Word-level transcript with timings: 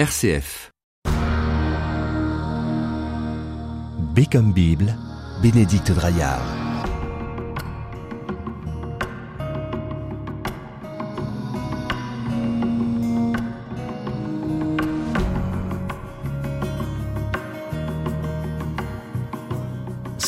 RCF. 0.00 0.70
B 4.14 4.24
Bible, 4.54 4.96
Bénédicte 5.42 5.92
Draillard. 5.92 6.69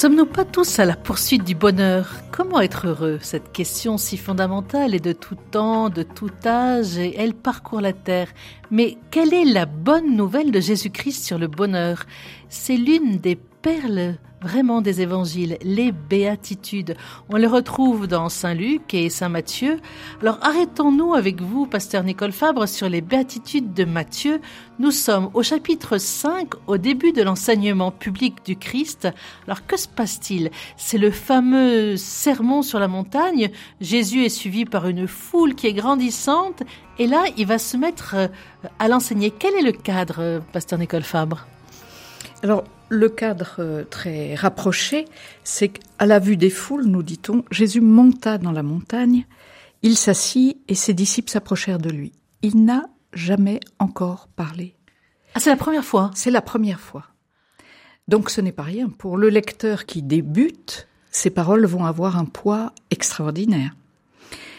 Sommes-nous 0.02 0.26
pas 0.26 0.44
tous 0.44 0.80
à 0.80 0.84
la 0.84 0.96
poursuite 0.96 1.44
du 1.44 1.54
bonheur? 1.54 2.10
Comment 2.32 2.60
être 2.60 2.88
heureux? 2.88 3.20
Cette 3.22 3.52
question 3.52 3.98
si 3.98 4.16
fondamentale 4.16 4.96
est 4.96 5.04
de 5.04 5.12
tout 5.12 5.36
temps, 5.52 5.90
de 5.90 6.02
tout 6.02 6.32
âge, 6.44 6.98
et 6.98 7.16
elle 7.16 7.34
parcourt 7.34 7.80
la 7.80 7.92
terre. 7.92 8.26
Mais 8.72 8.98
quelle 9.12 9.32
est 9.32 9.44
la 9.44 9.64
bonne 9.64 10.16
nouvelle 10.16 10.50
de 10.50 10.58
Jésus-Christ 10.58 11.24
sur 11.24 11.38
le 11.38 11.46
bonheur? 11.46 12.02
C'est 12.48 12.74
l'une 12.74 13.18
des 13.18 13.36
perles 13.36 14.16
vraiment 14.42 14.80
des 14.80 15.00
évangiles, 15.00 15.56
les 15.62 15.92
béatitudes. 15.92 16.96
On 17.28 17.36
les 17.36 17.46
retrouve 17.46 18.06
dans 18.06 18.28
Saint 18.28 18.54
Luc 18.54 18.92
et 18.94 19.08
Saint 19.08 19.28
Matthieu. 19.28 19.80
Alors 20.20 20.38
arrêtons-nous 20.42 21.14
avec 21.14 21.40
vous, 21.40 21.66
pasteur 21.66 22.02
Nicole 22.02 22.32
Fabre, 22.32 22.66
sur 22.66 22.88
les 22.88 23.00
béatitudes 23.00 23.72
de 23.72 23.84
Matthieu. 23.84 24.40
Nous 24.78 24.90
sommes 24.90 25.30
au 25.34 25.42
chapitre 25.42 25.98
5, 25.98 26.48
au 26.66 26.76
début 26.76 27.12
de 27.12 27.22
l'enseignement 27.22 27.90
public 27.90 28.44
du 28.44 28.56
Christ. 28.56 29.08
Alors 29.46 29.66
que 29.66 29.76
se 29.76 29.88
passe-t-il? 29.88 30.50
C'est 30.76 30.98
le 30.98 31.10
fameux 31.10 31.96
sermon 31.96 32.62
sur 32.62 32.78
la 32.78 32.88
montagne. 32.88 33.50
Jésus 33.80 34.24
est 34.24 34.28
suivi 34.28 34.64
par 34.64 34.88
une 34.88 35.06
foule 35.06 35.54
qui 35.54 35.68
est 35.68 35.72
grandissante 35.72 36.62
et 36.98 37.06
là, 37.06 37.24
il 37.36 37.46
va 37.46 37.58
se 37.58 37.76
mettre 37.76 38.14
euh, 38.16 38.28
à 38.78 38.88
l'enseigner. 38.88 39.30
Quel 39.30 39.54
est 39.54 39.62
le 39.62 39.72
cadre, 39.72 40.42
pasteur 40.52 40.78
Nicole 40.78 41.02
Fabre? 41.02 41.46
Alors, 42.42 42.64
le 42.92 43.08
cadre 43.08 43.56
euh, 43.58 43.84
très 43.84 44.34
rapproché, 44.34 45.06
c'est 45.44 45.68
qu'à 45.68 46.04
la 46.04 46.18
vue 46.18 46.36
des 46.36 46.50
foules, 46.50 46.84
nous 46.84 47.02
dit-on, 47.02 47.42
Jésus 47.50 47.80
monta 47.80 48.36
dans 48.36 48.52
la 48.52 48.62
montagne, 48.62 49.26
il 49.80 49.96
s'assit 49.96 50.58
et 50.68 50.74
ses 50.74 50.92
disciples 50.92 51.30
s'approchèrent 51.30 51.78
de 51.78 51.88
lui. 51.88 52.12
Il 52.42 52.64
n'a 52.64 52.84
jamais 53.14 53.60
encore 53.78 54.28
parlé. 54.36 54.76
Ah, 55.34 55.40
c'est 55.40 55.48
la 55.48 55.56
première 55.56 55.84
fois 55.84 56.10
C'est 56.14 56.30
la 56.30 56.42
première 56.42 56.80
fois. 56.80 57.06
Donc 58.08 58.28
ce 58.28 58.42
n'est 58.42 58.52
pas 58.52 58.62
rien. 58.62 58.90
Pour 58.90 59.16
le 59.16 59.30
lecteur 59.30 59.86
qui 59.86 60.02
débute, 60.02 60.86
ces 61.10 61.30
paroles 61.30 61.64
vont 61.64 61.86
avoir 61.86 62.18
un 62.18 62.26
poids 62.26 62.72
extraordinaire. 62.90 63.74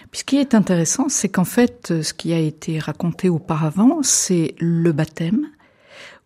Puis 0.10 0.22
ce 0.22 0.24
qui 0.24 0.38
est 0.38 0.56
intéressant, 0.56 1.08
c'est 1.08 1.30
qu'en 1.30 1.46
fait, 1.46 2.02
ce 2.02 2.14
qui 2.14 2.34
a 2.34 2.40
été 2.40 2.80
raconté 2.80 3.30
auparavant, 3.30 4.02
c'est 4.02 4.56
le 4.60 4.92
baptême, 4.92 5.50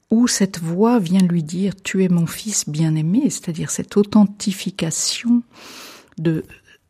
où 0.09 0.27
cette 0.27 0.59
voix 0.59 0.99
vient 0.99 1.21
lui 1.21 1.43
dire 1.43 1.73
tu 1.81 2.03
es 2.03 2.09
mon 2.09 2.27
fils 2.27 2.69
bien-aimé, 2.69 3.29
c'est-à-dire 3.29 3.69
cette 3.69 3.97
authentification 3.97 5.43
de 6.17 6.43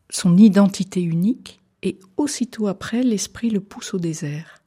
son 0.09 0.37
identité 0.37 1.01
unique, 1.01 1.59
et 1.83 1.99
aussitôt 2.15 2.67
après, 2.67 3.03
l'esprit 3.03 3.49
le 3.49 3.59
pousse 3.59 3.93
au 3.93 3.99
désert. 3.99 4.61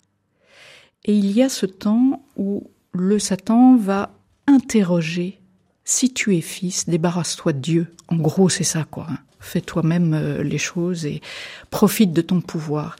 Et 1.04 1.14
il 1.14 1.30
y 1.32 1.42
a 1.42 1.48
ce 1.48 1.66
temps 1.66 2.24
où 2.36 2.70
le 2.92 3.18
Satan 3.18 3.76
va 3.76 4.14
interroger 4.46 5.40
si 5.84 6.12
tu 6.12 6.36
es 6.36 6.40
fils, 6.40 6.88
débarrasse-toi 6.88 7.52
de 7.52 7.58
Dieu. 7.58 7.86
En 8.08 8.16
gros, 8.16 8.48
c'est 8.48 8.64
ça, 8.64 8.84
quoi. 8.84 9.06
Hein. 9.10 9.18
Fais 9.40 9.60
toi-même 9.60 10.14
euh, 10.14 10.42
les 10.42 10.58
choses 10.58 11.04
et 11.04 11.20
profite 11.70 12.12
de 12.12 12.20
ton 12.20 12.40
pouvoir. 12.40 12.96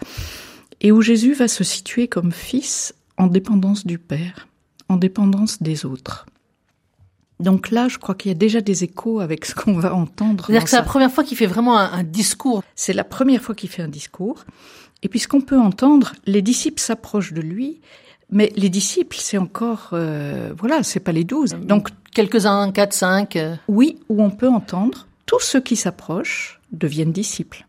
Et 0.81 0.91
où 0.91 1.03
Jésus 1.03 1.35
va 1.35 1.47
se 1.47 1.63
situer 1.63 2.09
comme 2.09 2.33
fils 2.33 2.95
en 3.17 3.27
dépendance 3.27 3.87
du 3.87 3.99
Père 3.99 4.49
en 4.91 4.97
dépendance 4.97 5.63
des 5.63 5.87
autres. 5.87 6.27
Donc 7.39 7.71
là, 7.71 7.89
je 7.89 7.97
crois 7.97 8.15
qu'il 8.15 8.31
y 8.31 8.35
a 8.35 8.37
déjà 8.37 8.61
des 8.61 8.85
échos 8.85 9.21
avec 9.21 9.47
ce 9.47 9.55
qu'on 9.55 9.73
va 9.73 9.95
entendre. 9.95 10.45
C'est-à-dire 10.47 10.65
que 10.65 10.71
c'est 10.71 10.77
la 10.77 10.83
première 10.83 11.11
fois 11.11 11.25
qu'il 11.25 11.39
fait 11.39 11.47
vraiment 11.47 11.79
un, 11.79 12.03
discours. 12.03 12.63
C'est 12.75 12.93
la 12.93 13.05
première 13.05 13.41
fois 13.41 13.55
qu'il 13.55 13.71
fait 13.71 13.83
un 13.83 13.89
discours. 13.89 14.45
Et 15.03 15.09
puis 15.09 15.21
ce 15.21 15.29
qu'on 15.29 15.41
peut 15.41 15.59
entendre, 15.59 16.13
les 16.27 16.43
disciples 16.43 16.83
s'approchent 16.83 17.33
de 17.33 17.41
lui, 17.41 17.81
mais 18.31 18.53
les 18.57 18.69
disciples, 18.69 19.17
c'est 19.19 19.39
encore, 19.39 19.91
euh, 19.95 20.53
voilà, 20.59 20.83
c'est 20.83 21.01
pas 21.01 21.13
les 21.13 21.25
douze. 21.25 21.55
Donc 21.55 21.89
quelques-uns, 22.13 22.71
quatre, 22.73 22.93
cinq. 22.93 23.37
Euh. 23.37 23.57
Oui, 23.69 23.99
où 24.11 24.23
on 24.23 24.31
peut 24.31 24.49
entendre 24.49 25.07
tous 25.25 25.41
ceux 25.41 25.61
qui 25.61 25.77
s'approchent 25.77 26.61
deviennent 26.73 27.13
disciples 27.13 27.65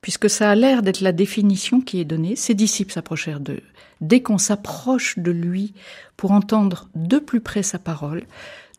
puisque 0.00 0.30
ça 0.30 0.50
a 0.50 0.54
l'air 0.54 0.82
d'être 0.82 1.00
la 1.00 1.12
définition 1.12 1.80
qui 1.80 2.00
est 2.00 2.04
donnée. 2.04 2.36
Ses 2.36 2.54
disciples 2.54 2.92
s'approchèrent 2.92 3.40
d'eux. 3.40 3.62
Dès 4.00 4.20
qu'on 4.20 4.38
s'approche 4.38 5.18
de 5.18 5.30
lui 5.30 5.74
pour 6.16 6.32
entendre 6.32 6.88
de 6.94 7.18
plus 7.18 7.40
près 7.40 7.62
sa 7.62 7.78
parole, 7.78 8.24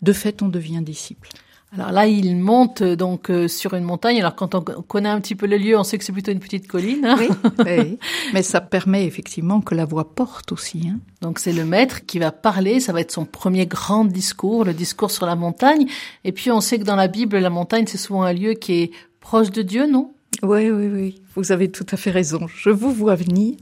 de 0.02 0.13
fait 0.13 0.41
on 0.41 0.47
devient 0.47 0.81
disciple. 0.81 1.30
Alors 1.72 1.91
là, 1.91 2.07
il 2.07 2.35
monte 2.38 2.81
donc 2.81 3.29
euh, 3.29 3.47
sur 3.47 3.75
une 3.75 3.84
montagne. 3.84 4.19
Alors 4.19 4.34
quand 4.34 4.56
on 4.56 4.62
connaît 4.62 5.09
un 5.09 5.22
petit 5.22 5.35
peu 5.35 5.46
le 5.46 5.58
lieu, 5.58 5.78
on 5.78 5.84
sait 5.84 6.00
que 6.00 6.03
c'est 6.03 6.12
plutôt 6.12 6.31
une 6.31 6.40
petite 6.40 6.68
colline. 6.68 7.06
Hein. 7.06 7.18
oui, 7.59 8.00
mais 8.34 8.41
ça 8.41 8.59
permet 8.59 9.06
effectivement 9.06 9.62
que 9.62 9.75
la 9.75 9.85
voix 9.85 10.16
porte 10.16 10.52
aussi. 10.52 10.90
Hein. 10.90 11.00
Donc 11.22 11.38
c'est 11.38 11.52
le 11.52 11.66
maître 11.66 12.06
qui 12.08 12.18
va 12.18 12.31
parler. 12.31 12.79
Ça 12.79 12.91
va 12.91 13.02
être 13.02 13.12
son 13.12 13.25
premier 13.25 13.68
grand 13.68 14.06
discours, 14.06 14.66
le 14.66 14.74
discours 14.74 15.12
sur 15.12 15.28
la 15.28 15.35
montagne. 15.35 15.85
Et 16.24 16.31
puis 16.31 16.50
on 16.50 16.59
sait 16.59 16.79
que 16.79 16.85
dans 16.85 16.96
la 16.96 17.08
Bible, 17.08 17.38
la 17.38 17.52
montagne 17.52 17.85
c'est 17.85 18.00
souvent 18.00 18.24
un 18.24 18.34
lieu 18.34 18.53
qui 18.53 18.81
est 18.81 18.91
proche 19.19 19.52
de 19.52 19.62
Dieu, 19.62 19.85
non? 19.85 20.13
Oui, 20.44 20.69
oui, 20.69 20.88
oui. 20.88 21.22
Vous 21.35 21.51
avez 21.51 21.69
tout 21.69 21.85
à 21.91 21.97
fait 21.97 22.12
raison. 22.12 22.47
Je 22.47 22.69
vous 22.69 22.94
vois 22.94 23.16
venir. 23.16 23.56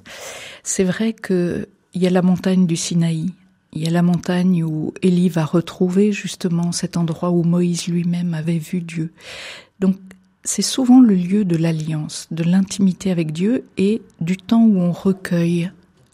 C'est 0.63 0.83
vrai 0.83 1.13
que 1.13 1.67
il 1.94 2.01
y 2.03 2.07
a 2.07 2.11
la 2.11 2.22
montagne 2.22 2.67
du 2.67 2.75
Sinaï. 2.75 3.31
Il 3.73 3.83
y 3.83 3.88
a 3.88 3.91
la 3.91 4.01
montagne 4.01 4.63
où 4.63 4.94
Élie 5.01 5.29
va 5.29 5.45
retrouver 5.45 6.11
justement 6.11 6.72
cet 6.72 6.97
endroit 6.97 7.31
où 7.31 7.44
Moïse 7.44 7.88
lui-même 7.88 8.33
avait 8.33 8.59
vu 8.59 8.81
Dieu. 8.81 9.11
Donc, 9.79 9.97
c'est 10.44 10.61
souvent 10.61 11.01
le 11.01 11.16
lieu 11.16 11.44
de 11.44 11.57
l'alliance, 11.57 12.28
de 12.31 12.44
l'intimité 12.44 13.11
avec 13.11 13.34
Dieu 13.34 13.66
et 13.78 14.01
du 14.22 14.38
temps 14.38 14.63
où 14.63 14.79
on 14.79 14.91
recueille 14.91 15.72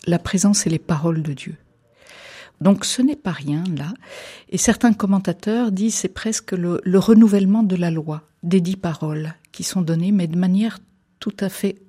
la 0.07 0.19
présence 0.19 0.65
et 0.65 0.69
les 0.69 0.79
paroles 0.79 1.21
de 1.21 1.33
Dieu. 1.33 1.55
Donc 2.61 2.85
ce 2.85 3.01
n'est 3.01 3.15
pas 3.15 3.31
rien 3.31 3.63
là. 3.77 3.93
Et 4.49 4.57
certains 4.57 4.93
commentateurs 4.93 5.71
disent 5.71 5.95
c'est 5.95 6.07
presque 6.07 6.53
le, 6.53 6.81
le, 6.83 6.99
renouvellement 6.99 7.61
de 7.61 7.75
la 7.75 7.91
loi, 7.91 8.23
des 8.43 8.61
dix 8.61 8.75
paroles 8.75 9.33
qui 9.51 9.63
sont 9.63 9.81
données, 9.81 10.11
mais 10.11 10.27
de 10.27 10.37
manière 10.37 10.79
tout 11.19 11.35
à 11.39 11.49
fait 11.49 11.81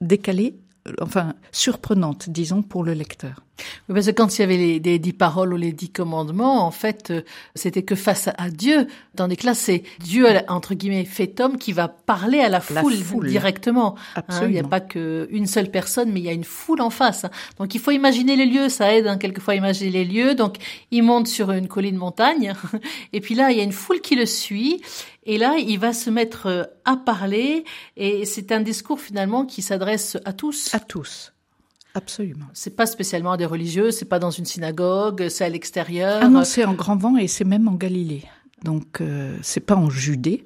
décalée, 0.00 0.56
enfin 1.00 1.34
surprenante, 1.52 2.28
disons, 2.28 2.62
pour 2.62 2.84
le 2.84 2.92
lecteur. 2.92 3.42
parce 3.88 4.06
que 4.06 4.10
quand 4.10 4.36
il 4.36 4.40
y 4.42 4.44
avait 4.44 4.56
les, 4.56 4.78
les, 4.78 4.98
dix 4.98 5.14
paroles 5.14 5.54
ou 5.54 5.56
les 5.56 5.72
dix 5.72 5.88
commandements, 5.88 6.66
en 6.66 6.70
fait, 6.70 7.10
euh, 7.10 7.22
c'était 7.54 7.82
que 7.82 7.94
face 7.94 8.28
à 8.36 8.50
Dieu. 8.50 8.86
Tandis 9.16 9.36
que 9.36 9.46
là, 9.46 9.54
c'est 9.54 9.82
Dieu, 10.00 10.26
entre 10.48 10.74
guillemets, 10.74 11.04
fait 11.04 11.40
homme 11.40 11.56
qui 11.56 11.72
va 11.72 11.88
parler 11.88 12.40
à 12.40 12.48
la 12.50 12.60
foule, 12.60 13.26
directement. 13.26 13.94
Hein, 14.16 14.22
il 14.42 14.50
n'y 14.50 14.58
a 14.58 14.64
pas 14.64 14.80
qu'une 14.80 15.46
seule 15.46 15.70
personne, 15.70 16.12
mais 16.12 16.20
il 16.20 16.26
y 16.26 16.28
a 16.28 16.32
une 16.32 16.44
foule 16.44 16.82
en 16.82 16.90
face. 16.90 17.24
Donc 17.58 17.74
il 17.74 17.80
faut 17.80 17.92
imaginer 17.92 18.36
les 18.36 18.46
lieux, 18.46 18.68
ça 18.68 18.94
aide 18.94 19.06
hein, 19.06 19.16
quelquefois 19.16 19.54
à 19.54 19.56
imaginer 19.56 19.90
les 19.90 20.04
lieux. 20.04 20.34
Donc 20.34 20.56
il 20.90 21.02
monte 21.02 21.28
sur 21.28 21.50
une 21.52 21.68
colline 21.68 21.96
montagne, 21.96 22.52
et 23.14 23.20
puis 23.20 23.34
là, 23.34 23.50
il 23.52 23.56
y 23.56 23.60
a 23.60 23.64
une 23.64 23.72
foule 23.72 24.00
qui 24.00 24.16
le 24.16 24.26
suit. 24.26 24.82
Et 25.26 25.38
là, 25.38 25.56
il 25.58 25.78
va 25.78 25.92
se 25.92 26.10
mettre 26.10 26.46
euh, 26.46 26.64
à 26.84 26.96
parler, 26.96 27.64
et 27.96 28.24
c'est 28.24 28.52
un 28.52 28.60
discours 28.60 29.00
finalement 29.00 29.46
qui 29.46 29.62
s'adresse 29.62 30.18
à 30.24 30.32
tous. 30.32 30.74
À 30.74 30.80
tous. 30.80 31.32
Absolument. 31.94 32.46
C'est 32.52 32.74
pas 32.74 32.86
spécialement 32.86 33.32
à 33.32 33.36
des 33.36 33.46
religieux, 33.46 33.92
c'est 33.92 34.04
pas 34.04 34.18
dans 34.18 34.32
une 34.32 34.44
synagogue, 34.44 35.28
c'est 35.28 35.44
à 35.44 35.48
l'extérieur. 35.48 36.20
Ah 36.22 36.28
non, 36.28 36.44
c'est 36.44 36.64
en 36.64 36.74
grand 36.74 36.96
vent 36.96 37.16
et 37.16 37.28
c'est 37.28 37.44
même 37.44 37.68
en 37.68 37.74
Galilée. 37.74 38.24
Donc 38.64 39.00
euh, 39.00 39.36
c'est 39.42 39.60
pas 39.60 39.76
en 39.76 39.90
Judée. 39.90 40.44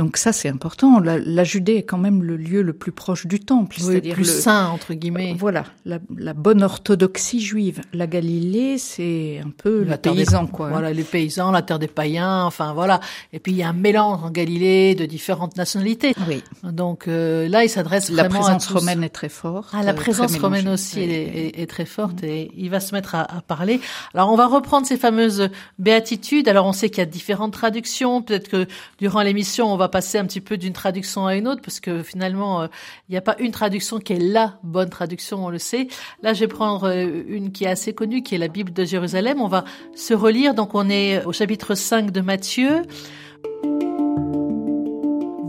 Donc 0.00 0.16
ça, 0.16 0.32
c'est 0.32 0.48
important. 0.48 0.98
La, 0.98 1.18
la, 1.18 1.44
Judée 1.44 1.74
est 1.74 1.82
quand 1.82 1.98
même 1.98 2.22
le 2.22 2.38
lieu 2.38 2.62
le 2.62 2.72
plus 2.72 2.90
proche 2.90 3.26
du 3.26 3.38
temple, 3.38 3.76
oui, 3.80 3.84
c'est-à-dire 3.84 4.14
plus 4.14 4.34
le, 4.34 4.40
saint 4.40 4.68
entre 4.68 4.94
guillemets. 4.94 5.36
Voilà, 5.38 5.66
la, 5.84 5.98
la, 6.16 6.32
bonne 6.32 6.62
orthodoxie 6.62 7.42
juive. 7.42 7.82
La 7.92 8.06
Galilée, 8.06 8.78
c'est 8.78 9.42
un 9.44 9.50
peu 9.50 9.84
la 9.84 9.96
les 9.96 9.98
paysans, 9.98 10.46
quoi. 10.46 10.68
Hein. 10.68 10.70
Voilà, 10.70 10.94
les 10.94 11.02
paysans, 11.02 11.50
la 11.50 11.60
terre 11.60 11.78
des 11.78 11.86
païens. 11.86 12.44
Enfin 12.46 12.72
voilà. 12.72 13.00
Et 13.34 13.40
puis 13.40 13.52
il 13.52 13.58
y 13.58 13.62
a 13.62 13.68
un 13.68 13.74
mélange 13.74 14.24
en 14.24 14.30
Galilée 14.30 14.94
de 14.94 15.04
différentes 15.04 15.58
nationalités. 15.58 16.14
Oui. 16.26 16.42
Donc 16.62 17.06
euh, 17.06 17.46
là, 17.46 17.62
il 17.62 17.68
s'adresse 17.68 18.10
vraiment 18.10 18.24
à 18.24 18.38
La 18.38 18.40
présence 18.40 18.68
romaine 18.68 19.04
est 19.04 19.10
très 19.10 19.28
forte. 19.28 19.68
Ah, 19.74 19.82
la 19.82 19.92
présence 19.92 20.34
romaine 20.38 20.68
aussi 20.70 21.00
est, 21.00 21.10
est, 21.10 21.60
est, 21.60 21.66
très 21.66 21.84
forte 21.84 22.24
et 22.24 22.50
il 22.56 22.70
va 22.70 22.80
se 22.80 22.94
mettre 22.94 23.16
à, 23.16 23.36
à, 23.36 23.42
parler. 23.42 23.82
Alors 24.14 24.32
on 24.32 24.36
va 24.36 24.46
reprendre 24.46 24.86
ces 24.86 24.96
fameuses 24.96 25.50
béatitudes. 25.78 26.48
Alors 26.48 26.64
on 26.64 26.72
sait 26.72 26.88
qu'il 26.88 27.00
y 27.00 27.02
a 27.02 27.04
différentes 27.04 27.52
traductions. 27.52 28.22
Peut-être 28.22 28.48
que 28.48 28.66
durant 28.98 29.20
l'émission, 29.20 29.70
on 29.70 29.76
va 29.76 29.89
passer 29.90 30.18
un 30.18 30.24
petit 30.24 30.40
peu 30.40 30.56
d'une 30.56 30.72
traduction 30.72 31.26
à 31.26 31.36
une 31.36 31.46
autre 31.46 31.60
parce 31.62 31.80
que 31.80 32.02
finalement, 32.02 32.62
euh, 32.62 32.66
il 33.08 33.12
n'y 33.12 33.18
a 33.18 33.20
pas 33.20 33.36
une 33.38 33.52
traduction 33.52 33.98
qui 33.98 34.14
est 34.14 34.18
la 34.18 34.58
bonne 34.62 34.88
traduction, 34.88 35.44
on 35.44 35.50
le 35.50 35.58
sait. 35.58 35.88
Là, 36.22 36.32
je 36.32 36.40
vais 36.40 36.48
prendre 36.48 36.88
euh, 36.88 37.22
une 37.28 37.52
qui 37.52 37.64
est 37.64 37.68
assez 37.68 37.92
connue, 37.92 38.22
qui 38.22 38.34
est 38.34 38.38
la 38.38 38.48
Bible 38.48 38.72
de 38.72 38.84
Jérusalem. 38.84 39.40
On 39.40 39.48
va 39.48 39.64
se 39.94 40.14
relire. 40.14 40.54
Donc, 40.54 40.74
on 40.74 40.88
est 40.88 41.24
au 41.24 41.32
chapitre 41.32 41.74
5 41.74 42.10
de 42.10 42.20
Matthieu. 42.20 42.82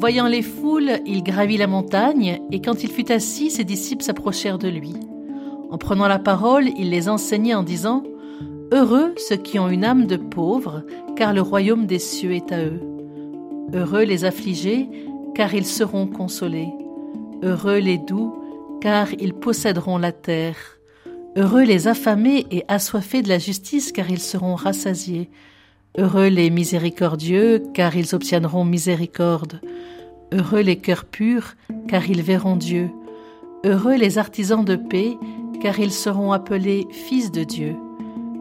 Voyant 0.01 0.27
les 0.27 0.41
foules, 0.41 0.99
il 1.05 1.21
gravit 1.21 1.57
la 1.57 1.67
montagne, 1.67 2.41
et 2.51 2.59
quand 2.59 2.83
il 2.83 2.89
fut 2.89 3.11
assis, 3.11 3.51
ses 3.51 3.63
disciples 3.63 4.03
s'approchèrent 4.03 4.57
de 4.57 4.67
lui. 4.67 4.95
En 5.69 5.77
prenant 5.77 6.07
la 6.07 6.17
parole, 6.17 6.69
il 6.75 6.89
les 6.89 7.07
enseignait 7.07 7.53
en 7.53 7.61
disant 7.61 8.01
Heureux 8.73 9.13
ceux 9.17 9.35
qui 9.35 9.59
ont 9.59 9.69
une 9.69 9.85
âme 9.85 10.07
de 10.07 10.17
pauvre, 10.17 10.83
car 11.15 11.33
le 11.33 11.41
royaume 11.41 11.85
des 11.85 11.99
cieux 11.99 12.33
est 12.33 12.51
à 12.51 12.65
eux. 12.65 12.90
Heureux 13.73 14.03
les 14.03 14.25
affligés, 14.25 14.89
car 15.33 15.53
ils 15.53 15.65
seront 15.65 16.07
consolés. 16.07 16.73
Heureux 17.41 17.77
les 17.77 17.97
doux, 17.97 18.33
car 18.81 19.13
ils 19.13 19.33
posséderont 19.33 19.97
la 19.97 20.11
terre. 20.11 20.57
Heureux 21.37 21.63
les 21.63 21.87
affamés 21.87 22.45
et 22.51 22.65
assoiffés 22.67 23.21
de 23.21 23.29
la 23.29 23.39
justice, 23.39 23.93
car 23.93 24.09
ils 24.09 24.19
seront 24.19 24.55
rassasiés. 24.55 25.29
Heureux 25.97 26.27
les 26.27 26.49
miséricordieux, 26.49 27.63
car 27.73 27.95
ils 27.95 28.13
obtiendront 28.13 28.65
miséricorde. 28.65 29.61
Heureux 30.33 30.61
les 30.61 30.77
cœurs 30.77 31.05
purs, 31.05 31.55
car 31.87 32.09
ils 32.09 32.21
verront 32.21 32.57
Dieu. 32.57 32.89
Heureux 33.65 33.95
les 33.95 34.17
artisans 34.17 34.65
de 34.65 34.75
paix, 34.75 35.17
car 35.61 35.79
ils 35.79 35.91
seront 35.93 36.33
appelés 36.33 36.87
fils 36.91 37.31
de 37.31 37.43
Dieu. 37.43 37.75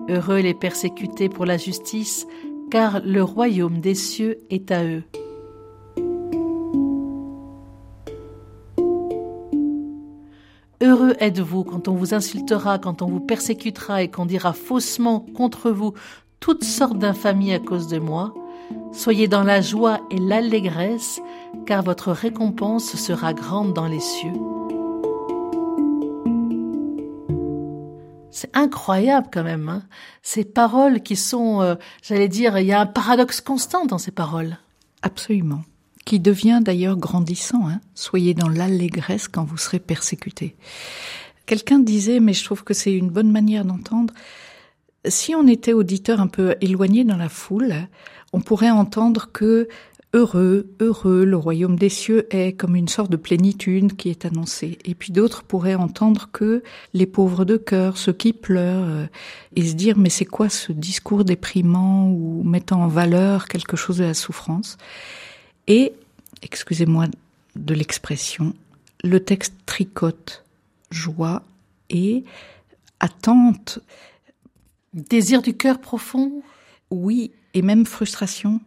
Heureux 0.08 0.40
les 0.40 0.54
persécutés 0.54 1.28
pour 1.28 1.46
la 1.46 1.56
justice, 1.56 2.26
car 2.70 3.00
le 3.04 3.22
royaume 3.22 3.80
des 3.80 3.94
cieux 3.94 4.38
est 4.48 4.70
à 4.70 4.84
eux. 4.84 5.02
Heureux 10.82 11.14
êtes-vous 11.20 11.64
quand 11.64 11.88
on 11.88 11.94
vous 11.94 12.14
insultera, 12.14 12.78
quand 12.78 13.02
on 13.02 13.06
vous 13.06 13.20
persécutera 13.20 14.02
et 14.02 14.08
qu'on 14.08 14.24
dira 14.24 14.54
faussement 14.54 15.20
contre 15.36 15.70
vous 15.70 15.92
toutes 16.38 16.64
sortes 16.64 16.98
d'infamies 16.98 17.52
à 17.52 17.58
cause 17.58 17.86
de 17.88 17.98
moi. 17.98 18.32
Soyez 18.92 19.28
dans 19.28 19.42
la 19.42 19.60
joie 19.60 20.00
et 20.10 20.18
l'allégresse, 20.18 21.20
car 21.66 21.82
votre 21.82 22.12
récompense 22.12 22.96
sera 22.96 23.34
grande 23.34 23.74
dans 23.74 23.88
les 23.88 24.00
cieux. 24.00 24.32
C'est 28.30 28.56
incroyable 28.56 29.28
quand 29.32 29.42
même, 29.42 29.68
hein 29.68 29.82
ces 30.22 30.44
paroles 30.44 31.02
qui 31.02 31.16
sont, 31.16 31.62
euh, 31.62 31.74
j'allais 32.02 32.28
dire, 32.28 32.58
il 32.58 32.66
y 32.66 32.72
a 32.72 32.80
un 32.80 32.86
paradoxe 32.86 33.40
constant 33.40 33.86
dans 33.86 33.98
ces 33.98 34.12
paroles. 34.12 34.58
Absolument 35.02 35.62
qui 36.06 36.18
devient 36.18 36.60
d'ailleurs 36.60 36.96
grandissant. 36.96 37.68
Hein. 37.68 37.80
Soyez 37.94 38.34
dans 38.34 38.48
l'allégresse 38.48 39.28
quand 39.28 39.44
vous 39.44 39.58
serez 39.58 39.78
persécuté. 39.78 40.56
Quelqu'un 41.46 41.78
disait, 41.78 42.18
mais 42.18 42.32
je 42.32 42.44
trouve 42.44 42.64
que 42.64 42.74
c'est 42.74 42.92
une 42.92 43.10
bonne 43.10 43.30
manière 43.30 43.64
d'entendre, 43.64 44.12
si 45.06 45.34
on 45.34 45.46
était 45.46 45.72
auditeur 45.72 46.20
un 46.20 46.26
peu 46.26 46.56
éloigné 46.60 47.04
dans 47.04 47.16
la 47.16 47.28
foule, 47.28 47.74
on 48.32 48.40
pourrait 48.40 48.70
entendre 48.70 49.30
que 49.32 49.68
heureux, 50.12 50.68
heureux, 50.80 51.24
le 51.24 51.36
royaume 51.36 51.78
des 51.78 51.88
cieux 51.88 52.26
est 52.34 52.52
comme 52.52 52.74
une 52.74 52.88
sorte 52.88 53.10
de 53.10 53.16
plénitude 53.16 53.96
qui 53.96 54.10
est 54.10 54.24
annoncée. 54.24 54.78
Et 54.84 54.94
puis 54.94 55.12
d'autres 55.12 55.42
pourraient 55.42 55.74
entendre 55.74 56.28
que 56.32 56.62
les 56.94 57.06
pauvres 57.06 57.44
de 57.44 57.56
cœur, 57.56 57.96
ceux 57.96 58.12
qui 58.12 58.32
pleurent, 58.32 58.88
euh, 58.88 59.06
et 59.56 59.66
se 59.66 59.74
dire 59.74 59.96
mais 59.96 60.10
c'est 60.10 60.24
quoi 60.24 60.48
ce 60.48 60.72
discours 60.72 61.24
déprimant 61.24 62.10
ou 62.10 62.42
mettant 62.44 62.82
en 62.82 62.88
valeur 62.88 63.48
quelque 63.48 63.76
chose 63.76 63.98
de 63.98 64.04
la 64.04 64.14
souffrance? 64.14 64.78
Et, 65.66 65.92
excusez-moi 66.42 67.06
de 67.56 67.74
l'expression, 67.74 68.54
le 69.04 69.20
texte 69.20 69.54
tricote 69.66 70.44
joie 70.90 71.42
et 71.88 72.24
attente. 72.98 73.78
Désir 74.92 75.42
du 75.42 75.56
cœur 75.56 75.80
profond? 75.80 76.42
Oui, 76.90 77.30
et 77.54 77.62
même 77.62 77.86
frustration. 77.86 78.60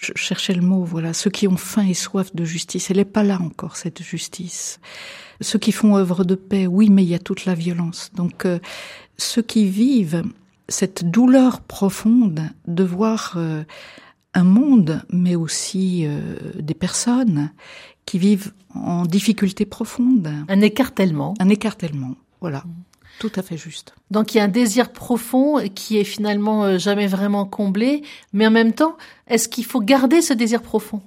Je 0.00 0.12
cherchais 0.14 0.54
le 0.54 0.62
mot, 0.62 0.84
voilà. 0.84 1.12
Ceux 1.12 1.30
qui 1.30 1.48
ont 1.48 1.56
faim 1.56 1.86
et 1.86 1.94
soif 1.94 2.34
de 2.34 2.44
justice, 2.44 2.90
elle 2.90 2.98
n'est 2.98 3.04
pas 3.04 3.24
là 3.24 3.40
encore, 3.40 3.76
cette 3.76 4.02
justice. 4.02 4.78
Ceux 5.40 5.58
qui 5.58 5.72
font 5.72 5.96
œuvre 5.96 6.24
de 6.24 6.36
paix, 6.36 6.66
oui, 6.66 6.88
mais 6.88 7.02
il 7.02 7.08
y 7.08 7.14
a 7.14 7.18
toute 7.18 7.46
la 7.46 7.54
violence. 7.54 8.10
Donc, 8.14 8.46
euh, 8.46 8.60
ceux 9.16 9.42
qui 9.42 9.66
vivent 9.66 10.22
cette 10.68 11.10
douleur 11.10 11.60
profonde 11.60 12.42
de 12.68 12.84
voir 12.84 13.34
euh, 13.36 13.64
un 14.34 14.44
monde, 14.44 15.02
mais 15.10 15.34
aussi 15.34 16.04
euh, 16.06 16.36
des 16.54 16.74
personnes 16.74 17.50
qui 18.06 18.18
vivent 18.18 18.52
en 18.74 19.04
difficulté 19.04 19.64
profonde. 19.66 20.30
Un 20.48 20.60
écartèlement. 20.60 21.34
Un 21.40 21.48
écartèlement, 21.48 22.14
voilà. 22.40 22.62
Tout 23.18 23.32
à 23.34 23.42
fait 23.42 23.56
juste. 23.56 23.94
Donc 24.10 24.34
il 24.34 24.38
y 24.38 24.40
a 24.40 24.44
un 24.44 24.48
désir 24.48 24.92
profond 24.92 25.58
qui 25.74 25.98
est 25.98 26.04
finalement 26.04 26.64
euh, 26.64 26.78
jamais 26.78 27.08
vraiment 27.08 27.46
comblé, 27.46 28.02
mais 28.32 28.46
en 28.46 28.50
même 28.50 28.72
temps, 28.72 28.96
est-ce 29.28 29.48
qu'il 29.48 29.64
faut 29.64 29.80
garder 29.80 30.22
ce 30.22 30.34
désir 30.34 30.62
profond? 30.62 31.02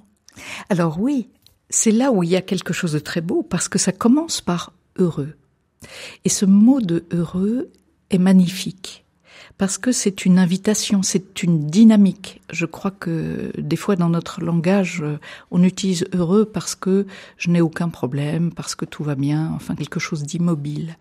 Alors 0.68 1.00
oui, 1.00 1.28
c'est 1.70 1.90
là 1.90 2.12
où 2.12 2.22
il 2.22 2.30
y 2.30 2.36
a 2.36 2.42
quelque 2.42 2.72
chose 2.72 2.92
de 2.92 2.98
très 2.98 3.20
beau, 3.20 3.42
parce 3.42 3.68
que 3.68 3.78
ça 3.78 3.92
commence 3.92 4.40
par 4.40 4.72
heureux. 4.98 5.34
Et 6.24 6.28
ce 6.28 6.44
mot 6.44 6.80
de 6.80 7.04
heureux 7.10 7.70
est 8.10 8.18
magnifique 8.18 9.02
parce 9.58 9.78
que 9.78 9.92
c'est 9.92 10.24
une 10.24 10.38
invitation, 10.38 11.02
c'est 11.02 11.42
une 11.42 11.66
dynamique. 11.66 12.40
Je 12.50 12.66
crois 12.66 12.90
que 12.90 13.52
des 13.58 13.76
fois 13.76 13.96
dans 13.96 14.08
notre 14.08 14.40
langage, 14.40 15.04
on 15.50 15.62
utilise 15.62 16.04
heureux 16.12 16.44
parce 16.44 16.74
que 16.74 17.06
je 17.36 17.50
n'ai 17.50 17.60
aucun 17.60 17.88
problème, 17.88 18.52
parce 18.52 18.74
que 18.74 18.84
tout 18.84 19.04
va 19.04 19.14
bien, 19.14 19.52
enfin 19.54 19.74
quelque 19.74 20.00
chose 20.00 20.22
d'immobile. 20.22 20.96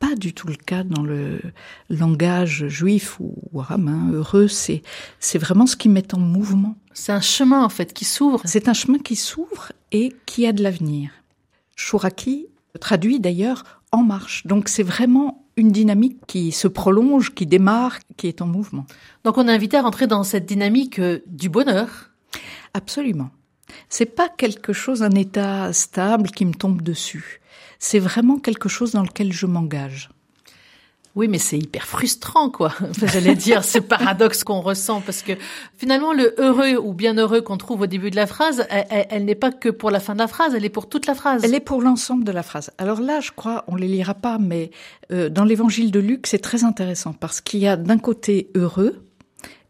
Pas 0.00 0.16
du 0.16 0.32
tout 0.32 0.48
le 0.48 0.56
cas 0.56 0.82
dans 0.82 1.02
le 1.02 1.40
langage 1.88 2.66
juif 2.66 3.20
ou 3.20 3.60
arabe. 3.60 3.88
Heureux, 4.12 4.48
c'est 4.48 4.82
c'est 5.20 5.38
vraiment 5.38 5.66
ce 5.66 5.76
qui 5.76 5.88
met 5.88 6.14
en 6.14 6.18
mouvement. 6.18 6.74
C'est 6.94 7.12
un 7.12 7.20
chemin 7.20 7.62
en 7.62 7.68
fait 7.68 7.92
qui 7.92 8.04
s'ouvre. 8.04 8.40
C'est 8.44 8.68
un 8.68 8.72
chemin 8.72 8.98
qui 8.98 9.14
s'ouvre 9.14 9.72
et 9.92 10.12
qui 10.26 10.46
a 10.46 10.52
de 10.52 10.62
l'avenir. 10.62 11.10
Shuraki 11.76 12.46
traduit 12.80 13.20
d'ailleurs 13.20 13.82
en 13.92 14.02
marche. 14.02 14.46
Donc 14.46 14.68
c'est 14.68 14.82
vraiment 14.82 15.44
une 15.56 15.70
dynamique 15.70 16.18
qui 16.26 16.50
se 16.52 16.66
prolonge, 16.66 17.34
qui 17.34 17.46
démarre, 17.46 17.98
qui 18.16 18.26
est 18.26 18.40
en 18.40 18.46
mouvement. 18.46 18.86
Donc 19.24 19.36
on 19.36 19.46
est 19.48 19.52
invité 19.52 19.76
à 19.76 19.82
rentrer 19.82 20.06
dans 20.06 20.24
cette 20.24 20.46
dynamique 20.46 20.98
euh, 20.98 21.20
du 21.26 21.48
bonheur. 21.48 22.10
Absolument. 22.72 23.30
C'est 23.88 24.06
pas 24.06 24.28
quelque 24.28 24.72
chose, 24.72 25.02
un 25.02 25.10
état 25.10 25.72
stable 25.72 26.30
qui 26.30 26.46
me 26.46 26.54
tombe 26.54 26.82
dessus. 26.82 27.39
C'est 27.80 27.98
vraiment 27.98 28.38
quelque 28.38 28.68
chose 28.68 28.92
dans 28.92 29.02
lequel 29.02 29.32
je 29.32 29.46
m'engage. 29.46 30.10
Oui, 31.16 31.26
mais 31.26 31.38
c'est 31.38 31.58
hyper 31.58 31.86
frustrant, 31.88 32.50
quoi. 32.50 32.72
J'allais 33.02 33.34
dire 33.34 33.64
ce 33.64 33.78
paradoxe 33.78 34.44
qu'on 34.44 34.60
ressent, 34.60 35.00
parce 35.00 35.22
que 35.22 35.32
finalement, 35.76 36.12
le 36.12 36.34
heureux 36.38 36.76
ou 36.76 36.92
bien 36.92 37.14
heureux 37.14 37.40
qu'on 37.40 37.56
trouve 37.56 37.80
au 37.80 37.86
début 37.86 38.10
de 38.10 38.16
la 38.16 38.28
phrase, 38.28 38.64
elle, 38.68 39.24
n'est 39.24 39.34
pas 39.34 39.50
que 39.50 39.70
pour 39.70 39.90
la 39.90 39.98
fin 39.98 40.12
de 40.12 40.20
la 40.20 40.28
phrase, 40.28 40.54
elle 40.54 40.64
est 40.64 40.68
pour 40.68 40.88
toute 40.88 41.06
la 41.06 41.16
phrase. 41.16 41.42
Elle 41.42 41.54
est 41.54 41.60
pour 41.60 41.82
l'ensemble 41.82 42.22
de 42.22 42.30
la 42.30 42.44
phrase. 42.44 42.70
Alors 42.78 43.00
là, 43.00 43.18
je 43.20 43.32
crois, 43.32 43.64
on 43.66 43.74
les 43.74 43.88
lira 43.88 44.14
pas, 44.14 44.38
mais 44.38 44.70
euh, 45.10 45.28
dans 45.28 45.44
l'évangile 45.44 45.90
de 45.90 45.98
Luc, 45.98 46.28
c'est 46.28 46.38
très 46.38 46.62
intéressant, 46.62 47.12
parce 47.12 47.40
qu'il 47.40 47.58
y 47.58 47.66
a 47.66 47.76
d'un 47.76 47.98
côté 47.98 48.48
heureux, 48.54 49.02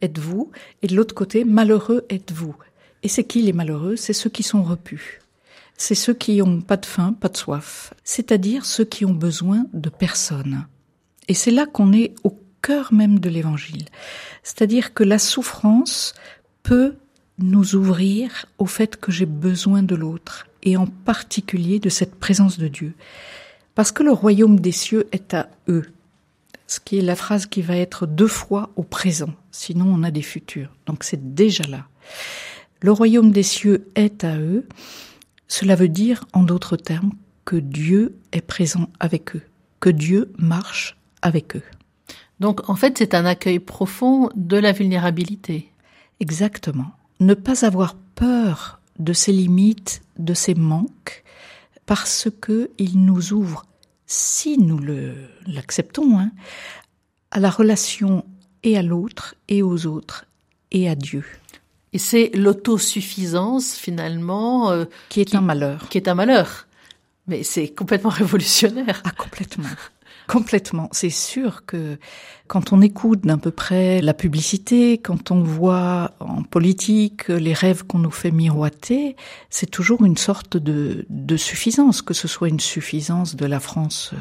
êtes-vous, 0.02 0.50
et 0.82 0.88
de 0.88 0.96
l'autre 0.96 1.14
côté, 1.14 1.44
malheureux 1.44 2.04
êtes-vous. 2.10 2.54
Et 3.02 3.08
c'est 3.08 3.24
qui 3.24 3.40
les 3.40 3.54
malheureux? 3.54 3.96
C'est 3.96 4.12
ceux 4.12 4.30
qui 4.30 4.42
sont 4.42 4.62
repus. 4.62 5.20
C'est 5.82 5.94
ceux 5.94 6.12
qui 6.12 6.42
ont 6.42 6.60
pas 6.60 6.76
de 6.76 6.84
faim, 6.84 7.14
pas 7.18 7.30
de 7.30 7.38
soif. 7.38 7.94
C'est-à-dire 8.04 8.66
ceux 8.66 8.84
qui 8.84 9.06
ont 9.06 9.14
besoin 9.14 9.64
de 9.72 9.88
personne. 9.88 10.66
Et 11.26 11.32
c'est 11.32 11.50
là 11.50 11.64
qu'on 11.64 11.94
est 11.94 12.14
au 12.22 12.38
cœur 12.60 12.92
même 12.92 13.18
de 13.18 13.30
l'évangile. 13.30 13.86
C'est-à-dire 14.42 14.92
que 14.92 15.04
la 15.04 15.18
souffrance 15.18 16.12
peut 16.62 16.96
nous 17.38 17.76
ouvrir 17.76 18.44
au 18.58 18.66
fait 18.66 18.98
que 18.98 19.10
j'ai 19.10 19.24
besoin 19.24 19.82
de 19.82 19.94
l'autre, 19.94 20.46
et 20.62 20.76
en 20.76 20.86
particulier 20.86 21.78
de 21.78 21.88
cette 21.88 22.16
présence 22.16 22.58
de 22.58 22.68
Dieu. 22.68 22.92
Parce 23.74 23.90
que 23.90 24.02
le 24.02 24.12
royaume 24.12 24.60
des 24.60 24.72
cieux 24.72 25.08
est 25.12 25.32
à 25.32 25.48
eux, 25.66 25.86
ce 26.66 26.78
qui 26.78 26.98
est 26.98 27.02
la 27.02 27.16
phrase 27.16 27.46
qui 27.46 27.62
va 27.62 27.78
être 27.78 28.06
deux 28.06 28.28
fois 28.28 28.68
au 28.76 28.82
présent, 28.82 29.32
sinon 29.50 29.86
on 29.88 30.02
a 30.02 30.10
des 30.10 30.20
futurs. 30.20 30.76
Donc 30.84 31.04
c'est 31.04 31.34
déjà 31.34 31.64
là. 31.64 31.86
Le 32.82 32.92
royaume 32.92 33.30
des 33.30 33.42
cieux 33.42 33.88
est 33.94 34.24
à 34.24 34.36
eux, 34.36 34.66
cela 35.50 35.74
veut 35.74 35.88
dire, 35.88 36.24
en 36.32 36.44
d'autres 36.44 36.76
termes, 36.76 37.10
que 37.44 37.56
Dieu 37.56 38.16
est 38.30 38.40
présent 38.40 38.88
avec 39.00 39.34
eux, 39.34 39.42
que 39.80 39.90
Dieu 39.90 40.32
marche 40.38 40.96
avec 41.22 41.56
eux. 41.56 41.64
Donc 42.38 42.70
en 42.70 42.76
fait, 42.76 42.96
c'est 42.96 43.14
un 43.14 43.26
accueil 43.26 43.58
profond 43.58 44.30
de 44.36 44.56
la 44.56 44.70
vulnérabilité. 44.70 45.72
Exactement. 46.20 46.92
Ne 47.18 47.34
pas 47.34 47.66
avoir 47.66 47.96
peur 48.14 48.80
de 49.00 49.12
ses 49.12 49.32
limites, 49.32 50.02
de 50.20 50.34
ses 50.34 50.54
manques, 50.54 51.24
parce 51.84 52.28
que 52.40 52.70
il 52.78 53.04
nous 53.04 53.32
ouvre, 53.32 53.64
si 54.06 54.56
nous 54.56 54.78
le 54.78 55.14
l'acceptons, 55.48 56.16
hein, 56.16 56.30
à 57.32 57.40
la 57.40 57.50
relation 57.50 58.24
et 58.62 58.78
à 58.78 58.82
l'autre 58.82 59.34
et 59.48 59.64
aux 59.64 59.86
autres 59.86 60.26
et 60.70 60.88
à 60.88 60.94
Dieu. 60.94 61.24
Et 61.92 61.98
c'est 61.98 62.30
l'autosuffisance 62.34 63.74
finalement 63.74 64.70
euh, 64.70 64.84
qui 65.08 65.20
est 65.20 65.34
un 65.34 65.40
malheur. 65.40 65.88
Qui 65.88 65.98
est 65.98 66.08
un 66.08 66.14
malheur. 66.14 66.66
Mais 67.26 67.42
c'est 67.42 67.68
complètement 67.68 68.10
révolutionnaire. 68.10 69.02
Ah 69.04 69.10
complètement. 69.10 69.68
Complètement. 70.28 70.88
C'est 70.92 71.10
sûr 71.10 71.66
que 71.66 71.98
quand 72.46 72.72
on 72.72 72.82
écoute 72.82 73.22
d'un 73.22 73.38
peu 73.38 73.50
près 73.50 74.00
la 74.00 74.14
publicité, 74.14 74.98
quand 74.98 75.32
on 75.32 75.42
voit 75.42 76.12
en 76.20 76.44
politique 76.44 77.26
les 77.26 77.52
rêves 77.52 77.84
qu'on 77.84 77.98
nous 77.98 78.12
fait 78.12 78.30
miroiter, 78.30 79.16
c'est 79.48 79.68
toujours 79.68 80.04
une 80.04 80.16
sorte 80.16 80.56
de, 80.56 81.04
de, 81.08 81.36
suffisance, 81.36 82.00
que 82.00 82.14
ce 82.14 82.28
soit 82.28 82.48
une 82.48 82.60
suffisance 82.60 83.34
de 83.34 83.44
la 83.44 83.58
France 83.58 84.12
euh, 84.12 84.18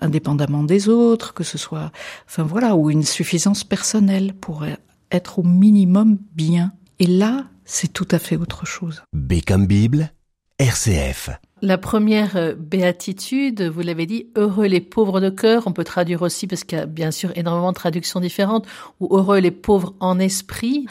indépendamment 0.00 0.64
des 0.64 0.88
autres, 0.88 1.32
que 1.32 1.44
ce 1.44 1.58
soit, 1.58 1.92
enfin 2.26 2.42
voilà, 2.42 2.74
ou 2.74 2.90
une 2.90 3.04
suffisance 3.04 3.62
personnelle 3.62 4.34
pour 4.34 4.64
être 5.12 5.38
au 5.38 5.44
minimum 5.44 6.18
bien. 6.34 6.72
Et 6.98 7.06
là, 7.06 7.44
c'est 7.64 7.92
tout 7.92 8.08
à 8.10 8.18
fait 8.18 8.36
autre 8.36 8.64
chose. 8.64 9.02
B 9.12 9.34
comme 9.46 9.66
Bible, 9.66 10.10
RCF. 10.58 11.30
La 11.60 11.76
première 11.76 12.36
euh, 12.36 12.54
béatitude, 12.54 13.62
vous 13.62 13.80
l'avez 13.80 14.06
dit, 14.06 14.28
heureux 14.36 14.66
les 14.66 14.80
pauvres 14.80 15.20
de 15.20 15.28
cœur. 15.28 15.64
On 15.66 15.72
peut 15.72 15.84
traduire 15.84 16.22
aussi, 16.22 16.46
parce 16.46 16.64
qu'il 16.64 16.78
y 16.78 16.80
a 16.80 16.86
bien 16.86 17.10
sûr 17.10 17.32
énormément 17.36 17.72
de 17.72 17.76
traductions 17.76 18.20
différentes, 18.20 18.66
ou 19.00 19.14
heureux 19.14 19.38
les 19.38 19.50
pauvres 19.50 19.94
en 20.00 20.18
esprit, 20.18 20.86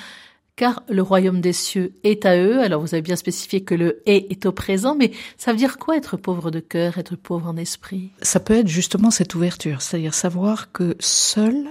car 0.56 0.84
le 0.90 1.02
royaume 1.02 1.42
des 1.42 1.54
cieux 1.54 1.94
est 2.04 2.26
à 2.26 2.38
eux. 2.38 2.62
Alors 2.62 2.82
vous 2.82 2.94
avez 2.94 3.02
bien 3.02 3.16
spécifié 3.16 3.64
que 3.64 3.76
le 3.76 4.02
est 4.06 4.32
est 4.32 4.46
au 4.46 4.52
présent, 4.52 4.96
mais 4.96 5.12
ça 5.38 5.52
veut 5.52 5.58
dire 5.58 5.78
quoi 5.78 5.98
être 5.98 6.18
pauvre 6.18 6.52
de 6.52 6.60
cœur, 6.60 6.98
être 6.98 7.16
pauvre 7.16 7.48
en 7.48 7.58
esprit? 7.58 8.12
Ça 8.22 8.40
peut 8.40 8.56
être 8.56 8.68
justement 8.68 9.12
cette 9.12 9.36
ouverture, 9.36 9.82
c'est-à-dire 9.82 10.14
savoir 10.14 10.72
que 10.72 10.96
seul, 11.00 11.66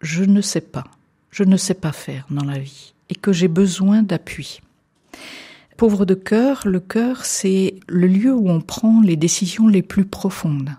je 0.00 0.24
ne 0.24 0.40
sais 0.40 0.60
pas, 0.60 0.84
je 1.30 1.44
ne 1.44 1.56
sais 1.56 1.74
pas 1.74 1.92
faire 1.92 2.26
dans 2.30 2.44
la 2.44 2.58
vie, 2.58 2.94
et 3.10 3.14
que 3.14 3.32
j'ai 3.32 3.48
besoin 3.48 4.02
d'appui 4.02 4.60
pauvre 5.80 6.04
de 6.04 6.12
cœur, 6.12 6.60
le 6.66 6.78
cœur, 6.78 7.24
c'est 7.24 7.76
le 7.88 8.06
lieu 8.06 8.34
où 8.34 8.50
on 8.50 8.60
prend 8.60 9.00
les 9.00 9.16
décisions 9.16 9.66
les 9.66 9.80
plus 9.80 10.04
profondes. 10.04 10.76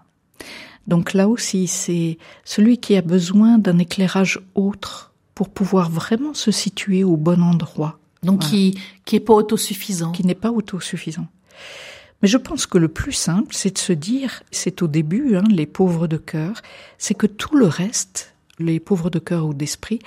Donc 0.85 1.13
là 1.13 1.27
aussi, 1.27 1.65
c'est 1.65 2.19
celui 2.45 2.77
qui 2.77 2.95
a 2.95 3.01
besoin 3.01 3.57
d'un 3.57 3.79
éclairage 3.79 4.39
autre 4.53 5.11
pour 5.33 5.49
pouvoir 5.49 5.89
vraiment 5.89 6.35
se 6.35 6.51
situer 6.51 7.03
au 7.03 7.17
bon 7.17 7.41
endroit. 7.41 7.97
Donc 8.21 8.41
qui 8.41 8.79
qui 9.03 9.15
est 9.15 9.21
pas 9.21 9.33
autosuffisant. 9.33 10.11
Qui 10.11 10.23
n'est 10.23 10.35
pas 10.35 10.51
autosuffisant. 10.51 11.25
Mais 12.21 12.27
je 12.27 12.37
pense 12.37 12.67
que 12.67 12.77
le 12.77 12.87
plus 12.87 13.13
simple, 13.13 13.55
c'est 13.55 13.73
de 13.73 13.79
se 13.79 13.93
dire, 13.93 14.43
c'est 14.51 14.83
au 14.83 14.87
début, 14.87 15.35
hein, 15.35 15.43
les 15.49 15.65
pauvres 15.65 16.05
de 16.05 16.17
cœur, 16.17 16.61
c'est 16.99 17.15
que 17.15 17.25
tout 17.25 17.55
le 17.55 17.65
reste, 17.65 18.35
les 18.59 18.79
pauvres 18.79 19.09
de 19.09 19.17
cœur 19.17 19.47
ou 19.47 19.55
d'esprit, 19.55 19.97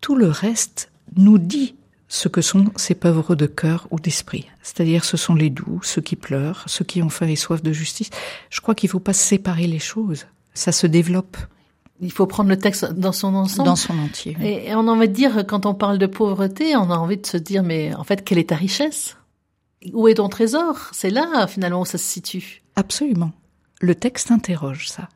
tout 0.00 0.16
le 0.16 0.28
reste 0.28 0.91
nous 1.16 1.38
dit 1.38 1.74
ce 2.08 2.28
que 2.28 2.42
sont 2.42 2.66
ces 2.76 2.94
pauvres 2.94 3.34
de 3.34 3.46
cœur 3.46 3.88
ou 3.90 3.98
d'esprit. 3.98 4.46
C'est-à-dire 4.62 5.04
ce 5.04 5.16
sont 5.16 5.34
les 5.34 5.48
doux, 5.48 5.80
ceux 5.82 6.02
qui 6.02 6.16
pleurent, 6.16 6.64
ceux 6.66 6.84
qui 6.84 7.02
ont 7.02 7.08
faim 7.08 7.28
et 7.28 7.36
soif 7.36 7.62
de 7.62 7.72
justice. 7.72 8.10
Je 8.50 8.60
crois 8.60 8.74
qu'il 8.74 8.88
ne 8.88 8.92
faut 8.92 9.00
pas 9.00 9.14
séparer 9.14 9.66
les 9.66 9.78
choses. 9.78 10.26
Ça 10.52 10.72
se 10.72 10.86
développe. 10.86 11.38
Il 12.00 12.12
faut 12.12 12.26
prendre 12.26 12.50
le 12.50 12.58
texte 12.58 12.92
dans 12.92 13.12
son 13.12 13.34
ensemble. 13.34 13.66
Dans 13.66 13.76
son 13.76 13.98
entier. 13.98 14.36
Et 14.42 14.74
on 14.74 14.88
a 14.88 14.90
envie 14.90 15.08
de 15.08 15.14
dire, 15.14 15.46
quand 15.46 15.64
on 15.66 15.74
parle 15.74 15.98
de 15.98 16.06
pauvreté, 16.06 16.76
on 16.76 16.90
a 16.90 16.96
envie 16.96 17.16
de 17.16 17.26
se 17.26 17.36
dire, 17.36 17.62
mais 17.62 17.94
en 17.94 18.04
fait, 18.04 18.24
quelle 18.24 18.38
est 18.38 18.50
ta 18.50 18.56
richesse? 18.56 19.16
Où 19.92 20.08
est 20.08 20.14
ton 20.14 20.28
trésor? 20.28 20.90
C'est 20.92 21.10
là, 21.10 21.46
finalement, 21.46 21.80
où 21.80 21.86
ça 21.86 21.98
se 21.98 22.04
situe. 22.04 22.62
Absolument. 22.76 23.32
Le 23.80 23.94
texte 23.94 24.30
interroge 24.30 24.88
ça. 24.88 25.08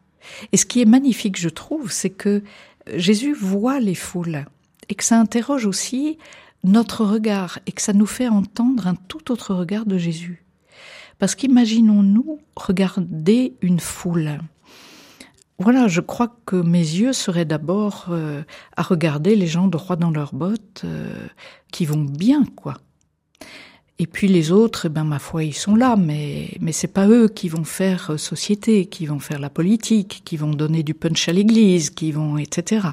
Et 0.53 0.57
ce 0.57 0.65
qui 0.65 0.81
est 0.81 0.87
magnifique, 0.87 1.38
je 1.38 1.49
trouve, 1.49 1.91
c'est 1.91 2.11
que 2.11 2.43
Jésus 2.95 3.35
voit 3.35 3.81
les 3.81 3.95
foules 3.95 4.47
et 4.88 4.95
que 4.95 5.05
ça 5.05 5.19
interroge 5.19 5.66
aussi 5.66 6.19
notre 6.64 7.05
regard 7.05 7.59
et 7.66 7.73
que 7.73 7.83
ça 7.83 7.93
nous 7.93 8.07
fait 8.07 8.28
entendre 8.28 8.87
un 8.87 8.95
tout 8.95 9.31
autre 9.31 9.55
regard 9.55 9.87
de 9.87 9.99
Jésus. 9.99 10.45
Parce 11.19 11.35
qu'imaginons-nous 11.35 12.40
regarder 12.57 13.55
une 13.62 13.81
foule? 13.81 14.40
Voilà, 15.59 15.88
je 15.88 16.02
crois 16.02 16.37
que 16.45 16.57
mes 16.57 16.78
yeux 16.78 17.14
seraient 17.14 17.47
d'abord 17.47 18.09
euh, 18.11 18.43
à 18.76 18.83
regarder 18.83 19.37
les 19.37 19.47
gens 19.47 19.69
droits 19.69 19.97
dans 19.97 20.11
leurs 20.11 20.35
bottes, 20.35 20.83
euh, 20.85 21.26
qui 21.73 21.87
vont 21.87 22.05
bien, 22.05 22.45
quoi. 22.57 22.75
Et 23.99 24.07
puis 24.07 24.28
les 24.28 24.52
autres, 24.52 24.87
eh 24.87 24.88
ben 24.90 25.05
ma 25.05 25.19
foi, 25.19 25.45
ils 25.45 25.55
sont 25.55 25.75
là, 25.75 25.97
mais 25.97 26.50
mais 26.61 26.73
c'est 26.73 26.93
pas 26.93 27.09
eux 27.09 27.28
qui 27.28 27.49
vont 27.49 27.64
faire 27.64 28.11
euh, 28.11 28.16
société, 28.19 28.85
qui 28.85 29.07
vont 29.07 29.19
faire 29.19 29.38
la 29.38 29.49
politique, 29.49 30.21
qui 30.26 30.37
vont 30.37 30.50
donner 30.50 30.83
du 30.83 30.93
punch 30.93 31.26
à 31.31 31.33
l'église, 31.33 31.88
qui 31.88 32.12
vont 32.12 32.37
etc. 32.37 32.88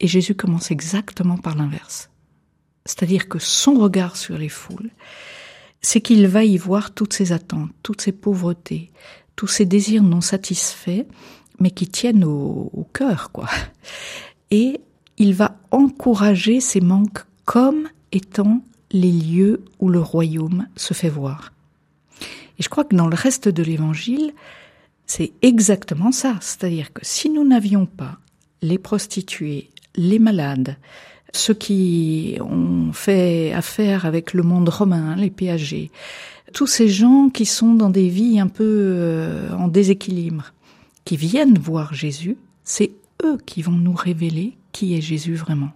Et 0.00 0.08
Jésus 0.08 0.34
commence 0.34 0.70
exactement 0.70 1.36
par 1.36 1.54
l'inverse 1.54 2.10
c'est-à-dire 2.84 3.28
que 3.28 3.38
son 3.38 3.74
regard 3.74 4.16
sur 4.16 4.38
les 4.38 4.48
foules, 4.48 4.90
c'est 5.82 6.00
qu'il 6.00 6.26
va 6.26 6.44
y 6.44 6.56
voir 6.58 6.92
toutes 6.92 7.12
ces 7.12 7.32
attentes, 7.32 7.70
toutes 7.82 8.00
ces 8.00 8.12
pauvretés, 8.12 8.90
tous 9.36 9.46
ces 9.46 9.64
désirs 9.64 10.02
non 10.02 10.20
satisfaits, 10.20 11.06
mais 11.58 11.70
qui 11.70 11.86
tiennent 11.86 12.24
au, 12.24 12.88
cœur, 12.92 13.30
quoi. 13.32 13.48
Et 14.50 14.80
il 15.18 15.34
va 15.34 15.56
encourager 15.70 16.60
ces 16.60 16.80
manques 16.80 17.24
comme 17.44 17.88
étant 18.12 18.62
les 18.90 19.12
lieux 19.12 19.64
où 19.78 19.88
le 19.88 20.00
royaume 20.00 20.66
se 20.76 20.94
fait 20.94 21.08
voir. 21.08 21.52
Et 22.58 22.62
je 22.62 22.68
crois 22.68 22.84
que 22.84 22.96
dans 22.96 23.08
le 23.08 23.14
reste 23.14 23.48
de 23.48 23.62
l'évangile, 23.62 24.32
c'est 25.06 25.32
exactement 25.42 26.12
ça. 26.12 26.38
C'est-à-dire 26.40 26.92
que 26.92 27.00
si 27.04 27.30
nous 27.30 27.46
n'avions 27.46 27.86
pas 27.86 28.18
les 28.62 28.78
prostituées, 28.78 29.70
les 29.96 30.18
malades, 30.18 30.76
ceux 31.32 31.54
qui 31.54 32.38
ont 32.40 32.92
fait 32.92 33.52
affaire 33.52 34.06
avec 34.06 34.34
le 34.34 34.42
monde 34.42 34.68
romain, 34.68 35.16
les 35.16 35.30
péagers, 35.30 35.90
tous 36.52 36.66
ces 36.66 36.88
gens 36.88 37.28
qui 37.28 37.46
sont 37.46 37.74
dans 37.74 37.90
des 37.90 38.08
vies 38.08 38.40
un 38.40 38.48
peu 38.48 38.64
euh, 38.66 39.52
en 39.52 39.68
déséquilibre, 39.68 40.52
qui 41.04 41.16
viennent 41.16 41.58
voir 41.58 41.94
Jésus, 41.94 42.36
c'est 42.64 42.92
eux 43.24 43.38
qui 43.46 43.62
vont 43.62 43.72
nous 43.72 43.94
révéler 43.94 44.56
qui 44.72 44.96
est 44.96 45.00
Jésus 45.00 45.34
vraiment. 45.34 45.70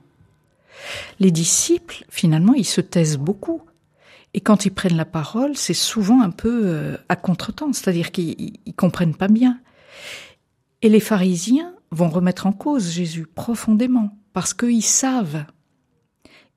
Les 1.21 1.31
disciples, 1.31 2.05
finalement, 2.09 2.55
ils 2.55 2.67
se 2.67 2.81
taisent 2.81 3.19
beaucoup. 3.19 3.63
Et 4.35 4.41
quand 4.41 4.67
ils 4.67 4.73
prennent 4.73 4.97
la 4.97 5.05
parole, 5.05 5.57
c'est 5.57 5.75
souvent 5.75 6.21
un 6.21 6.31
peu 6.31 6.63
euh, 6.65 6.97
à 7.09 7.17
contretemps, 7.17 7.73
c'est-à-dire 7.73 8.11
qu'ils 8.11 8.59
comprennent 8.77 9.15
pas 9.15 9.29
bien. 9.29 9.61
Et 10.83 10.89
les 10.89 11.01
pharisiens 11.01 11.74
vont 11.95 12.09
remettre 12.09 12.47
en 12.47 12.53
cause 12.53 12.91
Jésus 12.91 13.27
profondément 13.27 14.17
parce 14.33 14.53
qu'ils 14.53 14.83
savent. 14.83 15.45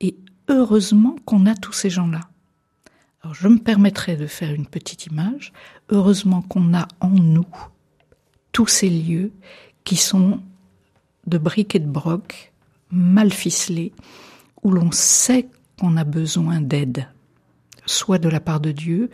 Et 0.01 0.17
heureusement 0.47 1.15
qu'on 1.25 1.45
a 1.45 1.55
tous 1.55 1.73
ces 1.73 1.89
gens-là. 1.89 2.21
Alors 3.21 3.35
je 3.35 3.47
me 3.47 3.57
permettrai 3.57 4.15
de 4.15 4.27
faire 4.27 4.53
une 4.53 4.65
petite 4.65 5.05
image. 5.05 5.53
Heureusement 5.89 6.41
qu'on 6.41 6.73
a 6.73 6.87
en 6.99 7.09
nous 7.09 7.47
tous 8.51 8.67
ces 8.67 8.89
lieux 8.89 9.31
qui 9.83 9.95
sont 9.95 10.41
de 11.27 11.37
briques 11.37 11.75
et 11.75 11.79
de 11.79 11.87
broc, 11.87 12.51
mal 12.89 13.31
ficelés, 13.31 13.93
où 14.63 14.71
l'on 14.71 14.91
sait 14.91 15.47
qu'on 15.79 15.97
a 15.97 16.03
besoin 16.03 16.61
d'aide, 16.61 17.07
soit 17.85 18.17
de 18.17 18.29
la 18.29 18.39
part 18.39 18.59
de 18.59 18.71
Dieu, 18.71 19.09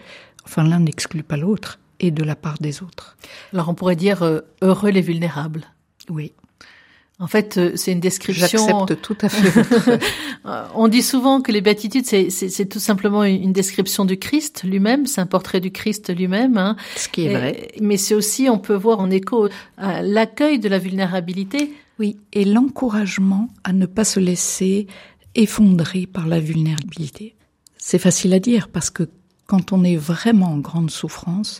enfin 0.46 0.64
l'un 0.64 0.80
n'exclut 0.80 1.24
pas 1.24 1.38
l'autre, 1.38 1.80
et 2.00 2.12
de 2.12 2.24
la 2.24 2.36
part 2.36 2.58
des 2.60 2.84
autres. 2.84 3.18
Alors 3.54 3.70
on 3.70 3.76
pourrait 3.76 3.96
dire 3.96 4.24
euh, 4.24 4.42
heureux 4.62 4.90
les 4.90 5.02
vulnérables. 5.02 5.66
Oui. 6.10 6.34
En 7.20 7.28
fait, 7.28 7.58
euh, 7.58 7.72
c'est 7.76 7.92
une 7.92 8.00
description. 8.00 8.68
J'accepte 8.68 9.02
tout 9.02 9.18
à 9.22 9.30
fait. 9.30 10.00
On 10.76 10.88
dit 10.88 11.04
souvent 11.04 11.42
que 11.42 11.52
les 11.52 11.62
béatitudes, 11.62 12.06
c'est 12.06 12.66
tout 12.66 12.80
simplement 12.80 13.24
une 13.24 13.54
description 13.54 14.04
du 14.04 14.18
Christ 14.18 14.64
lui-même, 14.64 15.06
c'est 15.06 15.22
un 15.22 15.26
portrait 15.26 15.62
du 15.62 15.72
Christ 15.72 16.14
lui-même. 16.14 16.58
Hein. 16.58 16.76
Ce 16.96 17.08
qui 17.08 17.26
est 17.26 17.34
vrai. 17.34 17.68
Mais 17.80 17.98
c'est 17.98 18.16
aussi, 18.16 18.50
on 18.50 18.58
peut 18.58 18.74
voir 18.74 19.00
en 19.00 19.10
écho, 19.10 19.48
l'accueil 19.78 20.60
de 20.60 20.68
la 20.68 20.80
vulnérabilité. 20.80 21.72
Oui, 22.00 22.18
et 22.34 22.44
l'encouragement 22.44 23.50
à 23.64 23.72
ne 23.72 23.86
pas 23.86 24.04
se 24.04 24.20
laisser 24.20 24.88
effondrer 25.36 26.08
par 26.08 26.28
la 26.28 26.40
vulnérabilité. 26.40 27.36
C'est 27.78 28.00
facile 28.00 28.34
à 28.34 28.40
dire 28.40 28.70
parce 28.70 28.90
que 28.90 29.08
quand 29.46 29.72
on 29.72 29.84
est 29.84 29.96
vraiment 29.96 30.48
en 30.48 30.58
grande 30.58 30.90
souffrance, 30.90 31.60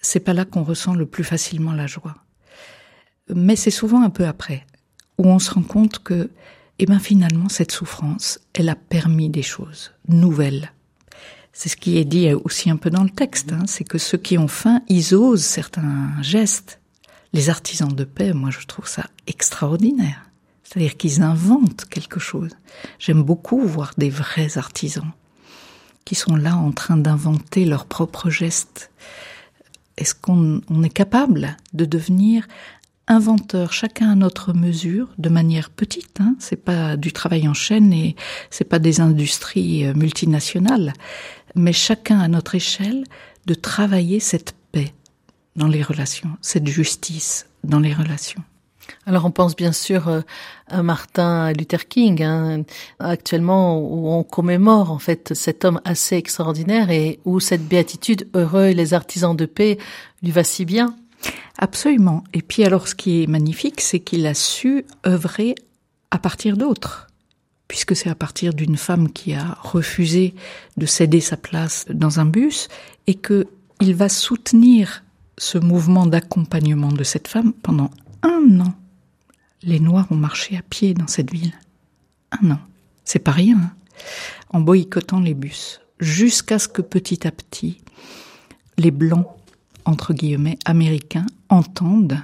c'est 0.00 0.20
pas 0.20 0.32
là 0.32 0.44
qu'on 0.44 0.62
ressent 0.62 0.94
le 0.94 1.06
plus 1.06 1.24
facilement 1.24 1.72
la 1.72 1.86
joie. 1.86 2.14
Mais 3.34 3.56
c'est 3.56 3.70
souvent 3.70 4.02
un 4.02 4.10
peu 4.10 4.26
après 4.26 4.64
où 5.18 5.26
on 5.26 5.38
se 5.38 5.50
rend 5.50 5.62
compte 5.62 5.98
que, 5.98 6.30
eh 6.78 6.86
ben 6.86 6.98
finalement, 6.98 7.48
cette 7.48 7.72
souffrance, 7.72 8.38
elle 8.54 8.68
a 8.68 8.76
permis 8.76 9.28
des 9.28 9.42
choses 9.42 9.92
nouvelles. 10.06 10.72
C'est 11.52 11.68
ce 11.68 11.76
qui 11.76 11.98
est 11.98 12.04
dit 12.04 12.32
aussi 12.32 12.70
un 12.70 12.76
peu 12.76 12.88
dans 12.88 13.02
le 13.02 13.10
texte, 13.10 13.52
hein, 13.52 13.64
c'est 13.66 13.84
que 13.84 13.98
ceux 13.98 14.18
qui 14.18 14.38
ont 14.38 14.46
faim, 14.48 14.80
ils 14.88 15.14
osent 15.14 15.42
certains 15.42 16.10
gestes. 16.22 16.80
Les 17.32 17.50
artisans 17.50 17.92
de 17.92 18.04
paix, 18.04 18.32
moi 18.32 18.50
je 18.50 18.64
trouve 18.64 18.86
ça 18.86 19.06
extraordinaire. 19.26 20.30
C'est-à-dire 20.62 20.96
qu'ils 20.96 21.22
inventent 21.22 21.86
quelque 21.86 22.20
chose. 22.20 22.52
J'aime 22.98 23.22
beaucoup 23.22 23.60
voir 23.60 23.92
des 23.98 24.10
vrais 24.10 24.56
artisans 24.56 25.10
qui 26.04 26.14
sont 26.14 26.36
là 26.36 26.56
en 26.56 26.72
train 26.72 26.96
d'inventer 26.96 27.64
leurs 27.64 27.86
propres 27.86 28.30
gestes. 28.30 28.90
Est-ce 29.96 30.14
qu'on 30.14 30.62
est 30.82 30.92
capable 30.92 31.56
de 31.72 31.84
devenir 31.84 32.46
inventeurs, 33.08 33.72
chacun 33.72 34.10
à 34.10 34.14
notre 34.14 34.52
mesure, 34.52 35.08
de 35.18 35.28
manière 35.28 35.70
petite. 35.70 36.20
Hein, 36.20 36.36
c'est 36.38 36.62
pas 36.62 36.96
du 36.96 37.12
travail 37.12 37.48
en 37.48 37.54
chaîne 37.54 37.92
et 37.92 38.16
c'est 38.50 38.64
pas 38.64 38.78
des 38.78 39.00
industries 39.00 39.86
euh, 39.86 39.94
multinationales, 39.94 40.92
mais 41.54 41.72
chacun 41.72 42.20
à 42.20 42.28
notre 42.28 42.54
échelle 42.54 43.04
de 43.46 43.54
travailler 43.54 44.20
cette 44.20 44.54
paix 44.72 44.92
dans 45.56 45.68
les 45.68 45.82
relations, 45.82 46.30
cette 46.40 46.68
justice 46.68 47.46
dans 47.64 47.80
les 47.80 47.94
relations. 47.94 48.42
Alors 49.06 49.24
on 49.24 49.30
pense 49.30 49.56
bien 49.56 49.72
sûr 49.72 50.08
euh, 50.08 50.20
à 50.68 50.82
Martin 50.82 51.52
Luther 51.52 51.88
King, 51.88 52.22
hein, 52.22 52.62
actuellement 52.98 53.78
où 53.80 54.08
on 54.08 54.22
commémore 54.22 54.90
en 54.90 54.98
fait 54.98 55.34
cet 55.34 55.64
homme 55.64 55.80
assez 55.84 56.16
extraordinaire 56.16 56.90
et 56.90 57.20
où 57.24 57.40
cette 57.40 57.66
béatitude 57.66 58.28
heureux 58.34 58.70
les 58.70 58.94
artisans 58.94 59.36
de 59.36 59.46
paix 59.46 59.78
lui 60.22 60.30
va 60.30 60.44
si 60.44 60.64
bien. 60.64 60.94
Absolument. 61.58 62.24
Et 62.32 62.42
puis 62.42 62.64
alors 62.64 62.88
ce 62.88 62.94
qui 62.94 63.22
est 63.22 63.26
magnifique, 63.26 63.80
c'est 63.80 64.00
qu'il 64.00 64.26
a 64.26 64.34
su 64.34 64.84
œuvrer 65.06 65.54
à 66.10 66.18
partir 66.18 66.56
d'autres, 66.56 67.08
puisque 67.66 67.96
c'est 67.96 68.08
à 68.08 68.14
partir 68.14 68.54
d'une 68.54 68.76
femme 68.76 69.12
qui 69.12 69.34
a 69.34 69.58
refusé 69.60 70.34
de 70.76 70.86
céder 70.86 71.20
sa 71.20 71.36
place 71.36 71.84
dans 71.90 72.20
un 72.20 72.24
bus 72.24 72.68
et 73.06 73.14
que 73.14 73.46
il 73.80 73.94
va 73.94 74.08
soutenir 74.08 75.04
ce 75.36 75.58
mouvement 75.58 76.06
d'accompagnement 76.06 76.92
de 76.92 77.04
cette 77.04 77.28
femme 77.28 77.52
pendant 77.52 77.90
un 78.22 78.60
an. 78.60 78.74
Les 79.62 79.80
Noirs 79.80 80.06
ont 80.10 80.16
marché 80.16 80.56
à 80.56 80.62
pied 80.62 80.94
dans 80.94 81.06
cette 81.06 81.30
ville. 81.30 81.54
Un 82.42 82.52
an. 82.52 82.60
C'est 83.04 83.18
pas 83.18 83.32
rien. 83.32 83.56
Hein. 83.56 83.72
en 84.50 84.60
boycottant 84.60 85.20
les 85.20 85.34
bus. 85.34 85.80
Jusqu'à 85.98 86.58
ce 86.58 86.68
que 86.68 86.82
petit 86.82 87.26
à 87.26 87.32
petit, 87.32 87.80
les 88.76 88.90
Blancs, 88.90 89.26
entre 89.88 90.12
guillemets, 90.12 90.58
américains, 90.66 91.24
entendent 91.48 92.18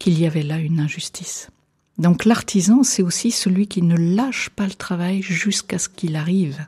qu'il 0.00 0.18
y 0.18 0.26
avait 0.26 0.42
là 0.42 0.58
une 0.58 0.80
injustice. 0.80 1.48
Donc 1.96 2.24
l'artisan, 2.24 2.82
c'est 2.82 3.04
aussi 3.04 3.30
celui 3.30 3.68
qui 3.68 3.82
ne 3.82 3.96
lâche 3.96 4.50
pas 4.50 4.66
le 4.66 4.74
travail 4.74 5.22
jusqu'à 5.22 5.78
ce 5.78 5.88
qu'il 5.88 6.16
arrive 6.16 6.66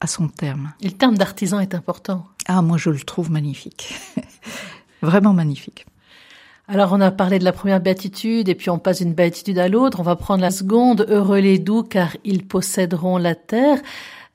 à 0.00 0.06
son 0.06 0.28
terme. 0.28 0.72
Et 0.80 0.86
le 0.86 0.94
terme 0.94 1.18
d'artisan 1.18 1.60
est 1.60 1.74
important. 1.74 2.24
Ah, 2.46 2.62
moi 2.62 2.78
je 2.78 2.88
le 2.88 3.00
trouve 3.00 3.30
magnifique. 3.30 3.94
Vraiment 5.02 5.34
magnifique. 5.34 5.84
Alors 6.66 6.94
on 6.94 7.00
a 7.02 7.10
parlé 7.10 7.38
de 7.38 7.44
la 7.44 7.52
première 7.52 7.80
béatitude 7.80 8.48
et 8.48 8.54
puis 8.54 8.70
on 8.70 8.78
passe 8.78 9.00
d'une 9.00 9.12
béatitude 9.12 9.58
à 9.58 9.68
l'autre. 9.68 10.00
On 10.00 10.04
va 10.04 10.16
prendre 10.16 10.40
la 10.40 10.50
seconde. 10.50 11.04
Heureux 11.10 11.40
les 11.40 11.58
doux 11.58 11.82
car 11.82 12.16
ils 12.24 12.46
posséderont 12.46 13.18
la 13.18 13.34
terre. 13.34 13.78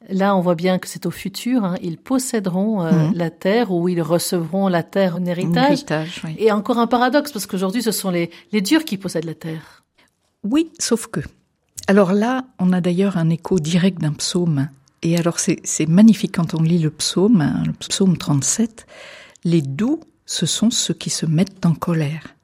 Là, 0.10 0.36
on 0.36 0.42
voit 0.42 0.56
bien 0.56 0.80
que 0.80 0.88
c'est 0.88 1.06
au 1.06 1.12
futur. 1.12 1.64
Hein. 1.64 1.76
Ils 1.82 1.98
posséderont 1.98 2.84
euh, 2.84 2.92
mhm. 2.92 3.14
la 3.16 3.30
terre 3.30 3.72
ou 3.72 3.88
ils 3.88 4.02
recevront 4.02 4.68
la 4.68 4.84
terre 4.84 5.18
en 5.18 5.26
héritage. 5.26 5.86
Et 6.38 6.52
encore 6.52 6.78
un 6.78 6.88
paradoxe 6.88 7.32
parce 7.32 7.46
qu'aujourd'hui, 7.46 7.82
ce 7.82 7.92
sont 7.92 8.10
les, 8.10 8.30
les 8.52 8.62
durs 8.62 8.86
qui 8.86 8.98
possèdent 8.98 9.26
la 9.26 9.36
terre. 9.36 9.84
Oui, 10.44 10.72
sauf 10.80 11.08
que. 11.08 11.22
Alors 11.88 12.14
là, 12.14 12.46
on 12.60 12.74
a 12.74 12.82
d'ailleurs 12.82 13.18
un 13.18 13.30
écho 13.30 13.60
direct 13.60 14.00
d'un 14.02 14.14
psaume. 14.14 14.70
Et 15.02 15.18
alors 15.18 15.38
c'est 15.40 15.86
magnifique 15.88 16.36
quand 16.36 16.54
on 16.54 16.62
lit 16.62 16.80
le 16.80 16.90
psaume, 16.90 17.42
hein, 17.42 17.64
le 17.66 17.74
psaume 17.74 18.18
37. 18.18 18.88
Les 19.44 19.62
doux 19.62 20.00
ce 20.26 20.46
sont 20.46 20.72
ceux 20.72 20.94
qui 20.94 21.10
se 21.10 21.26
mettent 21.26 21.66
en 21.66 21.74
colère. 21.74 22.36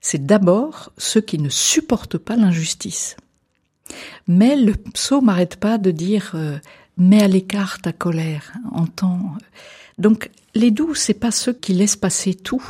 C'est 0.00 0.24
d'abord 0.24 0.92
ceux 0.96 1.20
qui 1.20 1.38
ne 1.38 1.48
supportent 1.48 2.18
pas 2.18 2.36
l'injustice. 2.36 3.16
Mais 4.26 4.56
le 4.56 4.74
psaume 4.74 5.26
n'arrête 5.26 5.56
pas 5.56 5.78
de 5.78 5.90
dire 5.90 6.32
euh, 6.34 6.58
mets 6.96 7.22
à 7.22 7.28
l'écart 7.28 7.80
ta 7.80 7.92
colère, 7.92 8.52
entends. 8.72 9.34
Donc 9.98 10.30
les 10.54 10.70
doux, 10.70 10.94
c'est 10.94 11.14
pas 11.14 11.30
ceux 11.30 11.52
qui 11.52 11.72
laissent 11.72 11.96
passer 11.96 12.34
tout, 12.34 12.64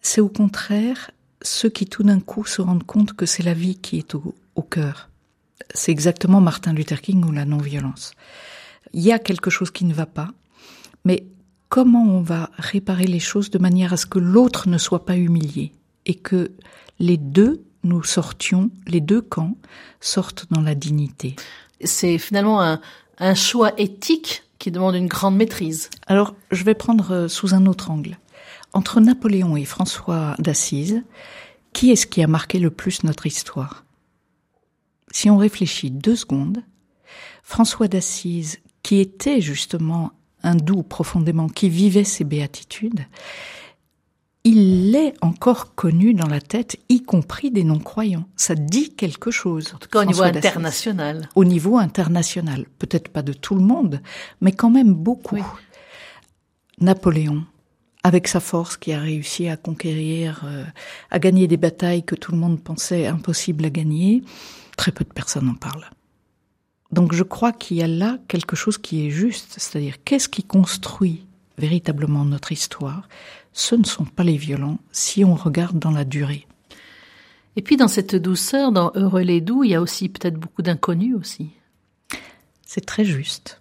c'est 0.00 0.20
au 0.20 0.28
contraire 0.28 1.10
ceux 1.42 1.68
qui 1.68 1.86
tout 1.86 2.04
d'un 2.04 2.20
coup 2.20 2.44
se 2.44 2.62
rendent 2.62 2.84
compte 2.84 3.14
que 3.14 3.26
c'est 3.26 3.42
la 3.42 3.54
vie 3.54 3.76
qui 3.76 3.98
est 3.98 4.14
au, 4.14 4.34
au 4.54 4.62
cœur. 4.62 5.10
C'est 5.74 5.92
exactement 5.92 6.40
Martin 6.40 6.72
Luther 6.72 7.00
King 7.00 7.24
ou 7.24 7.32
la 7.32 7.44
non-violence. 7.44 8.12
Il 8.92 9.02
y 9.02 9.12
a 9.12 9.18
quelque 9.18 9.50
chose 9.50 9.70
qui 9.70 9.84
ne 9.84 9.94
va 9.94 10.06
pas, 10.06 10.30
mais 11.04 11.24
comment 11.68 12.04
on 12.04 12.20
va 12.20 12.50
réparer 12.58 13.06
les 13.06 13.18
choses 13.18 13.50
de 13.50 13.58
manière 13.58 13.92
à 13.92 13.96
ce 13.96 14.06
que 14.06 14.18
l'autre 14.18 14.68
ne 14.68 14.78
soit 14.78 15.04
pas 15.04 15.16
humilié 15.16 15.72
et 16.06 16.14
que 16.14 16.52
les 16.98 17.16
deux 17.16 17.64
nous 17.84 18.02
sortions, 18.02 18.70
les 18.86 19.00
deux 19.00 19.20
camps 19.20 19.56
sortent 20.00 20.46
dans 20.50 20.60
la 20.60 20.74
dignité. 20.74 21.36
C'est 21.82 22.18
finalement 22.18 22.78
un, 23.18 23.34
choix 23.34 23.72
éthique 23.78 24.44
qui 24.58 24.70
demande 24.70 24.94
une 24.94 25.06
grande 25.06 25.36
maîtrise. 25.36 25.90
Alors, 26.06 26.34
je 26.50 26.64
vais 26.64 26.74
prendre 26.74 27.12
euh, 27.12 27.28
sous 27.28 27.54
un 27.54 27.66
autre 27.66 27.90
angle. 27.90 28.18
Entre 28.72 29.00
Napoléon 29.00 29.56
et 29.56 29.64
François 29.64 30.34
d'Assise, 30.38 31.02
qui 31.72 31.90
est-ce 31.90 32.06
qui 32.06 32.22
a 32.22 32.26
marqué 32.26 32.58
le 32.58 32.70
plus 32.70 33.04
notre 33.04 33.26
histoire? 33.26 33.84
Si 35.10 35.30
on 35.30 35.36
réfléchit 35.36 35.90
deux 35.90 36.16
secondes, 36.16 36.62
François 37.42 37.88
d'Assise, 37.88 38.60
qui 38.82 38.98
était 38.98 39.40
justement 39.40 40.12
un 40.42 40.54
doux 40.54 40.82
profondément, 40.82 41.48
qui 41.48 41.68
vivait 41.68 42.04
ses 42.04 42.24
béatitudes, 42.24 43.06
il 44.44 44.58
l'est 44.92 45.14
encore 45.20 45.74
connu 45.74 46.14
dans 46.14 46.28
la 46.28 46.40
tête, 46.40 46.76
y 46.88 47.02
compris 47.02 47.50
des 47.50 47.64
non-croyants. 47.64 48.26
Ça 48.36 48.54
dit 48.54 48.94
quelque 48.94 49.30
chose. 49.30 49.72
En 49.74 49.78
tout 49.78 49.88
cas, 49.88 50.02
au 50.02 50.04
niveau 50.04 50.22
international. 50.22 51.28
Au 51.34 51.44
niveau 51.44 51.78
international. 51.78 52.66
Peut-être 52.78 53.08
pas 53.08 53.22
de 53.22 53.32
tout 53.32 53.54
le 53.54 53.62
monde, 53.62 54.00
mais 54.40 54.52
quand 54.52 54.70
même 54.70 54.94
beaucoup. 54.94 55.44
Napoléon, 56.80 57.44
avec 58.02 58.28
sa 58.28 58.40
force 58.40 58.76
qui 58.76 58.92
a 58.92 59.00
réussi 59.00 59.48
à 59.48 59.56
conquérir, 59.56 60.42
euh, 60.44 60.64
à 61.10 61.18
gagner 61.18 61.46
des 61.46 61.56
batailles 61.56 62.02
que 62.02 62.14
tout 62.14 62.32
le 62.32 62.38
monde 62.38 62.60
pensait 62.62 63.06
impossibles 63.06 63.64
à 63.64 63.70
gagner, 63.70 64.22
très 64.76 64.92
peu 64.92 65.04
de 65.04 65.12
personnes 65.12 65.48
en 65.48 65.54
parlent. 65.54 65.90
Donc 66.90 67.14
je 67.14 67.22
crois 67.22 67.52
qu'il 67.52 67.78
y 67.78 67.82
a 67.82 67.86
là 67.86 68.18
quelque 68.28 68.56
chose 68.56 68.76
qui 68.78 69.06
est 69.06 69.10
juste, 69.10 69.54
c'est-à-dire 69.56 70.02
qu'est-ce 70.04 70.28
qui 70.28 70.42
construit 70.42 71.24
véritablement 71.56 72.24
notre 72.24 72.52
histoire 72.52 73.08
Ce 73.52 73.74
ne 73.74 73.84
sont 73.84 74.04
pas 74.04 74.24
les 74.24 74.36
violents 74.36 74.78
si 74.92 75.24
on 75.24 75.34
regarde 75.34 75.78
dans 75.78 75.90
la 75.90 76.04
durée. 76.04 76.46
Et 77.56 77.62
puis 77.62 77.76
dans 77.76 77.88
cette 77.88 78.16
douceur, 78.16 78.72
dans 78.72 78.92
Heureux 78.94 79.22
les 79.22 79.40
doux, 79.40 79.64
il 79.64 79.70
y 79.70 79.74
a 79.74 79.82
aussi 79.82 80.08
peut-être 80.08 80.38
beaucoup 80.38 80.62
d'inconnus 80.62 81.14
aussi. 81.14 81.50
C'est 82.66 82.86
très 82.86 83.04
juste. 83.04 83.60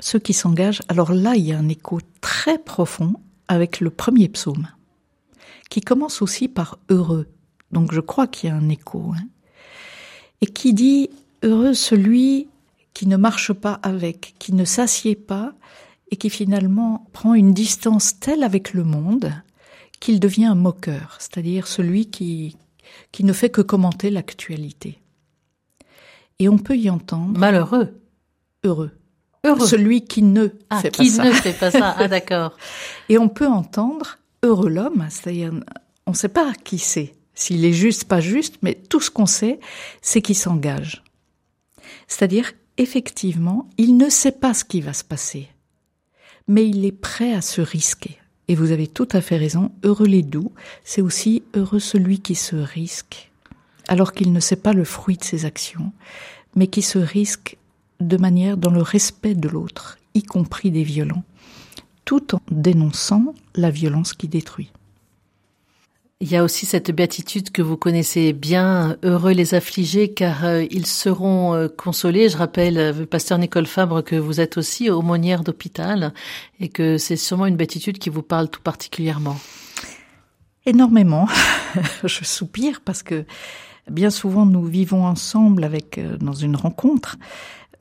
Ceux 0.00 0.18
qui 0.18 0.32
s'engagent, 0.32 0.82
alors 0.88 1.12
là, 1.12 1.36
il 1.36 1.44
y 1.44 1.52
a 1.52 1.58
un 1.58 1.68
écho 1.68 2.00
très 2.20 2.58
profond 2.58 3.14
avec 3.48 3.80
le 3.80 3.90
premier 3.90 4.28
psaume, 4.28 4.68
qui 5.68 5.80
commence 5.80 6.22
aussi 6.22 6.48
par 6.48 6.78
heureux. 6.88 7.28
Donc 7.72 7.92
je 7.92 8.00
crois 8.00 8.26
qu'il 8.26 8.48
y 8.48 8.52
a 8.52 8.56
un 8.56 8.68
écho. 8.68 9.12
Hein, 9.14 9.26
et 10.40 10.46
qui 10.46 10.74
dit 10.74 11.10
Heureux 11.42 11.74
celui 11.74 12.48
qui 12.94 13.06
ne 13.06 13.16
marche 13.16 13.52
pas 13.52 13.78
avec, 13.82 14.34
qui 14.38 14.54
ne 14.54 14.64
s'assied 14.64 15.16
pas 15.16 15.52
et 16.10 16.16
qui 16.16 16.30
finalement 16.30 17.06
prend 17.12 17.34
une 17.34 17.52
distance 17.52 18.18
telle 18.20 18.42
avec 18.42 18.72
le 18.72 18.84
monde 18.84 19.32
qu'il 20.00 20.20
devient 20.20 20.44
un 20.44 20.54
moqueur, 20.54 21.16
c'est-à-dire 21.18 21.66
celui 21.66 22.10
qui, 22.10 22.56
qui 23.12 23.24
ne 23.24 23.32
fait 23.32 23.50
que 23.50 23.62
commenter 23.62 24.10
l'actualité. 24.10 25.00
Et 26.38 26.48
on 26.48 26.58
peut 26.58 26.76
y 26.76 26.90
entendre. 26.90 27.38
Malheureux. 27.38 28.00
Heureux. 28.62 28.90
Heureux. 29.44 29.66
Celui 29.66 30.04
qui 30.04 30.22
ne 30.22 30.48
ah, 30.70 30.80
fait 30.80 30.90
pas 30.90 31.04
ça. 31.04 31.22
Qui 31.22 31.28
ne 31.28 31.32
fait 31.32 31.58
pas 31.58 31.70
ça. 31.70 31.96
Ah, 31.98 32.08
d'accord. 32.08 32.56
Et 33.08 33.16
on 33.16 33.28
peut 33.28 33.46
entendre 33.46 34.18
heureux 34.42 34.68
l'homme, 34.68 35.06
c'est-à-dire 35.08 35.52
on 36.06 36.10
ne 36.10 36.16
sait 36.16 36.28
pas 36.28 36.52
qui 36.64 36.78
c'est, 36.78 37.14
s'il 37.34 37.64
est 37.64 37.72
juste, 37.72 38.04
pas 38.04 38.20
juste, 38.20 38.56
mais 38.62 38.74
tout 38.74 39.00
ce 39.00 39.10
qu'on 39.10 39.26
sait, 39.26 39.60
c'est 40.02 40.22
qu'il 40.22 40.36
s'engage. 40.36 41.02
C'est-à-dire, 42.06 42.52
effectivement, 42.76 43.68
il 43.78 43.96
ne 43.96 44.08
sait 44.08 44.32
pas 44.32 44.54
ce 44.54 44.64
qui 44.64 44.80
va 44.80 44.92
se 44.92 45.04
passer, 45.04 45.48
mais 46.48 46.68
il 46.68 46.84
est 46.84 46.92
prêt 46.92 47.32
à 47.32 47.40
se 47.40 47.60
risquer. 47.60 48.18
Et 48.48 48.54
vous 48.54 48.70
avez 48.70 48.86
tout 48.86 49.08
à 49.12 49.20
fait 49.20 49.36
raison, 49.36 49.72
heureux 49.82 50.06
les 50.06 50.22
doux, 50.22 50.52
c'est 50.84 51.02
aussi 51.02 51.42
heureux 51.54 51.80
celui 51.80 52.20
qui 52.20 52.34
se 52.34 52.56
risque, 52.56 53.30
alors 53.88 54.12
qu'il 54.12 54.32
ne 54.32 54.40
sait 54.40 54.56
pas 54.56 54.72
le 54.72 54.84
fruit 54.84 55.16
de 55.16 55.24
ses 55.24 55.44
actions, 55.44 55.92
mais 56.54 56.68
qui 56.68 56.82
se 56.82 56.98
risque 56.98 57.56
de 58.00 58.16
manière 58.16 58.56
dans 58.56 58.70
le 58.70 58.82
respect 58.82 59.34
de 59.34 59.48
l'autre, 59.48 59.98
y 60.14 60.22
compris 60.22 60.70
des 60.70 60.84
violents, 60.84 61.24
tout 62.04 62.34
en 62.34 62.40
dénonçant 62.50 63.34
la 63.54 63.70
violence 63.70 64.12
qui 64.12 64.28
détruit. 64.28 64.70
Il 66.22 66.30
y 66.30 66.36
a 66.36 66.42
aussi 66.42 66.64
cette 66.64 66.90
béatitude 66.92 67.50
que 67.50 67.60
vous 67.60 67.76
connaissez 67.76 68.32
bien, 68.32 68.96
heureux 69.02 69.32
les 69.32 69.52
affligés 69.52 70.14
car 70.14 70.46
euh, 70.46 70.64
ils 70.70 70.86
seront 70.86 71.52
euh, 71.52 71.68
consolés. 71.68 72.30
Je 72.30 72.38
rappelle, 72.38 72.78
euh, 72.78 73.04
pasteur 73.04 73.36
Nicole 73.36 73.66
Fabre, 73.66 74.02
que 74.02 74.16
vous 74.16 74.40
êtes 74.40 74.56
aussi 74.56 74.88
aumônière 74.88 75.44
d'hôpital 75.44 76.14
et 76.58 76.70
que 76.70 76.96
c'est 76.96 77.18
sûrement 77.18 77.44
une 77.44 77.56
béatitude 77.56 77.98
qui 77.98 78.08
vous 78.08 78.22
parle 78.22 78.48
tout 78.48 78.62
particulièrement. 78.62 79.36
Énormément. 80.64 81.28
Je 82.04 82.24
soupire 82.24 82.80
parce 82.82 83.02
que 83.02 83.26
bien 83.90 84.08
souvent 84.08 84.46
nous 84.46 84.64
vivons 84.64 85.04
ensemble 85.04 85.64
avec, 85.64 86.00
dans 86.20 86.32
une 86.32 86.56
rencontre, 86.56 87.16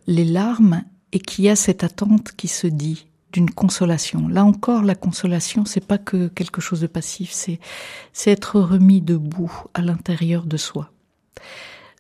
les 0.07 0.25
larmes 0.25 0.83
et 1.13 1.19
qu'il 1.19 1.45
y 1.45 1.49
a 1.49 1.55
cette 1.55 1.85
attente 1.85 2.33
qui 2.35 2.49
se 2.49 2.67
dit 2.67 3.07
d'une 3.35 3.51
consolation. 3.51 4.29
Là 4.29 4.45
encore, 4.45 4.81
la 4.81 4.95
consolation, 4.95 5.65
c'est 5.65 5.85
pas 5.85 5.97
que 5.97 6.29
quelque 6.29 6.61
chose 6.61 6.79
de 6.79 6.87
passif, 6.87 7.31
c'est 7.31 7.59
c'est 8.13 8.31
être 8.31 8.61
remis 8.61 9.01
debout 9.01 9.51
à 9.73 9.81
l'intérieur 9.81 10.45
de 10.45 10.55
soi. 10.55 10.89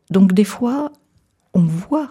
Donc 0.09 0.31
des 0.31 0.45
fois, 0.45 0.93
on 1.53 1.63
voit 1.63 2.07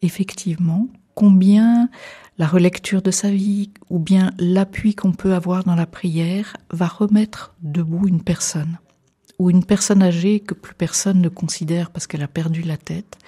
effectivement 0.00 0.88
combien 1.14 1.90
la 2.38 2.46
relecture 2.46 3.02
de 3.02 3.10
sa 3.10 3.30
vie 3.30 3.70
ou 3.90 3.98
bien 3.98 4.32
l'appui 4.38 4.94
qu'on 4.94 5.12
peut 5.12 5.34
avoir 5.34 5.64
dans 5.64 5.74
la 5.74 5.84
prière 5.86 6.56
va 6.70 6.86
remettre 6.86 7.54
debout 7.60 8.08
une 8.08 8.22
personne 8.22 8.78
ou 9.38 9.50
une 9.50 9.64
personne 9.64 10.02
âgée 10.02 10.40
que 10.40 10.54
plus 10.54 10.74
personne 10.74 11.20
ne 11.20 11.28
considère 11.28 11.90
parce 11.90 12.06
qu'elle 12.06 12.22
a 12.22 12.28
perdu 12.28 12.62
la 12.62 12.78
tête, 12.78 13.18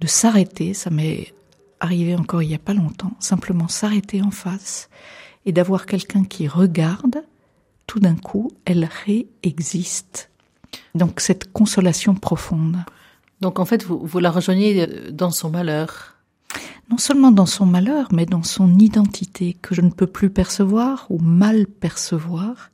de 0.00 0.06
s'arrêter, 0.06 0.74
ça 0.74 0.90
m'est 0.90 1.32
arrivé 1.80 2.14
encore 2.14 2.42
il 2.42 2.50
y 2.50 2.54
a 2.54 2.58
pas 2.58 2.74
longtemps, 2.74 3.12
simplement 3.18 3.68
s'arrêter 3.68 4.22
en 4.22 4.30
face 4.30 4.88
et 5.44 5.52
d'avoir 5.52 5.86
quelqu'un 5.86 6.24
qui 6.24 6.48
regarde, 6.48 7.24
tout 7.86 8.00
d'un 8.00 8.16
coup, 8.16 8.50
elle 8.64 8.88
réexiste. 9.04 10.30
Donc 10.94 11.20
cette 11.20 11.52
consolation 11.52 12.14
profonde. 12.14 12.78
Donc 13.40 13.58
en 13.58 13.64
fait, 13.64 13.84
vous, 13.84 14.00
vous 14.04 14.18
la 14.18 14.30
rejoignez 14.30 14.86
dans 15.12 15.30
son 15.30 15.50
malheur 15.50 16.16
non 16.90 16.98
seulement 16.98 17.32
dans 17.32 17.46
son 17.46 17.66
malheur, 17.66 18.08
mais 18.12 18.26
dans 18.26 18.42
son 18.42 18.78
identité 18.78 19.54
que 19.54 19.74
je 19.74 19.80
ne 19.80 19.90
peux 19.90 20.06
plus 20.06 20.30
percevoir 20.30 21.06
ou 21.10 21.18
mal 21.18 21.66
percevoir, 21.66 22.70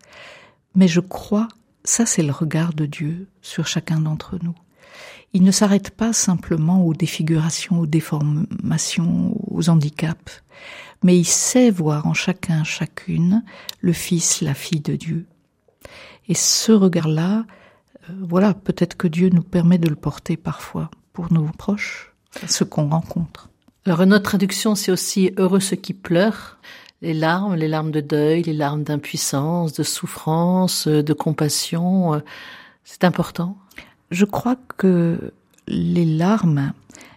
mais 0.74 0.88
je 0.88 1.00
crois, 1.00 1.48
ça 1.84 2.06
c'est 2.06 2.22
le 2.22 2.32
regard 2.32 2.74
de 2.74 2.86
Dieu 2.86 3.26
sur 3.40 3.66
chacun 3.66 4.00
d'entre 4.00 4.38
nous. 4.42 4.54
Il 5.34 5.44
ne 5.44 5.50
s'arrête 5.50 5.90
pas 5.90 6.12
simplement 6.12 6.84
aux 6.84 6.92
défigurations, 6.92 7.80
aux 7.80 7.86
déformations, 7.86 9.34
aux 9.50 9.70
handicaps, 9.70 10.42
mais 11.02 11.18
il 11.18 11.24
sait 11.24 11.70
voir 11.70 12.06
en 12.06 12.12
chacun, 12.12 12.64
chacune, 12.64 13.42
le 13.80 13.94
Fils, 13.94 14.42
la 14.42 14.52
fille 14.52 14.80
de 14.80 14.94
Dieu. 14.94 15.26
Et 16.28 16.34
ce 16.34 16.72
regard-là, 16.72 17.46
euh, 18.10 18.12
voilà, 18.20 18.52
peut-être 18.52 18.96
que 18.96 19.08
Dieu 19.08 19.30
nous 19.30 19.42
permet 19.42 19.78
de 19.78 19.88
le 19.88 19.96
porter 19.96 20.36
parfois 20.36 20.90
pour 21.14 21.32
nos 21.32 21.44
proches, 21.44 22.12
ceux 22.46 22.66
qu'on 22.66 22.90
rencontre. 22.90 23.48
Alors 23.86 24.02
une 24.02 24.12
autre 24.12 24.24
traduction, 24.24 24.74
c'est 24.74 24.92
aussi 24.92 25.32
heureux 25.38 25.60
ceux 25.60 25.76
qui 25.76 25.94
pleurent. 25.94 26.58
Les 27.00 27.14
larmes, 27.14 27.56
les 27.56 27.68
larmes 27.68 27.90
de 27.90 28.00
deuil, 28.00 28.42
les 28.42 28.52
larmes 28.52 28.84
d'impuissance, 28.84 29.72
de 29.72 29.82
souffrance, 29.82 30.86
de 30.86 31.12
compassion, 31.12 32.14
euh, 32.14 32.20
c'est 32.84 33.04
important? 33.04 33.56
Je 34.12 34.27
crois 34.27 34.57
que 34.77 35.33
les 35.66 36.05
larmes, 36.05 36.75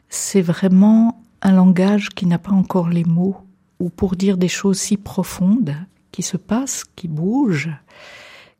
c'est 0.07 0.41
vraiment 0.41 1.21
un 1.41 1.51
langage 1.51 2.09
qui 2.09 2.25
n'a 2.25 2.39
pas 2.39 2.53
encore 2.53 2.89
les 2.89 3.03
mots, 3.03 3.37
ou 3.79 3.89
pour 3.89 4.15
dire 4.15 4.37
des 4.37 4.47
choses 4.47 4.79
si 4.79 4.95
profondes, 4.95 5.75
qui 6.13 6.23
se 6.23 6.37
passent, 6.37 6.85
qui 6.95 7.09
bougent, 7.09 7.75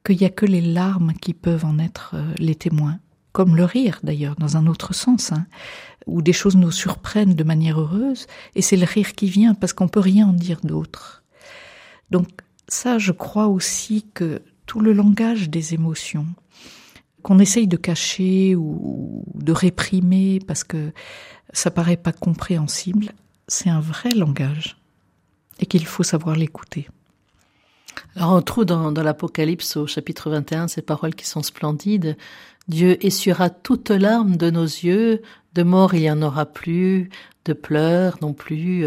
qu'il 0.06 0.18
n'y 0.18 0.26
a 0.26 0.30
que 0.30 0.46
les 0.46 0.60
larmes 0.60 1.14
qui 1.14 1.34
peuvent 1.34 1.64
en 1.64 1.80
être 1.80 2.12
euh, 2.16 2.34
les 2.38 2.56
témoins 2.56 3.00
comme 3.32 3.58
le 3.58 3.66
rire 3.66 4.00
d'ailleurs, 4.02 4.36
dans 4.38 4.56
un 4.56 4.66
autre 4.66 4.94
sens, 4.94 5.34
hein, 5.34 5.46
où 6.06 6.22
des 6.22 6.32
choses 6.32 6.56
nous 6.56 6.72
surprennent 6.72 7.36
de 7.36 7.44
manière 7.44 7.82
heureuse, 7.82 8.28
et 8.56 8.62
c'est 8.62 8.78
le 8.78 8.86
rire 8.86 9.12
qui 9.12 9.28
vient 9.28 9.54
parce 9.54 9.74
qu'on 9.74 9.90
peut 9.90 10.00
rien 10.00 10.28
en 10.28 10.34
dire 10.34 10.62
d'autre. 10.64 11.22
Donc 12.12 12.28
ça, 12.70 12.98
je 12.98 13.12
crois 13.12 13.48
aussi 13.48 14.06
que 14.14 14.42
tout 14.66 14.80
le 14.80 14.94
langage 14.94 15.50
des 15.50 15.74
émotions, 15.74 16.28
qu'on 17.26 17.40
essaye 17.40 17.68
de 17.68 17.76
cacher 17.76 18.56
ou 18.56 19.24
de 19.34 19.52
réprimer 19.52 20.40
parce 20.46 20.64
que 20.64 20.92
ça 21.54 21.72
paraît 21.72 21.98
pas 21.98 22.12
compréhensible, 22.12 23.14
c'est 23.48 23.72
un 23.72 23.80
vrai 23.80 24.12
langage 24.12 24.78
et 25.60 25.66
qu'il 25.66 25.88
faut 25.88 26.04
savoir 26.04 26.36
l'écouter. 26.36 26.88
Alors 28.16 28.34
on 28.34 28.44
trouve 28.44 28.66
dans, 28.66 28.92
dans 28.92 29.02
l'Apocalypse 29.02 29.76
au 29.76 29.88
chapitre 29.88 30.30
21 30.30 30.68
ces 30.68 30.84
paroles 30.84 31.16
qui 31.16 31.26
sont 31.26 31.42
splendides. 31.42 32.16
Dieu 32.68 33.04
essuiera 33.04 33.50
toute 33.50 33.90
larme 33.90 34.38
de 34.38 34.52
nos 34.52 34.62
yeux, 34.64 35.24
de 35.56 35.64
mort 35.64 35.96
il 35.96 36.02
n'y 36.02 36.12
en 36.12 36.22
aura 36.22 36.46
plus, 36.46 37.10
de 37.46 37.54
pleurs 37.54 38.20
non 38.22 38.34
plus, 38.34 38.86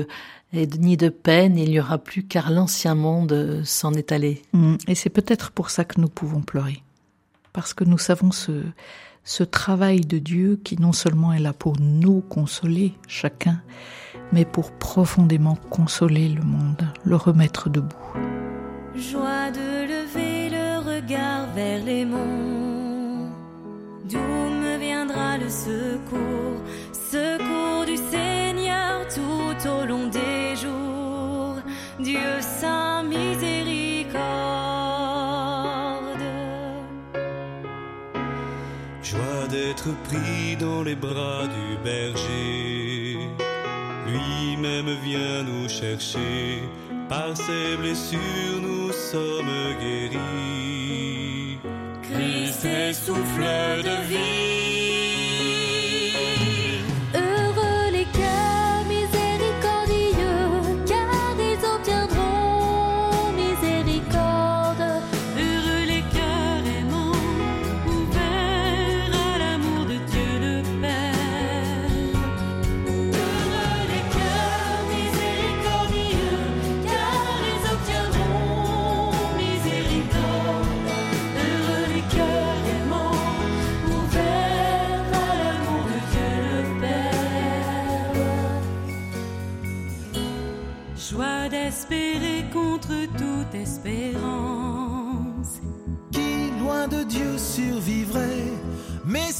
et 0.52 0.66
ni 0.78 0.96
de 0.96 1.08
peine 1.08 1.58
il 1.58 1.70
n'y 1.70 1.80
aura 1.80 1.98
plus, 1.98 2.22
car 2.22 2.52
l'ancien 2.52 2.94
monde 2.94 3.62
s'en 3.64 3.94
est 3.94 4.12
allé. 4.12 4.42
Mm. 4.52 4.76
Et 4.86 4.94
c'est 4.94 5.10
peut-être 5.10 5.50
pour 5.50 5.70
ça 5.70 5.84
que 5.84 6.00
nous 6.00 6.08
pouvons 6.08 6.40
pleurer, 6.40 6.84
parce 7.58 7.74
que 7.74 7.82
nous 7.82 7.98
savons 7.98 8.30
ce, 8.30 9.42
travail 9.42 10.02
de 10.02 10.18
Dieu 10.18 10.60
qui 10.62 10.80
non 10.80 10.92
seulement 10.92 11.32
est 11.32 11.40
là 11.40 11.52
pour 11.52 11.72
nous 11.80 12.20
consoler 12.20 12.94
chacun, 13.08 13.60
mais 14.32 14.44
pour 14.44 14.70
profondément 14.70 15.56
consoler 15.68 16.28
le 16.28 16.44
monde, 16.44 16.86
le 17.04 17.16
remettre 17.16 17.68
debout. 17.68 17.96
Joie 18.94 19.50
de 19.50 19.88
lever 19.92 20.50
le 20.50 20.78
regard 20.78 21.52
vers 21.56 21.84
les 21.84 22.04
monts 22.04 23.32
D'où 24.08 24.18
me 24.18 24.78
viendra 24.78 25.36
le 25.36 25.48
secours? 25.48 26.57
Dans 40.58 40.82
les 40.82 40.94
bras 40.94 41.46
du 41.46 41.76
berger. 41.84 43.18
Lui-même 44.06 44.90
vient 45.04 45.42
nous 45.42 45.68
chercher. 45.68 46.62
Par 47.08 47.36
ses 47.36 47.76
blessures, 47.78 48.60
nous 48.60 48.92
sommes 48.92 49.74
guéris. 49.80 51.58
Christ 52.02 52.64
est 52.64 52.92
souffle 52.92 53.82
de 53.82 53.96
vie. 54.08 54.47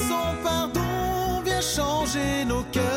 Son 0.09 0.35
pardon 0.43 1.41
vient 1.45 1.61
changer 1.61 2.43
nos 2.45 2.63
cœurs. 2.71 2.88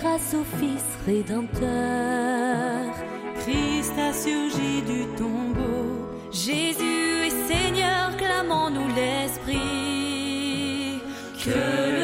Grâce 0.00 0.34
au 0.34 0.44
Fils 0.58 0.84
rédempteur. 1.06 1.68
Christ 3.40 3.92
a 3.98 4.12
surgi 4.12 4.82
du 4.82 5.06
tombeau. 5.16 6.06
Jésus 6.32 7.26
est 7.26 7.52
Seigneur, 7.52 8.16
clamons-nous 8.16 8.88
l'Esprit. 8.94 9.58
Que 11.44 11.97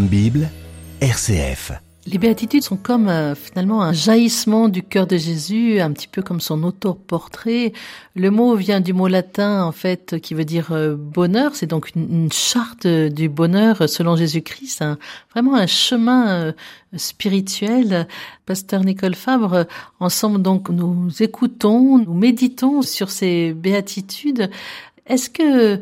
Bible, 0.00 0.48
RCF. 1.00 1.72
Les 2.04 2.18
béatitudes 2.18 2.64
sont 2.64 2.76
comme 2.76 3.08
euh, 3.08 3.36
finalement 3.36 3.82
un 3.82 3.92
jaillissement 3.92 4.68
du 4.68 4.82
cœur 4.82 5.06
de 5.06 5.16
Jésus, 5.16 5.78
un 5.80 5.92
petit 5.92 6.08
peu 6.08 6.20
comme 6.20 6.40
son 6.40 6.64
autoportrait. 6.64 7.72
Le 8.16 8.30
mot 8.30 8.56
vient 8.56 8.80
du 8.80 8.92
mot 8.92 9.06
latin 9.06 9.62
en 9.62 9.70
fait 9.70 10.18
qui 10.20 10.34
veut 10.34 10.44
dire 10.44 10.72
euh, 10.72 10.96
bonheur. 10.96 11.54
C'est 11.54 11.68
donc 11.68 11.94
une, 11.94 12.32
charte 12.32 12.88
du 12.88 13.28
bonheur 13.28 13.88
selon 13.88 14.16
Jésus-Christ, 14.16 14.84
vraiment 15.30 15.54
un 15.54 15.68
chemin 15.68 16.28
euh, 16.28 16.52
spirituel. 16.96 18.08
Pasteur 18.46 18.82
Nicole 18.82 19.14
Fabre, 19.14 19.66
ensemble 20.00 20.42
donc 20.42 20.70
nous 20.70 21.08
écoutons, 21.20 21.98
nous 21.98 22.14
méditons 22.14 22.82
sur 22.82 23.10
ces 23.10 23.52
béatitudes. 23.52 24.50
Est-ce 25.06 25.30
que 25.30 25.80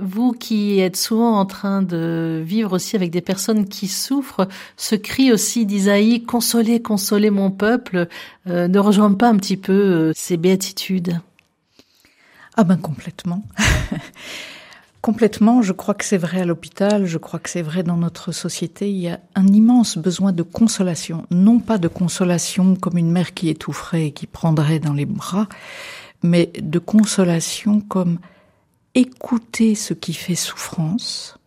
vous 0.00 0.32
qui 0.32 0.80
êtes 0.80 0.96
souvent 0.96 1.38
en 1.38 1.44
train 1.44 1.82
de 1.82 2.42
vivre 2.44 2.72
aussi 2.72 2.96
avec 2.96 3.10
des 3.10 3.20
personnes 3.20 3.68
qui 3.68 3.86
souffrent, 3.86 4.48
ce 4.78 4.94
cri 4.94 5.30
aussi 5.30 5.66
d'Isaïe, 5.66 6.22
consolez, 6.22 6.80
consolez 6.80 7.30
mon 7.30 7.50
peuple, 7.50 8.08
euh, 8.48 8.68
ne 8.68 8.78
rejoint 8.78 9.12
pas 9.12 9.28
un 9.28 9.36
petit 9.36 9.58
peu 9.58 9.72
euh, 9.72 10.12
ces 10.14 10.38
béatitudes? 10.38 11.20
Ah 12.56 12.64
ben 12.64 12.78
complètement. 12.78 13.42
complètement, 15.02 15.60
je 15.60 15.72
crois 15.72 15.92
que 15.94 16.04
c'est 16.04 16.16
vrai 16.16 16.40
à 16.40 16.46
l'hôpital, 16.46 17.04
je 17.04 17.18
crois 17.18 17.40
que 17.40 17.50
c'est 17.50 17.62
vrai 17.62 17.82
dans 17.82 17.98
notre 17.98 18.32
société. 18.32 18.90
Il 18.90 18.98
y 18.98 19.08
a 19.08 19.20
un 19.34 19.48
immense 19.48 19.98
besoin 19.98 20.32
de 20.32 20.42
consolation. 20.42 21.26
Non 21.30 21.60
pas 21.60 21.76
de 21.76 21.88
consolation 21.88 22.74
comme 22.76 22.96
une 22.96 23.10
mère 23.10 23.34
qui 23.34 23.50
étoufferait 23.50 24.06
et 24.06 24.12
qui 24.12 24.26
prendrait 24.26 24.78
dans 24.78 24.94
les 24.94 25.06
bras, 25.06 25.46
mais 26.22 26.50
de 26.58 26.78
consolation 26.78 27.82
comme 27.82 28.18
écouter 28.94 29.74
ce 29.74 29.94
qui 29.94 30.12
fait 30.12 30.34
souffrance 30.34 31.38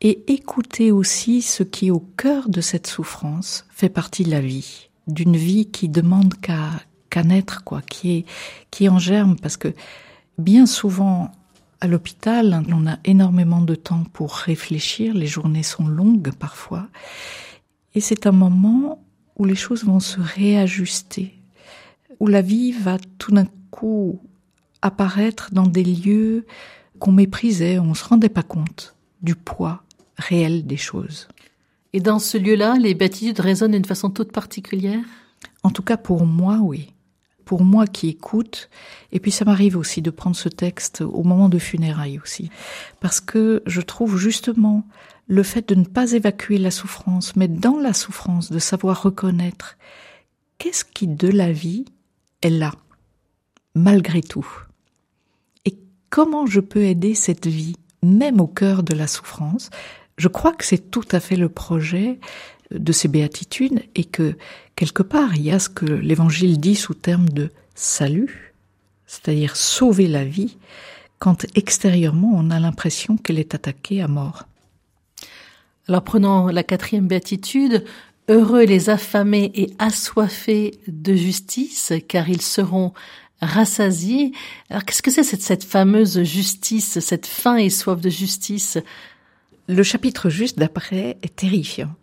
et 0.00 0.32
écouter 0.32 0.92
aussi 0.92 1.42
ce 1.42 1.62
qui 1.62 1.90
au 1.90 2.00
cœur 2.00 2.48
de 2.48 2.60
cette 2.60 2.86
souffrance 2.86 3.66
fait 3.70 3.88
partie 3.88 4.24
de 4.24 4.30
la 4.30 4.40
vie, 4.40 4.90
d'une 5.06 5.36
vie 5.36 5.66
qui 5.66 5.88
demande 5.88 6.34
qu'à 6.40 6.70
qu'à 7.10 7.22
naître 7.22 7.64
quoi, 7.64 7.80
qui 7.82 8.18
est 8.18 8.26
qui 8.70 8.84
est 8.84 8.88
en 8.88 8.98
germe. 8.98 9.36
Parce 9.36 9.56
que 9.56 9.72
bien 10.36 10.66
souvent 10.66 11.32
à 11.80 11.86
l'hôpital, 11.86 12.64
on 12.72 12.86
a 12.86 12.98
énormément 13.04 13.60
de 13.60 13.74
temps 13.74 14.04
pour 14.12 14.32
réfléchir, 14.32 15.14
les 15.14 15.26
journées 15.26 15.62
sont 15.62 15.86
longues 15.86 16.32
parfois. 16.32 16.88
Et 17.94 18.00
c'est 18.00 18.26
un 18.26 18.32
moment 18.32 19.04
où 19.36 19.44
les 19.44 19.54
choses 19.54 19.84
vont 19.84 20.00
se 20.00 20.20
réajuster, 20.20 21.34
où 22.18 22.26
la 22.26 22.42
vie 22.42 22.72
va 22.72 22.98
tout 23.18 23.32
d'un 23.32 23.46
coup 23.70 24.20
apparaître 24.82 25.50
dans 25.52 25.66
des 25.66 25.84
lieux 25.84 26.46
qu'on 26.98 27.12
méprisait, 27.12 27.78
on 27.78 27.94
se 27.94 28.04
rendait 28.04 28.28
pas 28.28 28.42
compte 28.42 28.94
du 29.22 29.34
poids 29.34 29.82
réel 30.16 30.66
des 30.66 30.76
choses. 30.76 31.28
Et 31.92 32.00
dans 32.00 32.18
ce 32.18 32.36
lieu-là, 32.36 32.76
les 32.78 32.94
béatitudes 32.94 33.40
résonnent 33.40 33.72
d'une 33.72 33.84
façon 33.84 34.10
toute 34.10 34.32
particulière? 34.32 35.04
En 35.62 35.70
tout 35.70 35.82
cas 35.82 35.96
pour 35.96 36.26
moi, 36.26 36.58
oui. 36.60 36.92
Pour 37.44 37.64
moi 37.64 37.86
qui 37.86 38.08
écoute, 38.08 38.68
et 39.10 39.20
puis 39.20 39.30
ça 39.30 39.46
m'arrive 39.46 39.76
aussi 39.76 40.02
de 40.02 40.10
prendre 40.10 40.36
ce 40.36 40.50
texte 40.50 41.00
au 41.00 41.22
moment 41.22 41.48
de 41.48 41.58
funérailles 41.58 42.18
aussi, 42.18 42.50
parce 43.00 43.20
que 43.20 43.62
je 43.64 43.80
trouve 43.80 44.18
justement 44.18 44.84
le 45.28 45.42
fait 45.42 45.66
de 45.66 45.74
ne 45.74 45.84
pas 45.84 46.12
évacuer 46.12 46.58
la 46.58 46.70
souffrance, 46.70 47.36
mais 47.36 47.48
dans 47.48 47.78
la 47.78 47.94
souffrance 47.94 48.52
de 48.52 48.58
savoir 48.58 49.02
reconnaître 49.02 49.78
qu'est-ce 50.58 50.84
qui 50.84 51.06
de 51.06 51.28
la 51.28 51.50
vie 51.50 51.86
est 52.42 52.50
là, 52.50 52.72
malgré 53.74 54.20
tout. 54.20 54.46
Comment 56.10 56.46
je 56.46 56.60
peux 56.60 56.82
aider 56.82 57.14
cette 57.14 57.46
vie, 57.46 57.76
même 58.02 58.40
au 58.40 58.46
cœur 58.46 58.82
de 58.82 58.94
la 58.94 59.06
souffrance? 59.06 59.70
Je 60.16 60.28
crois 60.28 60.52
que 60.52 60.64
c'est 60.64 60.90
tout 60.90 61.06
à 61.12 61.20
fait 61.20 61.36
le 61.36 61.48
projet 61.48 62.18
de 62.70 62.92
ces 62.92 63.08
béatitudes 63.08 63.82
et 63.94 64.04
que 64.04 64.36
quelque 64.76 65.02
part 65.02 65.36
il 65.36 65.42
y 65.42 65.50
a 65.50 65.58
ce 65.58 65.68
que 65.68 65.86
l'évangile 65.86 66.58
dit 66.58 66.76
sous 66.76 66.94
terme 66.94 67.28
de 67.28 67.50
salut, 67.74 68.52
c'est-à-dire 69.06 69.56
sauver 69.56 70.06
la 70.06 70.24
vie 70.24 70.58
quand 71.18 71.46
extérieurement 71.54 72.32
on 72.34 72.50
a 72.50 72.60
l'impression 72.60 73.16
qu'elle 73.16 73.38
est 73.38 73.54
attaquée 73.54 74.02
à 74.02 74.08
mort. 74.08 74.44
Alors 75.88 76.02
prenons 76.02 76.48
la 76.48 76.62
quatrième 76.62 77.08
béatitude. 77.08 77.84
Heureux 78.30 78.64
les 78.64 78.90
affamés 78.90 79.50
et 79.54 79.70
assoiffés 79.78 80.78
de 80.86 81.14
justice, 81.14 81.94
car 82.08 82.28
ils 82.28 82.42
seront 82.42 82.92
rassasiés. 83.40 84.32
Alors 84.70 84.84
qu'est-ce 84.84 85.02
que 85.02 85.10
c'est 85.10 85.22
cette, 85.22 85.42
cette 85.42 85.64
fameuse 85.64 86.22
justice, 86.22 87.00
cette 87.00 87.26
faim 87.26 87.56
et 87.56 87.70
soif 87.70 88.00
de 88.00 88.10
justice? 88.10 88.78
Le 89.68 89.82
chapitre 89.82 90.30
juste 90.30 90.58
d'après 90.58 91.18
est 91.22 91.36
terrifiant. 91.36 91.94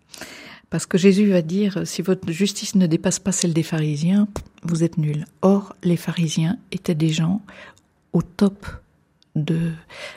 Parce 0.69 0.86
que 0.86 0.98
Jésus 0.98 1.30
va 1.30 1.41
dire, 1.41 1.82
si 1.86 2.02
votre 2.02 2.32
justice 2.32 2.76
ne 2.76 2.88
dépasse 2.88 3.19
pas 3.19 3.32
celle 3.32 3.54
des 3.54 3.63
pharisiens, 3.63 4.28
vous 4.63 4.84
êtes 4.84 4.98
nuls. 4.98 5.26
Or, 5.41 5.76
les 5.84 5.98
pharisiens 5.98 6.58
étaient 6.71 6.95
des 6.95 7.10
gens 7.10 7.41
au 8.13 8.21
top 8.21 8.65
de 9.36 9.71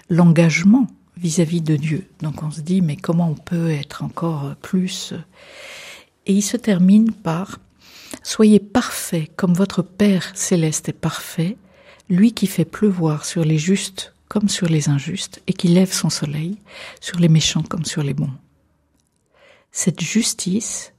l'engagement 0.08 0.86
vis-à-vis 1.16 1.60
de 1.60 1.76
Dieu. 1.76 2.06
Donc 2.22 2.42
on 2.42 2.50
se 2.50 2.60
dit, 2.60 2.80
mais 2.80 2.96
comment 2.96 3.30
on 3.30 3.34
peut 3.34 3.70
être 3.70 4.02
encore 4.02 4.54
plus? 4.62 5.14
Et 6.26 6.32
il 6.32 6.42
se 6.42 6.56
termine 6.56 7.12
par, 7.12 7.58
Soyez 8.22 8.60
parfaits 8.60 9.30
comme 9.36 9.54
votre 9.54 9.82
Père 9.82 10.32
céleste 10.34 10.88
est 10.88 10.92
parfait, 10.92 11.56
lui 12.08 12.32
qui 12.32 12.46
fait 12.46 12.64
pleuvoir 12.64 13.24
sur 13.24 13.44
les 13.44 13.58
justes 13.58 14.14
comme 14.28 14.48
sur 14.48 14.68
les 14.68 14.90
injustes, 14.90 15.42
et 15.46 15.54
qui 15.54 15.68
lève 15.68 15.92
son 15.92 16.10
soleil 16.10 16.58
sur 17.00 17.18
les 17.18 17.28
méchants 17.28 17.62
comme 17.62 17.86
sur 17.86 18.02
les 18.02 18.14
bons. 18.14 18.32
Cette 19.72 20.00
justice, 20.00 20.92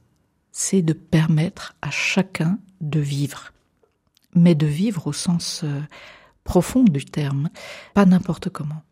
c'est 0.52 0.82
de 0.82 0.92
permettre 0.92 1.74
à 1.80 1.90
chacun 1.90 2.58
de 2.80 3.00
vivre, 3.00 3.52
mais 4.34 4.54
de 4.54 4.66
vivre 4.66 5.06
au 5.06 5.12
sens 5.12 5.62
euh, 5.64 5.80
profond 6.44 6.82
du 6.82 7.04
terme, 7.04 7.50
pas 7.94 8.04
n'importe 8.04 8.48
comment. 8.48 8.82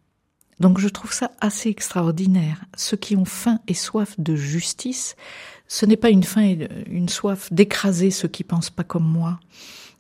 Donc 0.61 0.79
je 0.79 0.89
trouve 0.89 1.13
ça 1.13 1.31
assez 1.41 1.69
extraordinaire. 1.69 2.65
Ceux 2.77 2.97
qui 2.97 3.17
ont 3.17 3.25
faim 3.25 3.61
et 3.69 3.75
soif 3.75 4.15
de 4.19 4.35
justice, 4.35 5.17
ce 5.69 5.87
n'est 5.87 5.97
pas 5.97 6.11
une 6.11 6.25
faim 6.25 6.43
et 6.43 6.69
une 6.89 7.09
soif 7.09 7.53
d'écraser 7.53 8.11
ceux 8.11 8.29
qui 8.29 8.43
pensent 8.43 8.71
pas 8.71 8.85
comme 8.85 9.07
moi 9.07 9.39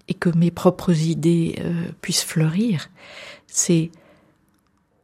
et 0.09 0.14
que 0.14 0.31
mes 0.31 0.50
propres 0.50 0.98
idées 0.98 1.57
euh, 1.61 1.88
puissent 2.00 2.24
fleurir. 2.24 2.88
C'est 3.46 3.90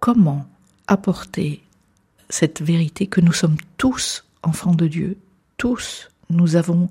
comment 0.00 0.46
apporter 0.87 1.62
cette 2.31 2.62
vérité 2.62 3.07
que 3.07 3.20
nous 3.20 3.33
sommes 3.33 3.59
tous 3.77 4.24
enfants 4.42 4.74
de 4.74 4.88
Dieu, 4.88 5.18
tous 5.59 6.09
nous 6.31 6.57
avons 6.57 6.88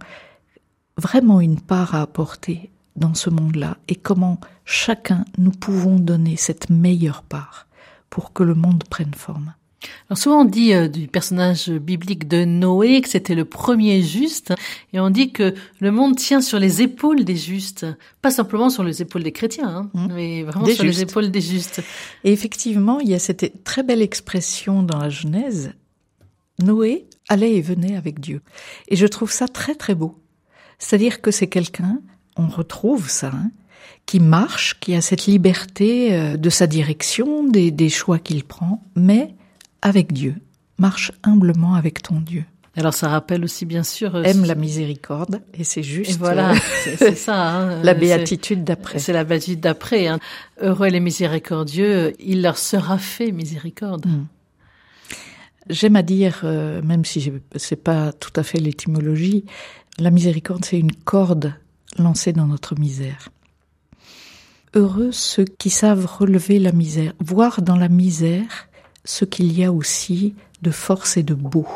vraiment 0.97 1.41
une 1.41 1.59
part 1.59 1.95
à 1.95 2.01
apporter 2.01 2.69
dans 2.95 3.15
ce 3.15 3.31
monde-là 3.31 3.77
et 3.87 3.95
comment 3.95 4.39
chacun 4.65 5.25
nous 5.39 5.51
pouvons 5.51 5.97
donner 5.97 6.37
cette 6.37 6.69
meilleure 6.69 7.23
part 7.23 7.67
pour 8.11 8.33
que 8.33 8.43
le 8.43 8.53
monde 8.53 8.83
prenne 8.89 9.15
forme. 9.15 9.53
Alors 10.09 10.17
souvent 10.17 10.41
on 10.41 10.45
dit 10.45 10.73
euh, 10.73 10.87
du 10.87 11.07
personnage 11.07 11.69
biblique 11.69 12.27
de 12.27 12.45
Noé 12.45 13.01
que 13.01 13.09
c'était 13.09 13.35
le 13.35 13.45
premier 13.45 14.01
juste, 14.01 14.53
et 14.93 14.99
on 14.99 15.09
dit 15.09 15.31
que 15.31 15.53
le 15.79 15.91
monde 15.91 16.15
tient 16.15 16.41
sur 16.41 16.59
les 16.59 16.81
épaules 16.81 17.23
des 17.23 17.35
justes, 17.35 17.85
pas 18.21 18.31
simplement 18.31 18.69
sur 18.69 18.83
les 18.83 19.01
épaules 19.01 19.23
des 19.23 19.31
chrétiens, 19.31 19.67
hein, 19.67 19.89
Mmh. 19.93 20.07
mais 20.13 20.43
vraiment 20.43 20.65
Des 20.65 20.75
sur 20.75 20.83
les 20.83 20.91
justes. 20.93 21.09
épaules 21.11 21.31
des 21.31 21.41
justes. 21.41 21.81
Et 22.23 22.31
effectivement, 22.31 22.99
il 22.99 23.09
y 23.09 23.13
a 23.13 23.19
cette 23.19 23.63
très 23.63 23.83
belle 23.83 24.01
expression 24.01 24.83
dans 24.83 24.97
la 24.97 25.09
Genèse. 25.09 25.73
Noé 26.61 27.07
allait 27.29 27.55
et 27.55 27.61
venait 27.61 27.95
avec 27.95 28.19
Dieu. 28.19 28.41
Et 28.87 28.95
je 28.95 29.07
trouve 29.07 29.31
ça 29.31 29.47
très 29.47 29.75
très 29.75 29.95
beau. 29.95 30.19
C'est-à-dire 30.79 31.21
que 31.21 31.31
c'est 31.31 31.47
quelqu'un, 31.47 31.99
on 32.37 32.47
retrouve 32.47 33.09
ça, 33.09 33.31
hein, 33.33 33.51
qui 34.05 34.19
marche, 34.19 34.79
qui 34.79 34.93
a 34.95 35.01
cette 35.01 35.25
liberté 35.25 36.13
euh, 36.13 36.37
de 36.37 36.49
sa 36.49 36.67
direction, 36.67 37.43
des, 37.45 37.71
des 37.71 37.89
choix 37.89 38.19
qu'il 38.19 38.43
prend, 38.43 38.83
mais 38.95 39.35
avec 39.83 40.11
Dieu. 40.13 40.35
Marche 40.79 41.11
humblement 41.21 41.75
avec 41.75 42.01
ton 42.01 42.19
Dieu. 42.19 42.43
Alors 42.75 42.95
ça 42.95 43.07
rappelle 43.07 43.43
aussi 43.43 43.65
bien 43.65 43.83
sûr. 43.83 44.15
euh, 44.15 44.23
Aime 44.23 44.45
la 44.45 44.55
miséricorde, 44.55 45.41
et 45.53 45.63
c'est 45.63 45.83
juste 45.83 46.09
Et 46.11 46.17
voilà, 46.17 46.53
euh, 46.53 46.55
c'est 46.83 46.97
c'est 46.97 47.15
ça. 47.15 47.49
hein, 47.51 47.83
la 47.83 47.93
béatitude 47.93 48.59
c'est- 48.59 48.63
d'après. 48.63 48.97
C'est 48.97 49.13
la 49.13 49.23
béatitude 49.23 49.59
d'après. 49.59 50.07
Hein. 50.07 50.19
Heureux 50.59 50.87
les 50.87 50.99
miséricordieux, 50.99 52.15
il 52.19 52.41
leur 52.41 52.57
sera 52.57 52.97
fait 52.97 53.31
miséricorde. 53.31 54.07
Mm. 54.07 54.25
J'aime 55.69 55.95
à 55.95 56.01
dire, 56.01 56.41
euh, 56.43 56.81
même 56.81 57.05
si 57.05 57.21
sais 57.55 57.75
pas 57.75 58.11
tout 58.11 58.33
à 58.35 58.41
fait 58.43 58.57
l'étymologie, 58.59 59.45
la 59.99 60.09
miséricorde, 60.09 60.65
c'est 60.65 60.79
une 60.79 60.91
corde 60.93 61.53
lancée 61.99 62.33
dans 62.33 62.47
notre 62.47 62.73
misère. 62.79 63.29
Heureux 64.73 65.11
ceux 65.11 65.45
qui 65.45 65.69
savent 65.69 66.05
relever 66.07 66.57
la 66.57 66.71
misère, 66.71 67.13
voir 67.19 67.61
dans 67.61 67.75
la 67.77 67.89
misère 67.89 68.67
ce 69.05 69.25
qu'il 69.25 69.57
y 69.57 69.63
a 69.63 69.71
aussi 69.71 70.35
de 70.61 70.71
force 70.71 71.17
et 71.17 71.23
de 71.23 71.33
beau. 71.33 71.67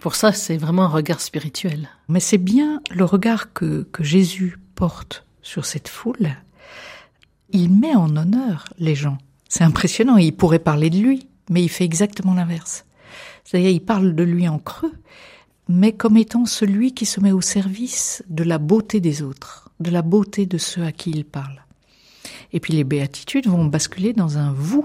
Pour 0.00 0.14
ça, 0.14 0.32
c'est 0.32 0.56
vraiment 0.56 0.84
un 0.84 0.88
regard 0.88 1.20
spirituel. 1.20 1.88
Mais 2.08 2.20
c'est 2.20 2.38
bien 2.38 2.80
le 2.90 3.04
regard 3.04 3.52
que, 3.52 3.86
que 3.92 4.02
Jésus 4.02 4.58
porte 4.74 5.24
sur 5.42 5.64
cette 5.64 5.88
foule. 5.88 6.36
Il 7.50 7.70
met 7.70 7.94
en 7.94 8.16
honneur 8.16 8.64
les 8.78 8.94
gens. 8.94 9.18
C'est 9.48 9.64
impressionnant. 9.64 10.16
Il 10.16 10.34
pourrait 10.34 10.58
parler 10.58 10.90
de 10.90 10.98
lui, 10.98 11.28
mais 11.50 11.62
il 11.62 11.68
fait 11.68 11.84
exactement 11.84 12.34
l'inverse. 12.34 12.84
C'est-à-dire, 13.44 13.70
il 13.70 13.82
parle 13.82 14.14
de 14.14 14.22
lui 14.22 14.48
en 14.48 14.58
creux, 14.58 14.94
mais 15.68 15.92
comme 15.92 16.16
étant 16.16 16.46
celui 16.46 16.92
qui 16.92 17.06
se 17.06 17.20
met 17.20 17.32
au 17.32 17.40
service 17.40 18.24
de 18.28 18.42
la 18.42 18.58
beauté 18.58 19.00
des 19.00 19.22
autres, 19.22 19.70
de 19.80 19.90
la 19.90 20.02
beauté 20.02 20.46
de 20.46 20.58
ceux 20.58 20.84
à 20.84 20.92
qui 20.92 21.10
il 21.10 21.24
parle. 21.24 21.62
Et 22.52 22.60
puis 22.60 22.72
les 22.72 22.84
béatitudes 22.84 23.48
vont 23.48 23.66
basculer 23.66 24.12
dans 24.12 24.38
un 24.38 24.52
vous. 24.52 24.84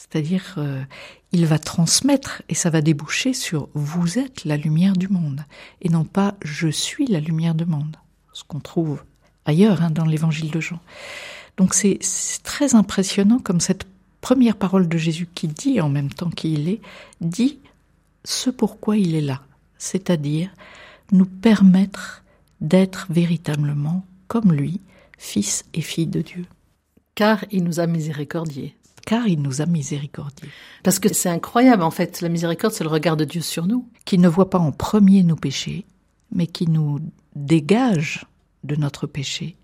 C'est-à-dire, 0.00 0.54
euh, 0.56 0.82
il 1.30 1.44
va 1.44 1.58
transmettre 1.58 2.42
et 2.48 2.54
ça 2.54 2.70
va 2.70 2.80
déboucher 2.80 3.34
sur 3.34 3.68
vous 3.74 4.18
êtes 4.18 4.46
la 4.46 4.56
lumière 4.56 4.94
du 4.94 5.08
monde 5.08 5.44
et 5.82 5.90
non 5.90 6.04
pas 6.04 6.36
je 6.42 6.68
suis 6.68 7.06
la 7.06 7.20
lumière 7.20 7.54
du 7.54 7.66
monde, 7.66 7.98
ce 8.32 8.42
qu'on 8.42 8.60
trouve 8.60 9.02
ailleurs 9.44 9.82
hein, 9.82 9.90
dans 9.90 10.06
l'évangile 10.06 10.50
de 10.50 10.58
Jean. 10.58 10.80
Donc 11.58 11.74
c'est 11.74 11.98
très 12.44 12.74
impressionnant 12.74 13.40
comme 13.40 13.60
cette 13.60 13.86
première 14.22 14.56
parole 14.56 14.88
de 14.88 14.96
Jésus 14.96 15.28
qui 15.34 15.48
dit 15.48 15.82
en 15.82 15.90
même 15.90 16.10
temps 16.10 16.30
qui 16.30 16.54
il 16.54 16.70
est, 16.70 16.80
dit 17.20 17.58
ce 18.24 18.48
pourquoi 18.48 18.96
il 18.96 19.14
est 19.14 19.20
là, 19.20 19.42
c'est-à-dire 19.76 20.48
nous 21.12 21.26
permettre 21.26 22.24
d'être 22.62 23.06
véritablement 23.10 24.06
comme 24.28 24.50
lui, 24.54 24.80
fils 25.18 25.66
et 25.74 25.82
fille 25.82 26.06
de 26.06 26.22
Dieu, 26.22 26.46
Car 27.14 27.44
il 27.50 27.64
nous 27.64 27.80
a 27.80 27.86
miséricordiés. 27.86 28.74
Car 29.04 29.26
il 29.26 29.42
nous 29.42 29.60
a 29.60 29.66
miséricordieux. 29.66 30.48
Parce 30.82 30.98
que 30.98 31.12
c'est 31.12 31.28
incroyable, 31.28 31.82
en 31.82 31.90
fait. 31.90 32.20
La 32.20 32.28
miséricorde, 32.28 32.72
c'est 32.72 32.84
le 32.84 32.90
regard 32.90 33.16
de 33.16 33.24
Dieu 33.24 33.40
sur 33.40 33.66
nous. 33.66 33.88
qui 34.04 34.18
ne 34.18 34.28
voit 34.28 34.50
pas 34.50 34.58
en 34.58 34.72
premier 34.72 35.22
nos 35.22 35.36
péchés, 35.36 35.84
mais 36.34 36.46
qui 36.46 36.66
nous 36.66 36.98
dégage 37.34 38.26
de 38.64 38.76
notre 38.76 39.06
péché 39.06 39.56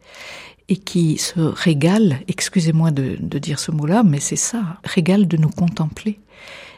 et 0.69 0.77
qui 0.77 1.17
se 1.19 1.41
régale, 1.41 2.21
excusez-moi 2.29 2.91
de, 2.91 3.17
de 3.21 3.39
dire 3.39 3.59
ce 3.59 3.71
mot-là, 3.71 4.03
mais 4.03 4.21
c'est 4.21 4.37
ça, 4.37 4.81
régale 4.85 5.29
de 5.29 5.37
nous 5.37 5.51
contempler. 5.51 6.19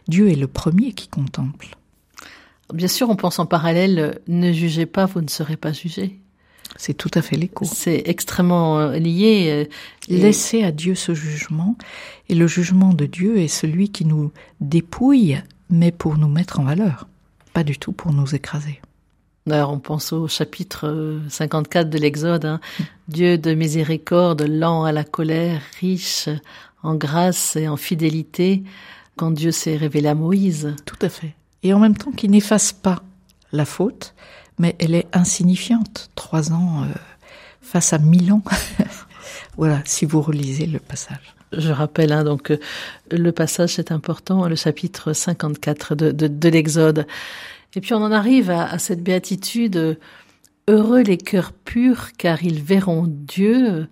Dieu 0.09 0.31
est 0.31 0.37
le 0.37 0.49
premier 0.49 0.92
qui 0.92 1.09
contemple. 1.09 1.77
Bien 2.73 2.88
sûr, 2.88 3.09
on 3.09 3.16
pense 3.16 3.38
en 3.38 3.47
parallèle, 3.47 4.21
ne 4.29 4.53
jugez 4.53 4.85
pas, 4.85 5.07
vous 5.07 5.23
ne 5.23 5.29
serez 5.29 5.57
pas 5.57 5.73
jugés. 5.73 6.21
C'est 6.76 6.94
tout 6.94 7.11
à 7.14 7.22
fait 7.22 7.37
l'écho. 7.37 7.64
C'est 7.64 8.02
extrêmement 8.07 8.78
euh, 8.78 8.98
lié. 8.98 9.66
euh, 9.68 9.74
Laissez 10.09 10.62
à 10.62 10.72
Dieu 10.72 10.94
ce 10.94 11.14
jugement, 11.14 11.76
et 12.28 12.35
le 12.35 12.46
jugement 12.46 12.94
de 12.94 13.07
Dieu 13.07 13.38
est 13.38 13.48
celui 13.48 13.90
qui 13.90 14.04
nous 14.04 14.31
dépouille, 14.61 15.38
mais 15.70 15.92
pour 15.92 16.16
nous 16.18 16.28
mettre 16.28 16.61
en 16.61 16.64
valeur, 16.64 17.09
pas 17.52 17.64
du 17.64 17.78
tout 17.78 17.92
pour 17.92 18.12
nous 18.12 18.35
écraser. 18.35 18.81
D'ailleurs, 19.46 19.70
on 19.72 19.78
pense 19.78 20.12
au 20.12 20.28
chapitre 20.28 20.87
euh, 20.88 21.20
54 21.28 21.88
de 21.90 21.98
l'Exode. 21.98 22.44
hein. 22.44 22.61
Dieu 23.09 23.38
de 23.38 23.54
miséricorde, 23.54 24.42
lent 24.42 24.85
à 24.85 24.92
la 24.92 25.04
colère, 25.04 25.62
riche 25.81 26.28
en 26.83 26.94
grâce 26.94 27.57
et 27.57 27.66
en 27.66 27.76
fidélité, 27.76 28.62
quand 29.16 29.31
Dieu 29.31 29.50
s'est 29.50 29.76
révélé 29.76 30.09
à 30.09 30.14
Moïse. 30.14 30.74
Tout 30.85 30.98
à 31.02 31.09
fait. 31.09 31.35
Et 31.62 31.72
en 31.72 31.78
même 31.81 31.96
temps 31.96 32.12
qui 32.12 32.28
n'efface 32.28 32.72
pas 32.72 33.02
la 33.52 33.64
faute, 33.64 34.14
mais 34.59 34.77
elle 34.79 34.94
est 34.94 35.07
insignifiante. 35.12 36.11
Trois 36.14 36.53
ans 36.53 36.83
euh, 36.83 36.94
face 37.61 37.92
à 37.92 37.99
mille 37.99 38.33
ans. 38.33 38.42
voilà, 39.57 39.81
si 39.85 40.05
vous 40.05 40.21
relisez 40.21 40.66
le 40.66 40.79
passage. 40.79 41.35
Je 41.53 41.73
rappelle 41.73 42.12
hein, 42.12 42.25
donc 42.25 42.51
euh, 42.51 42.59
le 43.11 43.33
passage 43.33 43.75
c'est 43.77 43.90
important, 43.90 44.47
le 44.49 44.57
chapitre 44.57 45.12
54 45.12 45.94
de, 45.94 46.11
de, 46.12 46.29
de 46.29 46.49
l'Exode. 46.49 47.07
Et 47.75 47.81
puis 47.81 47.94
on 47.94 48.03
en 48.03 48.12
arrive 48.12 48.51
à, 48.51 48.64
à 48.64 48.79
cette 48.79 49.03
béatitude 49.03 49.99
heureux 50.68 51.01
les 51.01 51.16
cœurs 51.16 51.53
purs 51.53 52.12
car 52.16 52.44
ils 52.44 52.62
verront 52.62 53.07
Dieu. 53.09 53.88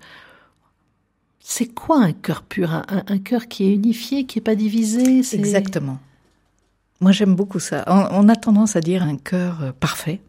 C'est 1.41 1.69
quoi 1.69 2.01
un 2.01 2.13
cœur 2.13 2.43
pur? 2.43 2.73
Un, 2.73 3.19
cœur 3.19 3.49
qui 3.49 3.65
est 3.65 3.73
unifié, 3.73 4.27
qui 4.27 4.41
est 4.41 4.43
pas 4.43 4.57
divisé 4.57 5.19
Exactement. 5.19 5.99
Moi, 7.01 7.13
j'aime 7.13 7.35
beaucoup 7.35 7.61
ça. 7.61 7.85
On, 7.87 8.25
on 8.25 8.29
a 8.29 8.37
tendance 8.37 8.75
à 8.75 8.81
dire 8.81 9.03
un 9.03 9.17
cœur 9.17 9.63
euh, 9.63 9.73
parfait, 9.73 10.21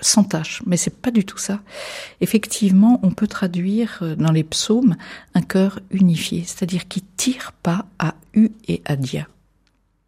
sans 0.00 0.24
tâche, 0.24 0.62
mais 0.66 0.76
c'est 0.76 0.96
pas 0.96 1.10
du 1.10 1.24
tout 1.24 1.38
ça. 1.38 1.60
Effectivement, 2.20 3.00
on 3.02 3.10
peut 3.10 3.26
traduire 3.26 3.98
euh, 4.02 4.16
dans 4.16 4.32
les 4.32 4.44
psaumes 4.44 4.96
un 5.34 5.42
cœur 5.42 5.80
unifié, 5.90 6.44
c'est-à-dire 6.44 6.88
qui 6.88 7.02
tire 7.02 7.52
pas 7.62 7.86
à 7.98 8.14
U 8.34 8.50
et 8.68 8.82
à 8.84 8.96
Dia. 8.96 9.28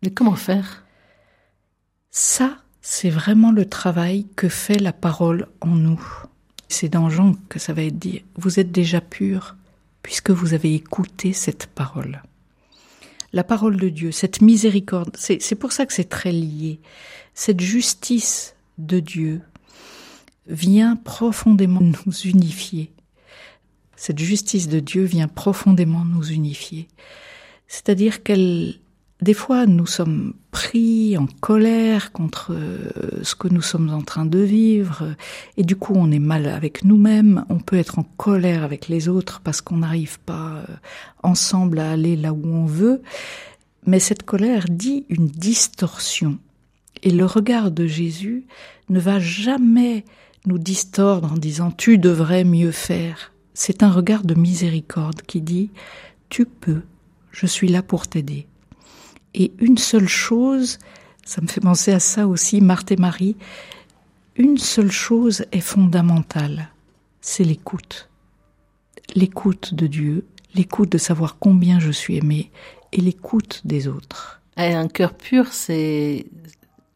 Mais 0.02 0.10
comment 0.10 0.36
faire? 0.36 0.84
Ça, 2.10 2.58
c'est 2.80 3.10
vraiment 3.10 3.52
le 3.52 3.66
travail 3.66 4.26
que 4.36 4.48
fait 4.48 4.78
la 4.78 4.92
parole 4.92 5.46
en 5.60 5.74
nous. 5.74 6.02
C'est 6.68 6.88
dans 6.88 7.10
Jean 7.10 7.34
que 7.48 7.58
ça 7.58 7.72
va 7.72 7.82
être 7.82 7.98
dit. 7.98 8.22
Vous 8.36 8.58
êtes 8.58 8.72
déjà 8.72 9.00
purs 9.00 9.56
puisque 10.02 10.30
vous 10.30 10.54
avez 10.54 10.74
écouté 10.74 11.32
cette 11.32 11.66
parole. 11.66 12.22
La 13.32 13.44
parole 13.44 13.76
de 13.76 13.88
Dieu, 13.88 14.12
cette 14.12 14.42
miséricorde, 14.42 15.16
c'est 15.16 15.54
pour 15.54 15.72
ça 15.72 15.86
que 15.86 15.92
c'est 15.92 16.08
très 16.08 16.32
lié. 16.32 16.80
Cette 17.34 17.60
justice 17.60 18.54
de 18.78 19.00
Dieu 19.00 19.40
vient 20.46 20.96
profondément 20.96 21.80
nous 21.80 22.12
unifier. 22.24 22.90
Cette 23.96 24.18
justice 24.18 24.68
de 24.68 24.80
Dieu 24.80 25.04
vient 25.04 25.28
profondément 25.28 26.04
nous 26.04 26.30
unifier. 26.30 26.88
C'est-à-dire 27.68 28.22
qu'elle, 28.22 28.74
des 29.20 29.34
fois, 29.34 29.66
nous 29.66 29.86
sommes 29.86 30.34
pris 30.50 31.16
en 31.16 31.26
colère 31.26 32.12
contre 32.12 32.52
euh, 32.52 32.90
ce 33.22 33.34
que 33.34 33.48
nous 33.48 33.62
sommes 33.62 33.90
en 33.90 34.02
train 34.02 34.26
de 34.26 34.40
vivre, 34.40 35.14
et 35.56 35.62
du 35.62 35.76
coup, 35.76 35.94
on 35.94 36.10
est 36.10 36.18
mal 36.18 36.46
avec 36.46 36.84
nous-mêmes. 36.84 37.44
On 37.48 37.60
peut 37.60 37.76
être 37.78 37.98
en 37.98 38.02
colère 38.02 38.64
avec 38.64 38.88
les 38.88 39.08
autres 39.08 39.40
parce 39.40 39.60
qu'on 39.60 39.78
n'arrive 39.78 40.18
pas 40.20 40.64
euh, 40.68 40.74
ensemble 41.22 41.78
à 41.78 41.92
aller 41.92 42.16
là 42.16 42.32
où 42.32 42.44
on 42.44 42.66
veut. 42.66 43.02
Mais 43.86 44.00
cette 44.00 44.24
colère 44.24 44.66
dit 44.68 45.06
une 45.08 45.28
distorsion. 45.28 46.38
Et 47.02 47.10
le 47.10 47.24
regard 47.24 47.70
de 47.70 47.86
Jésus 47.86 48.46
ne 48.88 49.00
va 49.00 49.18
jamais 49.18 50.04
nous 50.46 50.58
distordre 50.58 51.32
en 51.32 51.36
disant 51.36 51.70
tu 51.70 51.98
devrais 51.98 52.44
mieux 52.44 52.72
faire. 52.72 53.32
C'est 53.54 53.82
un 53.82 53.90
regard 53.90 54.24
de 54.24 54.34
miséricorde 54.34 55.22
qui 55.22 55.40
dit 55.40 55.70
tu 56.28 56.46
peux, 56.46 56.82
je 57.30 57.46
suis 57.46 57.68
là 57.68 57.82
pour 57.82 58.08
t'aider. 58.08 58.46
Et 59.34 59.52
une 59.58 59.78
seule 59.78 60.08
chose, 60.08 60.78
ça 61.24 61.40
me 61.40 61.46
fait 61.46 61.60
penser 61.60 61.92
à 61.92 62.00
ça 62.00 62.26
aussi, 62.26 62.60
Marthe 62.60 62.92
et 62.92 62.96
Marie, 62.96 63.36
une 64.36 64.58
seule 64.58 64.90
chose 64.90 65.44
est 65.52 65.60
fondamentale, 65.60 66.70
c'est 67.20 67.44
l'écoute. 67.44 68.08
L'écoute 69.14 69.74
de 69.74 69.86
Dieu, 69.86 70.26
l'écoute 70.54 70.90
de 70.90 70.98
savoir 70.98 71.36
combien 71.38 71.80
je 71.80 71.90
suis 71.90 72.16
aimé 72.16 72.50
et 72.92 73.00
l'écoute 73.00 73.60
des 73.64 73.88
autres. 73.88 74.40
Un 74.56 74.88
cœur 74.88 75.14
pur, 75.14 75.52
c'est 75.52 76.26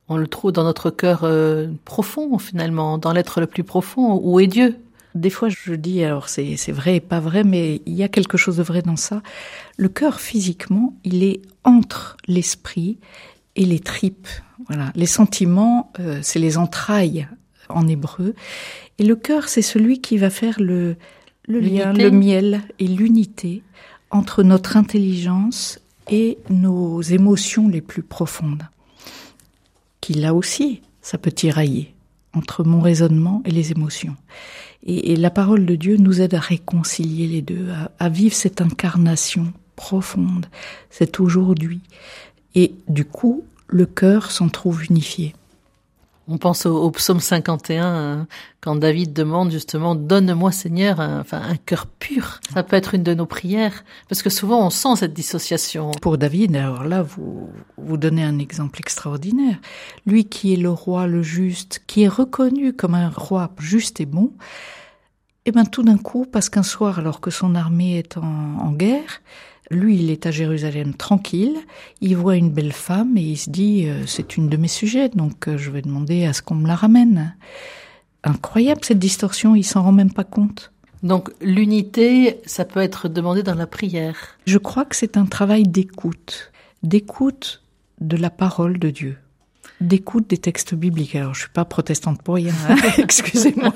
on 0.09 0.16
le 0.16 0.26
trouve 0.26 0.52
dans 0.52 0.64
notre 0.64 0.90
cœur 0.90 1.24
euh, 1.24 1.68
profond 1.84 2.38
finalement, 2.38 2.98
dans 2.98 3.12
l'être 3.12 3.40
le 3.40 3.46
plus 3.46 3.64
profond. 3.64 4.20
Où 4.22 4.40
est 4.40 4.46
Dieu? 4.46 4.76
Des 5.14 5.30
fois, 5.30 5.48
je 5.48 5.72
dis, 5.74 6.04
alors 6.04 6.28
c'est 6.28 6.57
c'est 6.57 6.72
vrai 6.72 6.96
et 6.96 7.00
pas 7.00 7.20
vrai, 7.20 7.42
mais 7.42 7.80
il 7.86 7.94
y 7.94 8.02
a 8.02 8.09
quelque 8.09 8.36
chose 8.36 8.59
de 8.59 8.62
vrai 8.62 8.82
dans 8.82 8.96
ça. 8.96 9.22
Le 9.78 9.88
cœur, 9.88 10.20
physiquement, 10.20 10.94
il 11.04 11.24
est 11.24 11.40
entre 11.64 12.18
l'esprit 12.28 12.98
et 13.54 13.64
les 13.64 13.80
tripes. 13.80 14.28
Voilà, 14.68 14.92
les 14.94 15.07
sentiments, 15.07 15.90
euh, 16.00 16.18
c'est 16.22 16.38
les 16.38 16.59
entrailles 16.59 17.28
en 17.68 17.88
hébreu, 17.88 18.34
et 18.98 19.04
le 19.04 19.16
cœur, 19.16 19.48
c'est 19.48 19.62
celui 19.62 20.00
qui 20.00 20.18
va 20.18 20.30
faire 20.30 20.61
le, 20.61 20.96
le 21.48 21.61
lien, 21.61 21.92
le 21.92 22.11
miel 22.11 22.62
et 22.78 22.86
l'unité 22.86 23.62
entre 24.11 24.42
notre 24.42 24.76
intelligence 24.76 25.80
et 26.11 26.38
nos 26.48 27.00
émotions 27.02 27.68
les 27.68 27.80
plus 27.80 28.02
profondes. 28.02 28.62
Qui 30.07 30.14
là 30.14 30.34
aussi, 30.34 30.82
ça 31.02 31.18
peut 31.18 31.32
tirailler 31.32 31.92
entre 32.32 32.62
mon 32.62 32.80
raisonnement 32.80 33.42
et 33.44 33.50
les 33.50 33.72
émotions. 33.72 34.14
Et, 34.84 35.16
la 35.16 35.30
parole 35.30 35.66
de 35.66 35.74
Dieu 35.74 35.96
nous 35.96 36.20
aide 36.20 36.34
à 36.34 36.38
réconcilier 36.38 37.26
les 37.26 37.42
deux, 37.42 37.70
à, 37.72 37.90
à 37.98 38.09
vivre 38.09 38.36
cette 38.36 38.61
incarnation 38.61 39.52
profonde, 39.74 40.46
cet 40.90 41.18
aujourd'hui. 41.18 41.80
Et 42.54 42.76
du 42.86 43.04
coup, 43.04 43.42
le 43.66 43.84
cœur 43.84 44.30
s'en 44.30 44.48
trouve 44.48 44.84
unifié. 44.84 45.34
On 46.29 46.39
pense 46.39 46.66
au, 46.66 46.77
au 46.77 46.91
psaume 46.91 47.20
51, 47.20 47.85
hein, 47.85 48.27
quand 48.61 48.77
David 48.77 49.12
demande 49.12 49.53
justement 49.53 49.95
Donne-moi 49.95 50.51
Seigneur 50.51 51.01
un, 51.01 51.20
enfin, 51.20 51.41
un 51.41 51.57
cœur 51.57 51.87
pur. 51.87 52.41
Ça 52.53 52.62
peut 52.62 52.77
être 52.77 52.95
une 52.95 53.05
de 53.05 53.14
nos 53.14 53.27
prières, 53.27 53.85
parce 54.09 54.22
que 54.22 54.31
souvent 54.31 54.66
on 54.66 54.70
sent 54.70 54.97
cette 54.97 55.14
dissociation. 55.14 55.93
Pour 56.03 56.18
David, 56.18 56.57
alors 56.57 56.85
là, 56.85 57.03
vous, 57.03 57.49
vous 57.77 57.97
donnez 57.97 58.24
un 58.24 58.39
exemple 58.39 58.81
extraordinaire. 58.81 59.59
Lui 60.05 60.24
qui 60.24 60.53
est 60.53 60.57
le 60.57 60.70
roi, 60.70 61.07
le 61.07 61.22
juste, 61.22 61.83
qui 61.87 62.03
est 62.03 62.09
reconnu 62.09 62.72
comme 62.72 62.95
un 62.95 63.09
roi 63.09 63.51
juste 63.59 64.01
et 64.01 64.07
bon, 64.07 64.33
et 65.45 65.53
ben 65.53 65.64
tout 65.64 65.85
d'un 65.85 65.97
coup, 65.97 66.27
parce 66.27 66.49
qu'un 66.49 66.64
soir, 66.64 66.99
alors 66.99 67.20
que 67.20 67.31
son 67.31 67.55
armée 67.55 67.99
est 67.99 68.16
en, 68.16 68.59
en 68.59 68.72
guerre, 68.72 69.22
lui, 69.71 69.97
il 69.97 70.11
est 70.11 70.27
à 70.27 70.31
Jérusalem 70.31 70.95
tranquille, 70.95 71.57
il 72.01 72.17
voit 72.17 72.37
une 72.37 72.51
belle 72.51 72.73
femme 72.73 73.17
et 73.17 73.23
il 73.23 73.37
se 73.37 73.51
dit, 73.51 73.89
euh, 73.89 74.07
c'est 74.07 74.37
une 74.37 74.49
de 74.49 74.57
mes 74.57 74.69
sujets, 74.69 75.09
donc 75.09 75.49
euh, 75.49 75.59
je 75.59 75.71
vais 75.71 75.83
demander 75.83 76.25
à 76.25 76.33
ce 76.33 76.43
qu'on 76.43 76.55
me 76.55 76.69
la 76.69 76.77
ramène. 76.77 77.35
Incroyable 78.23 78.85
cette 78.85 78.99
distorsion, 78.99 79.55
il 79.55 79.64
s'en 79.64 79.83
rend 79.83 79.93
même 79.93 80.12
pas 80.12 80.25
compte. 80.25 80.73
Donc 81.03 81.31
l'unité, 81.41 82.41
ça 82.47 82.64
peut 82.64 82.81
être 82.81 83.09
demandé 83.09 83.43
dans 83.43 83.55
la 83.55 83.67
prière. 83.67 84.39
Je 84.47 84.59
crois 84.59 84.85
que 84.85 84.97
c'est 84.97 85.17
un 85.17 85.27
travail 85.27 85.64
d'écoute, 85.64 86.53
d'écoute 86.83 87.62
de 88.01 88.17
la 88.17 88.31
parole 88.31 88.79
de 88.79 88.91
Dieu, 88.91 89.19
d'écoute 89.81 90.29
des 90.31 90.39
textes 90.39 90.74
bibliques. 90.74 91.14
Alors, 91.14 91.35
je 91.35 91.41
suis 91.41 91.51
pas 91.51 91.64
protestante 91.64 92.22
pour 92.22 92.37
rien, 92.37 92.55
hein, 92.68 92.77
excusez-moi. 92.99 93.72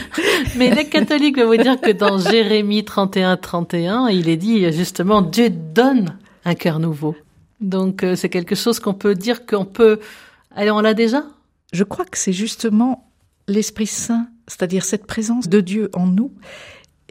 Mais 0.56 0.74
les 0.74 0.88
catholiques 0.88 1.38
vont 1.38 1.46
vous 1.46 1.56
dire 1.56 1.80
que 1.80 1.90
dans 1.90 2.18
Jérémie 2.18 2.84
31, 2.84 3.36
31, 3.36 4.08
il 4.08 4.28
est 4.28 4.36
dit 4.36 4.70
justement 4.72 5.22
Dieu 5.22 5.50
donne 5.50 6.18
un 6.44 6.54
cœur 6.54 6.78
nouveau. 6.78 7.16
Donc 7.60 8.04
euh, 8.04 8.14
c'est 8.14 8.28
quelque 8.28 8.54
chose 8.54 8.80
qu'on 8.80 8.94
peut 8.94 9.14
dire 9.14 9.44
qu'on 9.44 9.64
peut... 9.64 10.00
Allez, 10.54 10.70
on 10.70 10.80
l'a 10.80 10.94
déjà? 10.94 11.24
Je 11.72 11.84
crois 11.84 12.04
que 12.04 12.18
c'est 12.18 12.32
justement 12.32 13.10
l'Esprit 13.46 13.86
Saint, 13.86 14.28
c'est-à-dire 14.46 14.84
cette 14.84 15.06
présence 15.06 15.48
de 15.48 15.60
Dieu 15.60 15.90
en 15.92 16.06
nous. 16.06 16.32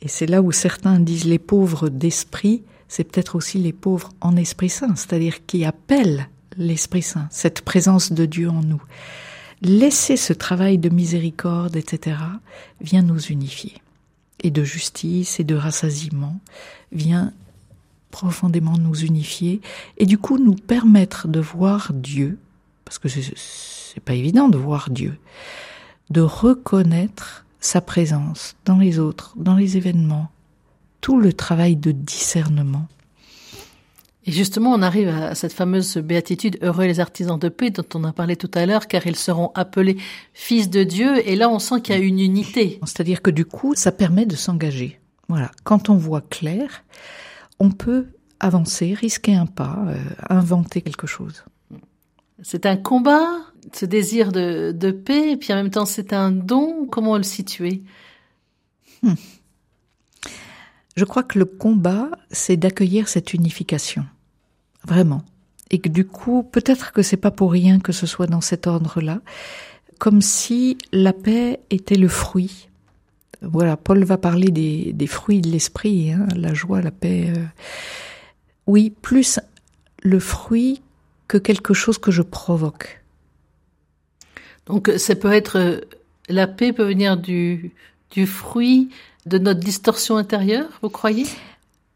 Et 0.01 0.07
c'est 0.07 0.25
là 0.25 0.41
où 0.41 0.51
certains 0.51 0.99
disent 0.99 1.25
les 1.25 1.39
pauvres 1.39 1.89
d'esprit, 1.89 2.63
c'est 2.87 3.03
peut-être 3.03 3.35
aussi 3.35 3.57
les 3.59 3.73
pauvres 3.73 4.09
en 4.21 4.35
Esprit 4.35 4.69
Saint, 4.69 4.95
c'est-à-dire 4.95 5.45
qui 5.45 5.65
appellent 5.65 6.29
l'Esprit 6.57 7.01
Saint, 7.01 7.27
cette 7.31 7.61
présence 7.61 8.11
de 8.11 8.25
Dieu 8.25 8.49
en 8.49 8.61
nous. 8.61 8.81
Laisser 9.61 10.17
ce 10.17 10.33
travail 10.33 10.77
de 10.77 10.89
miséricorde, 10.89 11.75
etc., 11.75 12.17
vient 12.81 13.01
nous 13.01 13.19
unifier. 13.19 13.73
Et 14.41 14.51
de 14.51 14.63
justice 14.63 15.39
et 15.39 15.43
de 15.43 15.55
rassasiement 15.55 16.39
vient 16.91 17.33
profondément 18.09 18.77
nous 18.77 18.95
unifier 18.95 19.61
et 19.97 20.05
du 20.05 20.17
coup 20.17 20.37
nous 20.37 20.55
permettre 20.55 21.27
de 21.27 21.39
voir 21.39 21.91
Dieu, 21.93 22.39
parce 22.85 22.99
que 22.99 23.09
c'est- 23.09 23.99
pas 24.05 24.13
évident 24.13 24.47
de 24.47 24.57
voir 24.57 24.89
Dieu, 24.89 25.17
de 26.09 26.21
reconnaître 26.21 27.45
sa 27.59 27.81
présence 27.81 28.55
dans 28.65 28.77
les 28.77 28.97
autres, 28.97 29.33
dans 29.37 29.55
les 29.55 29.75
événements, 29.75 30.31
tout 31.01 31.19
le 31.19 31.33
travail 31.33 31.75
de 31.75 31.91
discernement. 31.91 32.87
Et 34.29 34.31
justement, 34.31 34.73
on 34.73 34.83
arrive 34.83 35.07
à 35.07 35.33
cette 35.33 35.53
fameuse 35.53 35.97
béatitude 35.97 36.59
Heureux 36.61 36.85
les 36.85 36.99
artisans 36.99 37.39
de 37.39 37.49
paix 37.49 37.71
dont 37.71 37.85
on 37.95 38.03
a 38.03 38.13
parlé 38.13 38.35
tout 38.35 38.51
à 38.53 38.67
l'heure, 38.67 38.87
car 38.87 39.07
ils 39.07 39.15
seront 39.15 39.51
appelés 39.55 39.97
fils 40.35 40.69
de 40.69 40.83
Dieu. 40.83 41.27
Et 41.27 41.35
là, 41.35 41.49
on 41.49 41.57
sent 41.57 41.81
qu'il 41.81 41.95
y 41.95 41.97
a 41.97 42.01
une 42.01 42.19
unité. 42.19 42.79
C'est-à-dire 42.85 43.23
que 43.23 43.31
du 43.31 43.43
coup, 43.43 43.73
ça 43.73 43.91
permet 43.91 44.27
de 44.27 44.35
s'engager. 44.35 44.99
Voilà. 45.29 45.49
Quand 45.63 45.89
on 45.89 45.95
voit 45.95 46.21
clair, 46.21 46.83
on 47.57 47.71
peut 47.71 48.05
avancer, 48.39 48.93
risquer 48.93 49.33
un 49.33 49.47
pas, 49.47 49.83
euh, 49.87 49.97
inventer 50.29 50.83
quelque 50.83 51.07
chose. 51.07 51.43
C'est 52.43 52.67
un 52.67 52.77
combat, 52.77 53.25
ce 53.73 53.87
désir 53.87 54.31
de, 54.31 54.71
de 54.71 54.91
paix, 54.91 55.31
et 55.31 55.37
puis 55.37 55.51
en 55.53 55.55
même 55.55 55.71
temps, 55.71 55.87
c'est 55.87 56.13
un 56.13 56.29
don. 56.29 56.85
Comment 56.85 57.17
le 57.17 57.23
situer? 57.23 57.81
Je 60.95 61.03
crois 61.03 61.23
que 61.23 61.39
le 61.39 61.45
combat, 61.45 62.11
c'est 62.29 62.57
d'accueillir 62.57 63.07
cette 63.07 63.33
unification. 63.33 64.05
Vraiment. 64.85 65.23
Et 65.71 65.79
que 65.79 65.89
du 65.89 66.05
coup, 66.05 66.43
peut-être 66.43 66.91
que 66.93 67.01
c'est 67.01 67.17
pas 67.17 67.31
pour 67.31 67.51
rien 67.51 67.79
que 67.79 67.91
ce 67.91 68.05
soit 68.07 68.27
dans 68.27 68.41
cet 68.41 68.65
ordre-là, 68.67 69.21
comme 69.99 70.21
si 70.21 70.77
la 70.91 71.13
paix 71.13 71.59
était 71.69 71.97
le 71.97 72.07
fruit. 72.07 72.69
Voilà, 73.41 73.77
Paul 73.77 74.03
va 74.03 74.17
parler 74.17 74.49
des, 74.51 74.91
des 74.93 75.07
fruits 75.07 75.41
de 75.41 75.49
l'esprit, 75.49 76.11
hein, 76.11 76.27
la 76.35 76.53
joie, 76.53 76.81
la 76.81 76.91
paix. 76.91 77.31
euh. 77.35 77.45
Oui, 78.67 78.93
plus 79.01 79.39
le 80.01 80.19
fruit 80.19 80.81
que 81.27 81.37
quelque 81.37 81.73
chose 81.73 81.97
que 81.97 82.11
je 82.11 82.21
provoque. 82.21 83.03
Donc, 84.65 84.91
ça 84.97 85.15
peut 85.15 85.31
être 85.33 85.57
euh, 85.57 85.79
la 86.27 86.47
paix 86.47 86.73
peut 86.73 86.85
venir 86.85 87.17
du 87.17 87.73
du 88.11 88.25
fruit 88.25 88.89
de 89.25 89.37
notre 89.37 89.59
distorsion 89.59 90.17
intérieure. 90.17 90.69
Vous 90.81 90.89
croyez? 90.89 91.25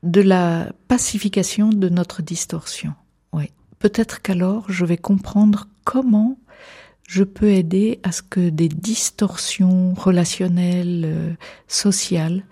De 0.03 0.21
la 0.21 0.71
pacification 0.87 1.69
de 1.69 1.89
notre 1.89 2.21
distorsion. 2.21 2.93
Oui. 3.31 3.49
Peut-être 3.79 4.21
qu'alors 4.21 4.71
je 4.71 4.85
vais 4.85 4.97
comprendre 4.97 5.67
comment 5.83 6.37
je 7.07 7.23
peux 7.23 7.49
aider 7.49 7.99
à 8.03 8.11
ce 8.11 8.21
que 8.21 8.49
des 8.49 8.69
distorsions 8.69 9.93
relationnelles, 9.93 11.03
euh, 11.05 11.33
sociales, 11.67 12.43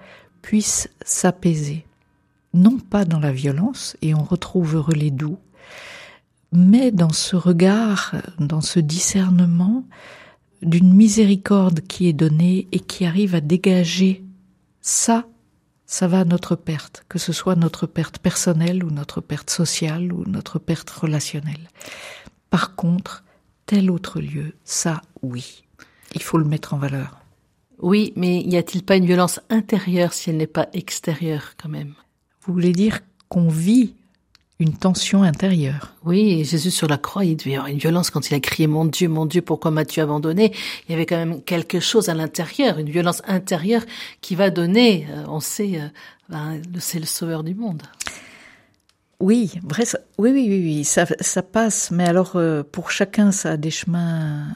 puissent 0.41 0.89
s'apaiser. 1.03 1.85
Non 2.53 2.77
pas 2.77 3.05
dans 3.05 3.19
la 3.19 3.31
violence, 3.31 3.95
et 4.01 4.13
on 4.13 4.23
retrouve 4.23 4.83
les 4.93 5.11
doux, 5.11 5.37
mais 6.51 6.91
dans 6.91 7.13
ce 7.13 7.35
regard, 7.35 8.15
dans 8.39 8.61
ce 8.61 8.79
discernement 8.79 9.85
d'une 10.61 10.93
miséricorde 10.93 11.81
qui 11.81 12.07
est 12.07 12.13
donnée 12.13 12.67
et 12.71 12.79
qui 12.79 13.05
arrive 13.05 13.35
à 13.35 13.41
dégager 13.41 14.23
ça 14.81 15.25
ça 15.91 16.07
va 16.07 16.21
à 16.21 16.23
notre 16.23 16.55
perte, 16.55 17.03
que 17.09 17.19
ce 17.19 17.33
soit 17.33 17.57
notre 17.57 17.85
perte 17.85 18.17
personnelle 18.17 18.85
ou 18.85 18.91
notre 18.91 19.19
perte 19.19 19.49
sociale 19.49 20.13
ou 20.13 20.23
notre 20.25 20.57
perte 20.57 20.89
relationnelle. 20.89 21.69
Par 22.49 22.77
contre, 22.77 23.25
tel 23.65 23.91
autre 23.91 24.21
lieu, 24.21 24.55
ça, 24.63 25.01
oui, 25.21 25.63
il 26.15 26.23
faut 26.23 26.37
le 26.37 26.45
mettre 26.45 26.73
en 26.73 26.77
valeur. 26.77 27.19
Oui, 27.79 28.13
mais 28.15 28.39
y 28.39 28.55
a-t-il 28.55 28.85
pas 28.85 28.95
une 28.95 29.05
violence 29.05 29.41
intérieure 29.49 30.13
si 30.13 30.29
elle 30.29 30.37
n'est 30.37 30.47
pas 30.47 30.69
extérieure 30.71 31.55
quand 31.61 31.67
même? 31.69 31.93
Vous 32.45 32.53
voulez 32.53 32.71
dire 32.71 33.01
qu'on 33.27 33.49
vit 33.49 33.93
une 34.61 34.73
tension 34.77 35.23
intérieure 35.23 35.93
Oui, 36.05 36.39
et 36.39 36.43
Jésus 36.43 36.71
sur 36.71 36.87
la 36.87 36.97
croix, 36.97 37.25
il 37.25 37.35
devait 37.35 37.51
y 37.51 37.55
avoir 37.55 37.67
une 37.69 37.77
violence 37.79 38.09
quand 38.09 38.29
il 38.29 38.35
a 38.35 38.39
crié 38.39 38.67
Mon 38.67 38.85
Dieu, 38.85 39.07
mon 39.09 39.25
Dieu, 39.25 39.41
pourquoi 39.41 39.71
m'as-tu 39.71 39.99
abandonné? 40.01 40.53
Il 40.87 40.91
y 40.91 40.95
avait 40.95 41.05
quand 41.05 41.17
même 41.17 41.41
quelque 41.41 41.79
chose 41.79 42.09
à 42.09 42.13
l'intérieur, 42.13 42.77
une 42.77 42.89
violence 42.89 43.21
intérieure 43.27 43.83
qui 44.21 44.35
va 44.35 44.49
donner, 44.49 45.07
euh, 45.09 45.23
on 45.27 45.39
sait, 45.39 45.79
euh, 45.81 45.87
ben, 46.29 46.61
c'est 46.79 46.99
le 46.99 47.05
sauveur 47.05 47.43
du 47.43 47.55
monde. 47.55 47.81
Oui, 49.19 49.51
vrai, 49.63 49.85
ça- 49.85 49.99
oui, 50.17 50.31
oui, 50.31 50.45
oui, 50.49 50.61
oui, 50.63 50.83
ça, 50.83 51.05
ça 51.19 51.43
passe, 51.43 51.91
mais 51.91 52.05
alors 52.05 52.35
euh, 52.35 52.63
pour 52.63 52.89
chacun, 52.91 53.31
ça 53.31 53.51
a 53.51 53.57
des 53.57 53.69
chemins 53.71 54.47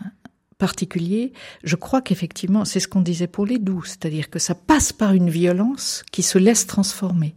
particuliers. 0.58 1.34
Je 1.64 1.76
crois 1.76 2.02
qu'effectivement, 2.02 2.66
c'est 2.66 2.80
ce 2.80 2.88
qu'on 2.88 3.02
disait 3.02 3.28
pour 3.28 3.46
les 3.46 3.60
doux, 3.60 3.84
c'est-à-dire 3.84 4.30
que 4.30 4.40
ça 4.40 4.56
passe 4.56 4.94
par 4.94 5.14
une 5.14 5.30
violence 5.30 6.04
qui 6.12 6.24
se 6.24 6.38
laisse 6.38 6.66
transformer, 6.66 7.36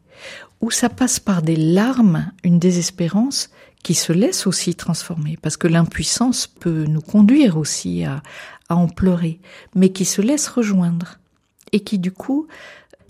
ou 0.61 0.71
ça 0.71 0.89
passe 0.89 1.21
par 1.21 1.43
des 1.43 1.57
larmes, 1.57 2.33
une 2.43 2.59
désespérance 2.59 3.51
qui 3.83 3.95
se 3.95 4.13
laisse 4.13 4.47
aussi 4.47 4.75
transformer, 4.75 5.39
parce 5.41 5.57
que 5.57 5.69
l'impuissance 5.69 6.47
peut 6.47 6.85
nous 6.85 7.01
conduire 7.01 7.57
aussi 7.57 8.05
à, 8.05 8.23
à 8.69 8.77
en 8.77 8.89
pleurer, 8.89 9.41
mais 9.75 9.91
qui 9.91 10.05
se 10.05 10.21
laisse 10.21 10.49
rejoindre, 10.49 11.19
et 11.73 11.81
qui 11.81 11.99
du 11.99 12.13
coup 12.13 12.49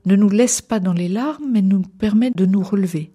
ne 0.04 0.16
nous 0.16 0.30
laisse 0.30 0.60
pas 0.60 0.80
dans 0.80 0.92
les 0.92 1.08
larmes, 1.08 1.50
mais 1.50 1.62
nous 1.62 1.82
permet 1.82 2.30
de 2.30 2.46
nous 2.46 2.62
relever. 2.62 3.12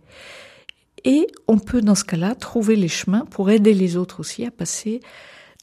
Et 1.05 1.27
on 1.47 1.59
peut 1.59 1.81
dans 1.81 1.95
ce 1.95 2.05
cas-là 2.05 2.35
trouver 2.35 2.75
les 2.75 2.87
chemins 2.87 3.25
pour 3.25 3.49
aider 3.49 3.73
les 3.73 3.97
autres 3.97 4.21
aussi 4.21 4.45
à 4.45 4.51
passer 4.51 5.01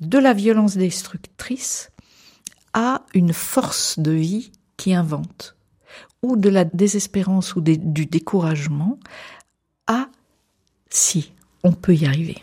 de 0.01 0.18
la 0.18 0.33
violence 0.33 0.77
destructrice 0.77 1.91
à 2.73 3.03
une 3.14 3.33
force 3.33 3.99
de 3.99 4.12
vie 4.12 4.53
qui 4.77 4.95
invente, 4.95 5.57
ou 6.23 6.37
de 6.37 6.49
la 6.49 6.65
désespérance 6.65 7.57
ou 7.57 7.61
du 7.61 8.07
découragement 8.07 8.99
à 9.87 10.09
si, 10.91 11.33
on 11.63 11.73
peut 11.73 11.95
y 11.95 12.07
arriver. 12.07 12.43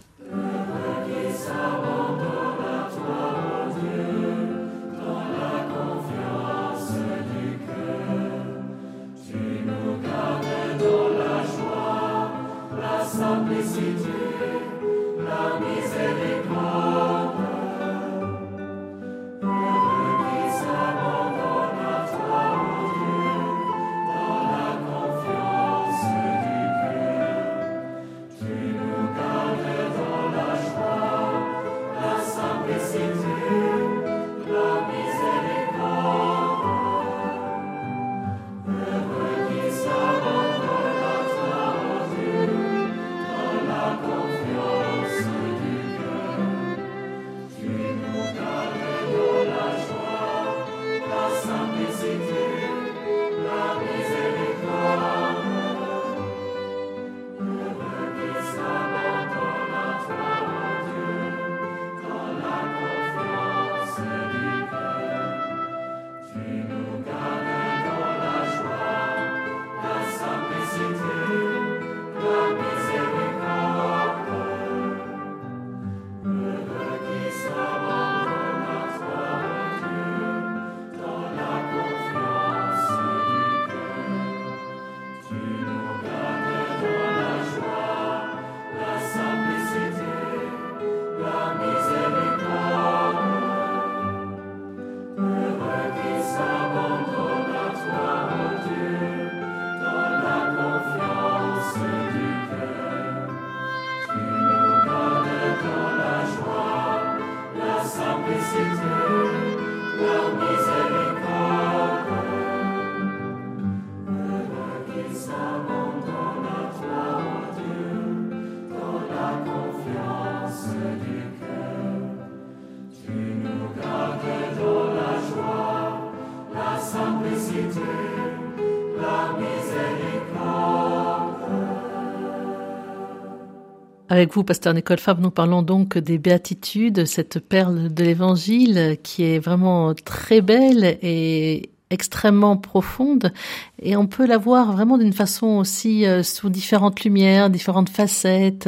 Avec 134.17 134.33
vous, 134.33 134.43
pasteur 134.43 134.73
Nicole 134.73 134.97
Fabre, 134.97 135.21
nous 135.21 135.29
parlons 135.29 135.61
donc 135.61 135.95
des 135.95 136.17
béatitudes, 136.17 137.05
cette 137.05 137.37
perle 137.37 137.93
de 137.93 138.03
l'évangile 138.03 138.97
qui 139.03 139.23
est 139.23 139.37
vraiment 139.37 139.93
très 139.93 140.41
belle 140.41 140.97
et 141.03 141.69
extrêmement 141.91 142.57
profonde 142.57 143.31
et 143.79 143.95
on 143.95 144.07
peut 144.07 144.25
la 144.25 144.39
voir 144.39 144.71
vraiment 144.73 144.97
d'une 144.97 145.13
façon 145.13 145.57
aussi 145.57 146.07
euh, 146.07 146.23
sous 146.23 146.49
différentes 146.49 147.03
lumières, 147.03 147.51
différentes 147.51 147.89
facettes. 147.89 148.67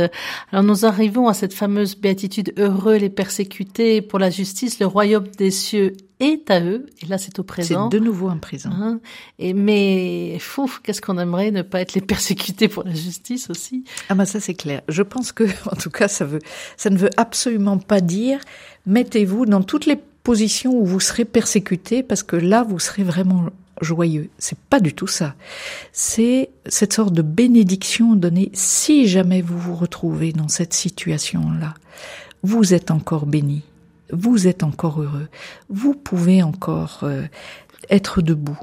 Alors 0.52 0.64
nous 0.64 0.86
arrivons 0.86 1.28
à 1.28 1.34
cette 1.34 1.56
fameuse 1.56 1.98
béatitude 1.98 2.54
heureux 2.60 2.98
les 2.98 3.10
persécutés 3.10 4.04
pour 4.04 4.20
la 4.20 4.30
justice, 4.30 4.80
le 4.80 4.86
royaume 4.86 5.28
des 5.40 5.50
cieux 5.50 5.94
est 6.20 6.52
à 6.52 6.62
eux 6.62 6.86
et 7.02 7.06
là 7.06 7.18
c'est 7.18 7.40
au 7.40 7.44
présent. 7.44 7.90
C'est 7.90 7.98
de 7.98 8.04
nouveau 8.04 8.30
un 8.30 8.38
présent. 8.38 8.72
Hein 8.72 9.00
et 9.38 9.54
mais 9.54 10.38
fou, 10.40 10.70
qu'est-ce 10.84 11.02
qu'on 11.02 11.18
aimerait 11.18 11.52
ne 11.52 11.62
pas 11.62 11.82
être 11.82 11.94
les 11.94 12.02
persécutés 12.16 12.68
pour 12.68 12.84
la 12.84 12.94
justice 12.94 13.50
aussi? 13.50 13.84
Ah 14.10 14.16
bah 14.16 14.26
ça 14.26 14.40
c'est 14.40 14.54
clair. 14.54 14.82
Je 14.88 15.04
pense 15.04 15.32
que 15.32 15.44
en 15.72 15.76
tout 15.76 15.90
cas 15.90 16.08
ça 16.08 16.26
veut 16.26 16.40
ça 16.78 16.90
ne 16.90 16.98
veut 16.98 17.12
absolument 17.18 17.78
pas 17.78 18.02
dire 18.02 18.40
mettez-vous 18.86 19.46
dans 19.46 19.62
toutes 19.62 19.86
les 19.86 20.00
position 20.24 20.74
où 20.74 20.86
vous 20.86 21.00
serez 21.00 21.26
persécuté 21.26 22.04
parce 22.04 22.24
que 22.24 22.36
là 22.36 22.64
vous 22.64 22.78
serez 22.78 23.04
vraiment 23.04 23.46
joyeux. 23.82 24.30
C'est 24.38 24.60
pas 24.60 24.80
du 24.80 24.94
tout 24.94 25.08
ça. 25.08 25.36
C'est 25.92 26.50
cette 26.68 26.94
sorte 26.94 27.14
de 27.14 27.22
bénédiction 27.22 28.16
donnée 28.16 28.52
si 28.54 29.08
jamais 29.08 29.42
vous 29.42 29.58
vous 29.58 29.76
retrouvez 29.76 30.32
dans 30.34 30.48
cette 30.48 30.74
situation-là. 30.74 31.74
Vous 32.44 32.74
êtes 32.74 32.92
encore 32.92 33.26
béni. 33.26 33.64
Vous 34.12 34.48
êtes 34.48 34.64
encore 34.64 35.02
heureux. 35.02 35.28
Vous 35.70 35.94
pouvez 35.94 36.44
encore 36.44 37.00
euh, 37.04 37.24
être 37.90 38.22
debout. 38.22 38.60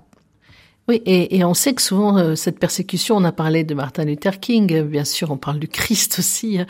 Oui, 0.88 1.02
et, 1.04 1.36
et, 1.36 1.44
on 1.44 1.54
sait 1.54 1.74
que 1.74 1.82
souvent 1.82 2.16
euh, 2.16 2.36
cette 2.36 2.60
persécution, 2.60 3.16
on 3.16 3.24
a 3.24 3.32
parlé 3.32 3.64
de 3.64 3.74
Martin 3.74 4.04
Luther 4.04 4.38
King, 4.38 4.72
euh, 4.72 4.84
bien 4.84 5.04
sûr, 5.04 5.32
on 5.32 5.36
parle 5.36 5.58
du 5.58 5.66
Christ 5.66 6.20
aussi 6.20 6.60
hein, 6.60 6.66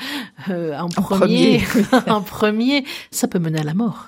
euh, 0.48 0.78
en, 0.78 0.88
premier, 0.88 1.62
en 2.06 2.22
premier, 2.22 2.84
ça 3.10 3.28
peut 3.28 3.38
mener 3.38 3.60
à 3.60 3.64
la 3.64 3.74
mort. 3.74 4.06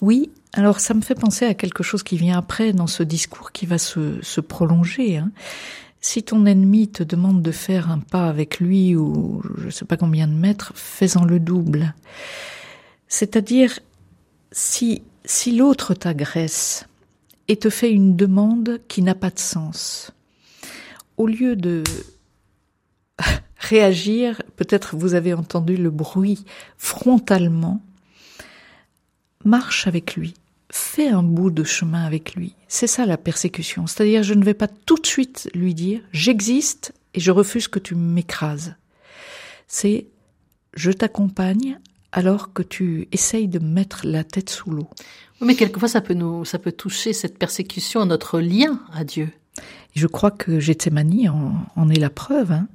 Oui, 0.00 0.30
alors 0.54 0.80
ça 0.80 0.94
me 0.94 1.02
fait 1.02 1.14
penser 1.14 1.44
à 1.44 1.52
quelque 1.52 1.82
chose 1.82 2.02
qui 2.02 2.16
vient 2.16 2.38
après 2.38 2.72
dans 2.72 2.86
ce 2.86 3.02
discours 3.02 3.52
qui 3.52 3.66
va 3.66 3.76
se, 3.76 4.22
se 4.22 4.40
prolonger. 4.40 5.18
Hein. 5.18 5.30
Si 6.00 6.22
ton 6.22 6.46
ennemi 6.46 6.88
te 6.88 7.02
demande 7.02 7.42
de 7.42 7.52
faire 7.52 7.90
un 7.90 7.98
pas 7.98 8.28
avec 8.28 8.58
lui 8.58 8.96
ou 8.96 9.42
je 9.58 9.66
ne 9.66 9.70
sais 9.70 9.84
pas 9.84 9.98
combien 9.98 10.26
de 10.26 10.32
mètres, 10.32 10.72
fais-en 10.74 11.24
le 11.24 11.38
double. 11.38 11.94
C'est-à-dire, 13.06 13.78
si, 14.52 15.02
si 15.24 15.56
l'autre 15.56 15.94
t'agresse 15.94 16.86
et 17.48 17.56
te 17.56 17.70
fait 17.70 17.90
une 17.90 18.16
demande 18.16 18.80
qui 18.88 19.02
n'a 19.02 19.14
pas 19.14 19.30
de 19.30 19.38
sens, 19.38 20.12
au 21.16 21.26
lieu 21.26 21.56
de 21.56 21.82
réagir, 23.58 24.42
peut-être 24.56 24.96
vous 24.96 25.14
avez 25.14 25.34
entendu 25.34 25.76
le 25.76 25.90
bruit 25.90 26.44
frontalement, 26.76 27.82
marche 29.44 29.86
avec 29.86 30.14
lui, 30.14 30.34
fais 30.70 31.08
un 31.08 31.22
bout 31.22 31.50
de 31.50 31.64
chemin 31.64 32.04
avec 32.04 32.34
lui. 32.34 32.54
C'est 32.68 32.86
ça 32.86 33.06
la 33.06 33.18
persécution. 33.18 33.86
C'est-à-dire, 33.86 34.22
je 34.22 34.34
ne 34.34 34.44
vais 34.44 34.54
pas 34.54 34.68
tout 34.68 34.96
de 34.96 35.06
suite 35.06 35.50
lui 35.54 35.74
dire, 35.74 36.00
j'existe 36.12 36.94
et 37.14 37.20
je 37.20 37.30
refuse 37.30 37.68
que 37.68 37.78
tu 37.78 37.94
m'écrases. 37.94 38.74
C'est, 39.66 40.06
je 40.74 40.90
t'accompagne 40.90 41.78
alors 42.12 42.52
que 42.52 42.62
tu 42.62 43.08
essayes 43.12 43.48
de 43.48 43.58
mettre 43.58 44.00
la 44.04 44.24
tête 44.24 44.50
sous 44.50 44.70
l'eau. 44.70 44.88
mais 45.40 45.54
quelquefois, 45.54 45.88
ça 45.88 46.00
peut 46.00 46.14
nous, 46.14 46.44
ça 46.44 46.58
peut 46.58 46.72
toucher 46.72 47.12
cette 47.12 47.38
persécution 47.38 48.00
à 48.00 48.04
notre 48.04 48.40
lien 48.40 48.80
à 48.92 49.04
Dieu. 49.04 49.30
je 49.94 50.06
crois 50.06 50.30
que 50.30 50.60
Gethsemane 50.60 51.28
en, 51.28 51.54
en 51.76 51.88
est 51.88 51.98
la 51.98 52.10
preuve. 52.10 52.52
Hein. 52.52 52.68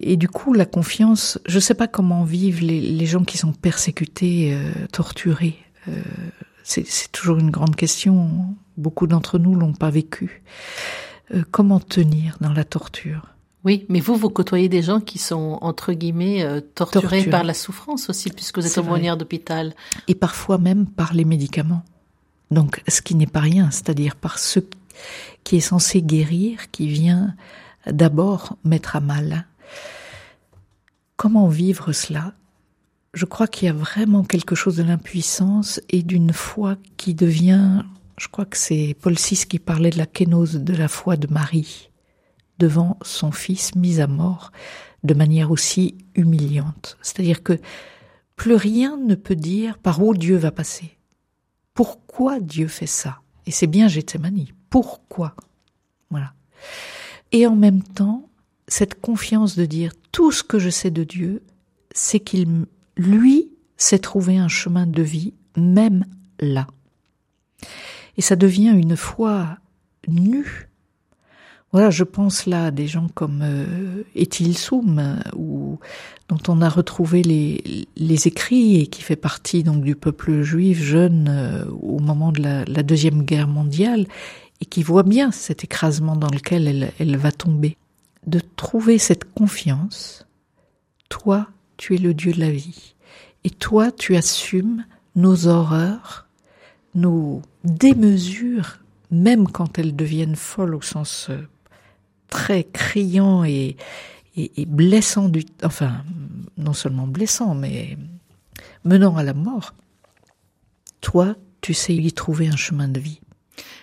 Et 0.00 0.16
du 0.16 0.28
coup, 0.28 0.52
la 0.52 0.66
confiance, 0.66 1.38
je 1.46 1.56
ne 1.56 1.60
sais 1.60 1.74
pas 1.74 1.86
comment 1.86 2.24
vivent 2.24 2.62
les, 2.62 2.80
les 2.80 3.06
gens 3.06 3.24
qui 3.24 3.38
sont 3.38 3.52
persécutés, 3.52 4.52
euh, 4.52 4.72
torturés. 4.90 5.56
Euh, 5.88 6.00
c'est 6.64 7.10
toujours 7.12 7.38
une 7.38 7.50
grande 7.50 7.76
question. 7.76 8.56
Beaucoup 8.76 9.06
d'entre 9.06 9.38
nous 9.38 9.54
l'ont 9.54 9.72
pas 9.72 9.90
vécu. 9.90 10.42
Euh, 11.34 11.42
comment 11.50 11.80
tenir 11.80 12.36
dans 12.40 12.52
la 12.52 12.64
torture? 12.64 13.28
Oui, 13.64 13.86
mais 13.88 14.00
vous, 14.00 14.16
vous 14.16 14.28
côtoyez 14.28 14.68
des 14.68 14.82
gens 14.82 15.00
qui 15.00 15.18
sont, 15.18 15.58
entre 15.60 15.92
guillemets, 15.92 16.42
euh, 16.42 16.60
torturés 16.60 17.24
par 17.24 17.44
la 17.44 17.54
souffrance 17.54 18.10
aussi, 18.10 18.30
puisque 18.30 18.58
vous 18.58 18.66
êtes 18.66 18.78
aumônière 18.78 19.16
d'hôpital. 19.16 19.74
Et 20.08 20.16
parfois 20.16 20.58
même 20.58 20.86
par 20.86 21.14
les 21.14 21.24
médicaments. 21.24 21.84
Donc, 22.50 22.82
ce 22.88 23.00
qui 23.00 23.14
n'est 23.14 23.26
pas 23.26 23.40
rien, 23.40 23.70
c'est-à-dire 23.70 24.16
par 24.16 24.38
ce 24.38 24.58
qui 25.44 25.56
est 25.56 25.60
censé 25.60 26.02
guérir, 26.02 26.70
qui 26.72 26.88
vient 26.88 27.34
d'abord 27.86 28.56
mettre 28.64 28.96
à 28.96 29.00
mal. 29.00 29.46
Comment 31.16 31.46
vivre 31.46 31.92
cela? 31.92 32.34
Je 33.14 33.26
crois 33.26 33.46
qu'il 33.46 33.66
y 33.66 33.70
a 33.70 33.74
vraiment 33.74 34.24
quelque 34.24 34.56
chose 34.56 34.76
de 34.76 34.82
l'impuissance 34.82 35.80
et 35.88 36.02
d'une 36.02 36.32
foi 36.32 36.76
qui 36.96 37.14
devient, 37.14 37.84
je 38.18 38.26
crois 38.26 38.44
que 38.44 38.56
c'est 38.56 38.96
Paul 39.00 39.14
VI 39.14 39.46
qui 39.48 39.58
parlait 39.58 39.90
de 39.90 39.98
la 39.98 40.06
kénose 40.06 40.56
de 40.56 40.74
la 40.74 40.88
foi 40.88 41.16
de 41.16 41.32
Marie 41.32 41.91
devant 42.58 42.98
son 43.02 43.32
fils 43.32 43.74
mis 43.74 44.00
à 44.00 44.06
mort 44.06 44.52
de 45.04 45.14
manière 45.14 45.50
aussi 45.50 45.96
humiliante. 46.14 46.96
C'est-à-dire 47.02 47.42
que 47.42 47.58
plus 48.36 48.54
rien 48.54 48.96
ne 48.96 49.14
peut 49.14 49.36
dire 49.36 49.78
par 49.78 50.02
où 50.02 50.14
Dieu 50.14 50.36
va 50.36 50.50
passer. 50.50 50.96
Pourquoi 51.74 52.40
Dieu 52.40 52.68
fait 52.68 52.86
ça? 52.86 53.20
Et 53.46 53.50
c'est 53.50 53.66
bien 53.66 53.88
Gethsemane. 53.88 54.46
Pourquoi? 54.70 55.34
Voilà. 56.10 56.34
Et 57.32 57.46
en 57.46 57.56
même 57.56 57.82
temps, 57.82 58.28
cette 58.68 59.00
confiance 59.00 59.56
de 59.56 59.64
dire 59.64 59.92
tout 60.12 60.32
ce 60.32 60.42
que 60.42 60.58
je 60.58 60.70
sais 60.70 60.90
de 60.90 61.04
Dieu, 61.04 61.42
c'est 61.94 62.20
qu'il, 62.20 62.66
lui, 62.96 63.50
s'est 63.76 63.98
trouvé 63.98 64.38
un 64.38 64.48
chemin 64.48 64.86
de 64.86 65.02
vie, 65.02 65.34
même 65.56 66.04
là. 66.40 66.66
Et 68.16 68.22
ça 68.22 68.36
devient 68.36 68.72
une 68.74 68.96
foi 68.96 69.56
nue. 70.08 70.68
Voilà, 71.72 71.88
je 71.88 72.04
pense 72.04 72.44
là 72.44 72.66
à 72.66 72.70
des 72.70 72.86
gens 72.86 73.08
comme 73.14 73.40
euh, 73.42 74.02
Etil 74.14 74.54
Soum, 74.54 75.22
ou 75.34 75.78
dont 76.28 76.40
on 76.48 76.60
a 76.60 76.68
retrouvé 76.68 77.22
les, 77.22 77.88
les 77.96 78.28
écrits 78.28 78.80
et 78.80 78.86
qui 78.86 79.00
fait 79.00 79.16
partie 79.16 79.62
donc 79.62 79.82
du 79.82 79.96
peuple 79.96 80.42
juif 80.42 80.82
jeune 80.82 81.28
euh, 81.30 81.64
au 81.80 81.98
moment 81.98 82.30
de 82.30 82.42
la, 82.42 82.66
la, 82.66 82.82
deuxième 82.82 83.22
guerre 83.22 83.48
mondiale 83.48 84.06
et 84.60 84.66
qui 84.66 84.82
voit 84.82 85.02
bien 85.02 85.32
cet 85.32 85.64
écrasement 85.64 86.14
dans 86.14 86.28
lequel 86.28 86.68
elle, 86.68 86.92
elle 86.98 87.16
va 87.16 87.32
tomber. 87.32 87.78
De 88.26 88.40
trouver 88.56 88.98
cette 88.98 89.32
confiance, 89.32 90.26
toi, 91.08 91.48
tu 91.78 91.94
es 91.94 91.98
le 91.98 92.12
Dieu 92.12 92.32
de 92.32 92.40
la 92.40 92.50
vie, 92.50 92.94
et 93.44 93.50
toi, 93.50 93.90
tu 93.90 94.14
assumes 94.14 94.84
nos 95.16 95.48
horreurs, 95.48 96.26
nos 96.94 97.42
démesures, 97.64 98.78
même 99.10 99.48
quand 99.48 99.78
elles 99.78 99.96
deviennent 99.96 100.36
folles 100.36 100.74
au 100.74 100.82
sens 100.82 101.28
euh, 101.30 101.48
très 102.32 102.64
criant 102.64 103.44
et, 103.44 103.76
et, 104.38 104.62
et, 104.62 104.64
blessant 104.64 105.28
du, 105.28 105.44
enfin, 105.62 106.02
non 106.56 106.72
seulement 106.72 107.06
blessant, 107.06 107.54
mais 107.54 107.98
menant 108.84 109.18
à 109.18 109.22
la 109.22 109.34
mort. 109.34 109.74
Toi, 111.02 111.36
tu 111.60 111.74
sais 111.74 111.94
y 111.94 112.10
trouver 112.14 112.48
un 112.48 112.56
chemin 112.56 112.88
de 112.88 112.98
vie. 112.98 113.20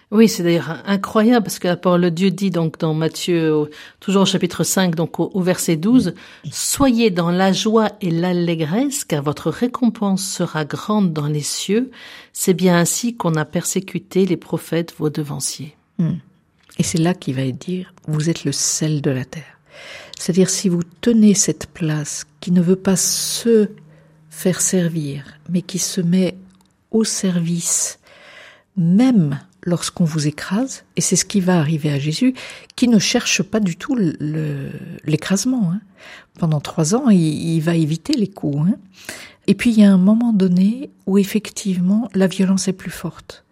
Oui, 0.09 0.27
c'est 0.27 0.41
d'ailleurs 0.41 0.81
incroyable 0.87 1.43
parce 1.43 1.59
que 1.59 1.67
la 1.67 1.77
parole 1.77 2.01
de 2.01 2.09
Dieu 2.09 2.31
dit 2.31 2.49
donc 2.49 2.79
dans 2.79 2.95
Matthieu, 2.95 3.69
toujours 3.99 4.23
au 4.23 4.25
chapitre 4.25 4.63
5, 4.63 4.95
donc 4.95 5.19
au, 5.19 5.29
au 5.31 5.41
verset 5.41 5.75
12, 5.75 6.15
Soyez 6.49 7.11
dans 7.11 7.29
la 7.29 7.53
joie 7.53 7.89
et 8.01 8.09
l'allégresse, 8.09 9.03
car 9.03 9.21
votre 9.21 9.51
récompense 9.51 10.23
sera 10.23 10.65
grande 10.65 11.13
dans 11.13 11.27
les 11.27 11.43
cieux. 11.43 11.91
C'est 12.33 12.55
bien 12.55 12.79
ainsi 12.79 13.15
qu'on 13.15 13.35
a 13.35 13.45
persécuté 13.45 14.25
les 14.25 14.37
prophètes 14.37 14.95
vos 14.97 15.11
devanciers. 15.11 15.75
Hmm. 15.99 16.15
Et 16.79 16.83
c'est 16.83 16.97
là 16.97 17.13
qu'il 17.13 17.35
va 17.35 17.51
dire, 17.51 17.93
vous 18.07 18.29
êtes 18.29 18.45
le 18.45 18.53
sel 18.53 19.01
de 19.01 19.11
la 19.11 19.25
terre. 19.25 19.59
C'est-à-dire 20.17 20.49
si 20.49 20.69
vous 20.69 20.81
tenez 21.01 21.33
cette 21.33 21.67
place 21.67 22.25
qui 22.39 22.51
ne 22.51 22.61
veut 22.61 22.75
pas 22.77 22.95
se 22.95 23.69
faire 24.29 24.61
servir, 24.61 25.25
mais 25.49 25.61
qui 25.61 25.77
se 25.77 26.01
met 26.01 26.35
au 26.91 27.03
service 27.03 27.99
même 28.77 29.39
lorsqu'on 29.63 30.05
vous 30.05 30.27
écrase, 30.27 30.85
et 30.95 31.01
c'est 31.01 31.17
ce 31.17 31.25
qui 31.25 31.41
va 31.41 31.59
arriver 31.59 31.91
à 31.91 31.99
Jésus, 31.99 32.33
qui 32.77 32.87
ne 32.87 32.97
cherche 32.97 33.43
pas 33.43 33.59
du 33.59 33.75
tout 33.75 33.97
l'écrasement. 35.03 35.73
Hein. 35.73 35.81
Pendant 36.39 36.61
trois 36.61 36.95
ans, 36.95 37.09
il, 37.09 37.59
va 37.59 37.75
éviter 37.75 38.13
les 38.13 38.29
coups. 38.29 38.69
Hein. 38.69 38.75
Et 39.47 39.55
puis 39.55 39.71
il 39.71 39.79
y 39.79 39.83
a 39.83 39.91
un 39.91 39.97
moment 39.97 40.31
donné 40.31 40.91
où 41.07 41.17
effectivement 41.17 42.07
la 42.13 42.27
violence 42.27 42.69
est 42.69 42.73
plus 42.73 42.91
forte. 42.91 43.43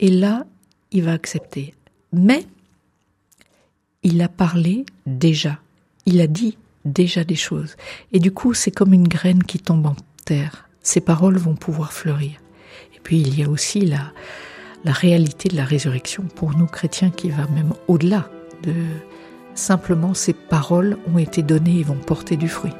Et 0.00 0.08
là, 0.08 0.44
il 0.90 1.04
va 1.04 1.12
accepter. 1.12 1.74
Mais 2.12 2.46
il 4.04 4.22
a 4.22 4.28
parlé 4.28 4.84
déjà. 5.06 5.58
Il 6.06 6.20
a 6.20 6.26
dit 6.26 6.56
déjà 6.84 7.24
des 7.24 7.34
choses. 7.34 7.76
Et 8.12 8.20
du 8.20 8.30
coup, 8.30 8.54
c'est 8.54 8.70
comme 8.70 8.92
une 8.92 9.08
graine 9.08 9.42
qui 9.42 9.58
tombe 9.58 9.86
en 9.86 9.96
terre. 10.24 10.68
Ces 10.82 11.00
paroles 11.00 11.38
vont 11.38 11.56
pouvoir 11.56 11.92
fleurir. 11.92 12.40
Et 12.94 13.00
puis 13.02 13.20
il 13.20 13.38
y 13.38 13.42
a 13.42 13.48
aussi 13.48 13.80
la, 13.80 14.12
la 14.84 14.92
réalité 14.92 15.48
de 15.48 15.56
la 15.56 15.64
résurrection 15.64 16.24
pour 16.34 16.56
nous 16.56 16.66
chrétiens 16.66 17.10
qui 17.10 17.30
va 17.30 17.46
même 17.48 17.72
au-delà 17.88 18.28
de 18.62 18.74
simplement 19.54 20.14
ces 20.14 20.32
paroles 20.32 20.98
ont 21.12 21.18
été 21.18 21.42
données 21.42 21.80
et 21.80 21.82
vont 21.82 21.94
porter 21.94 22.36
du 22.36 22.48
fruit. 22.48 22.72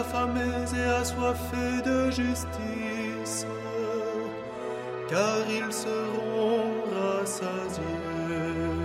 affamés 0.00 0.68
et 0.76 0.88
assoiffés 1.00 1.82
de 1.84 2.10
justice, 2.10 3.46
car 5.08 5.38
ils 5.48 5.72
seront 5.72 6.70
rassasiés. 6.94 8.77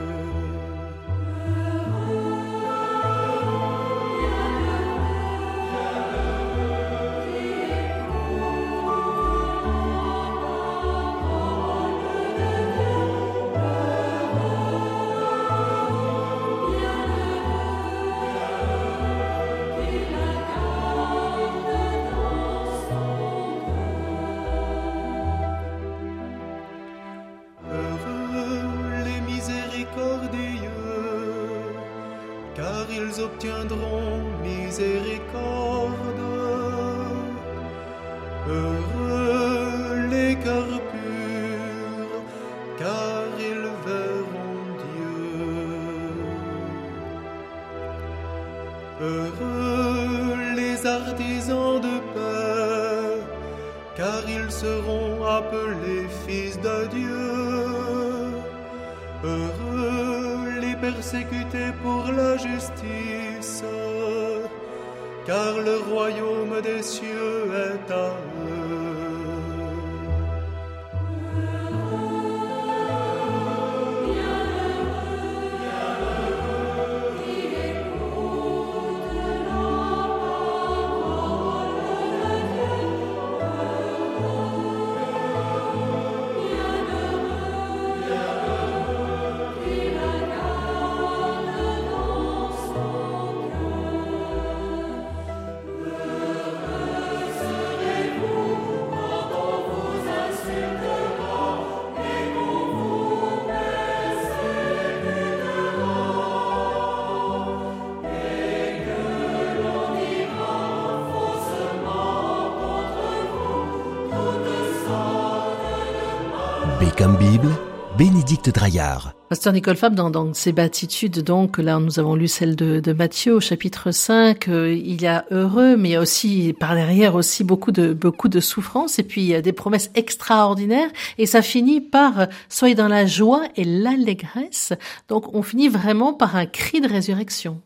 Comme 117.04 117.18
Bible, 117.18 117.50
Bénédicte 117.98 118.50
Draillard. 118.50 119.14
Pasteur 119.28 119.52
Nicole 119.52 119.76
Fab, 119.76 119.94
dans, 119.94 120.10
dans 120.10 120.34
ces 120.34 120.54
béatitudes, 120.54 121.20
donc, 121.20 121.58
là, 121.58 121.78
nous 121.78 122.00
avons 122.00 122.16
lu 122.16 122.30
celle 122.30 122.56
de, 122.56 122.80
de 122.80 122.94
Matthieu 122.94 123.34
au 123.36 123.42
chapitre 123.42 123.92
5, 123.92 124.48
euh, 124.48 124.74
il 124.74 125.02
y 125.02 125.08
a 125.08 125.26
heureux, 125.30 125.76
mais 125.76 125.90
il 125.90 125.92
y 125.92 125.96
a 125.98 126.00
aussi, 126.00 126.56
par 126.58 126.76
derrière, 126.76 127.16
aussi 127.16 127.44
beaucoup 127.44 127.74
de, 127.74 127.92
beaucoup 127.92 128.30
de 128.30 128.40
souffrance, 128.40 129.00
et 129.00 129.04
puis 129.04 129.20
il 129.20 129.28
y 129.28 129.36
a 129.36 129.42
des 129.42 129.52
promesses 129.52 129.92
extraordinaires, 129.96 130.90
et 131.18 131.26
ça 131.26 131.42
finit 131.42 131.82
par, 131.82 132.28
soyez 132.48 132.74
dans 132.74 132.88
la 132.88 133.06
joie 133.06 133.50
et 133.58 133.66
l'allégresse. 133.66 134.72
Donc, 135.10 135.36
on 135.36 135.42
finit 135.44 135.68
vraiment 135.68 136.14
par 136.14 136.38
un 136.38 136.46
cri 136.46 136.80
de 136.80 136.88
résurrection. 136.88 137.60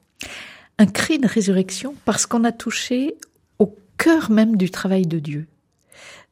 Un 0.79 0.87
cri 0.87 1.19
de 1.19 1.27
résurrection 1.27 1.93
parce 2.05 2.25
qu'on 2.25 2.43
a 2.43 2.51
touché 2.51 3.17
au 3.59 3.75
cœur 3.99 4.31
même 4.31 4.57
du 4.57 4.71
travail 4.71 5.05
de 5.05 5.19
Dieu. 5.19 5.45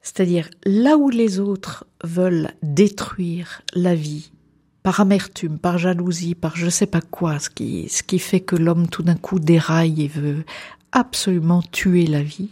C'est-à-dire 0.06 0.52
là 0.66 0.98
où 0.98 1.10
les 1.10 1.40
autres 1.40 1.88
veulent 2.04 2.52
détruire 2.62 3.64
la 3.74 3.96
vie, 3.96 4.32
par 4.84 5.00
amertume, 5.00 5.58
par 5.58 5.80
jalousie, 5.80 6.36
par 6.36 6.56
je 6.56 6.70
sais 6.70 6.86
pas 6.86 7.02
quoi, 7.02 7.40
ce 7.40 7.50
qui, 7.50 7.90
ce 7.90 8.04
qui 8.04 8.20
fait 8.20 8.40
que 8.40 8.56
l'homme 8.56 8.88
tout 8.88 9.02
d'un 9.02 9.16
coup 9.16 9.40
déraille 9.40 10.04
et 10.04 10.08
veut 10.08 10.46
absolument 10.92 11.64
tuer 11.64 12.06
la 12.06 12.22
vie. 12.22 12.52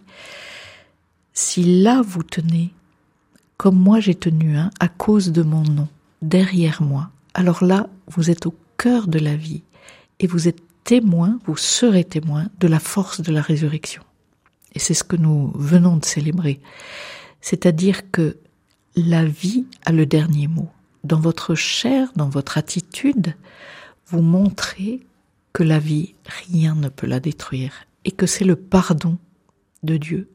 Si 1.33 1.83
là 1.83 2.01
vous 2.03 2.23
tenez, 2.23 2.73
comme 3.57 3.77
moi 3.77 3.99
j'ai 3.99 4.15
tenu 4.15 4.57
un, 4.57 4.71
à 4.79 4.87
cause 4.87 5.31
de 5.31 5.43
mon 5.43 5.61
nom, 5.61 5.87
derrière 6.23 6.81
moi, 6.81 7.11
alors 7.35 7.63
là 7.63 7.87
vous 8.07 8.31
êtes 8.31 8.47
au 8.47 8.55
cœur 8.77 9.07
de 9.07 9.19
la 9.19 9.35
vie 9.35 9.61
et 10.19 10.25
vous 10.25 10.47
êtes 10.47 10.63
témoin, 10.85 11.37
vous 11.45 11.55
serez 11.55 12.03
témoin 12.03 12.47
de 12.59 12.67
la 12.67 12.79
force 12.79 13.21
de 13.21 13.31
la 13.31 13.43
résurrection. 13.43 14.01
Et 14.73 14.79
c'est 14.79 14.95
ce 14.95 15.03
que 15.03 15.17
nous 15.17 15.51
venons 15.53 15.97
de 15.97 16.05
célébrer. 16.05 16.59
C'est-à-dire 17.43 18.09
que 18.09 18.37
la 18.95 19.25
vie 19.25 19.65
a 19.85 19.91
le 19.91 20.05
dernier 20.05 20.47
mot. 20.47 20.69
Dans 21.03 21.19
votre 21.19 21.55
chair, 21.55 22.09
dans 22.15 22.29
votre 22.29 22.57
attitude, 22.57 23.35
vous 24.07 24.21
montrez 24.21 25.01
que 25.51 25.61
la 25.61 25.77
vie, 25.77 26.15
rien 26.47 26.73
ne 26.73 26.87
peut 26.87 27.05
la 27.05 27.19
détruire 27.19 27.73
et 28.05 28.11
que 28.11 28.25
c'est 28.25 28.45
le 28.45 28.55
pardon 28.55 29.17
de 29.83 29.97
Dieu, 29.97 30.29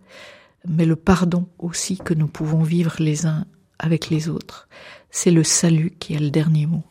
mais 0.68 0.84
le 0.84 0.96
pardon 0.96 1.48
aussi 1.58 1.96
que 1.96 2.12
nous 2.12 2.28
pouvons 2.28 2.62
vivre 2.62 2.96
les 2.98 3.24
uns 3.24 3.46
avec 3.78 4.10
les 4.10 4.28
autres. 4.28 4.68
C'est 5.10 5.30
le 5.30 5.44
salut 5.44 5.94
qui 5.98 6.14
a 6.14 6.20
le 6.20 6.30
dernier 6.30 6.66
mot. 6.66 6.84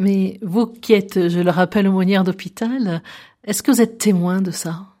Mais 0.00 0.40
vous 0.42 0.66
qui 0.66 0.94
êtes, 0.94 1.28
je 1.28 1.38
le 1.38 1.50
rappelle, 1.50 1.86
aumônière 1.86 2.24
d'hôpital, 2.24 3.00
est-ce 3.44 3.62
que 3.62 3.70
vous 3.70 3.80
êtes 3.80 3.98
témoin 3.98 4.42
de 4.42 4.50
ça? 4.50 4.91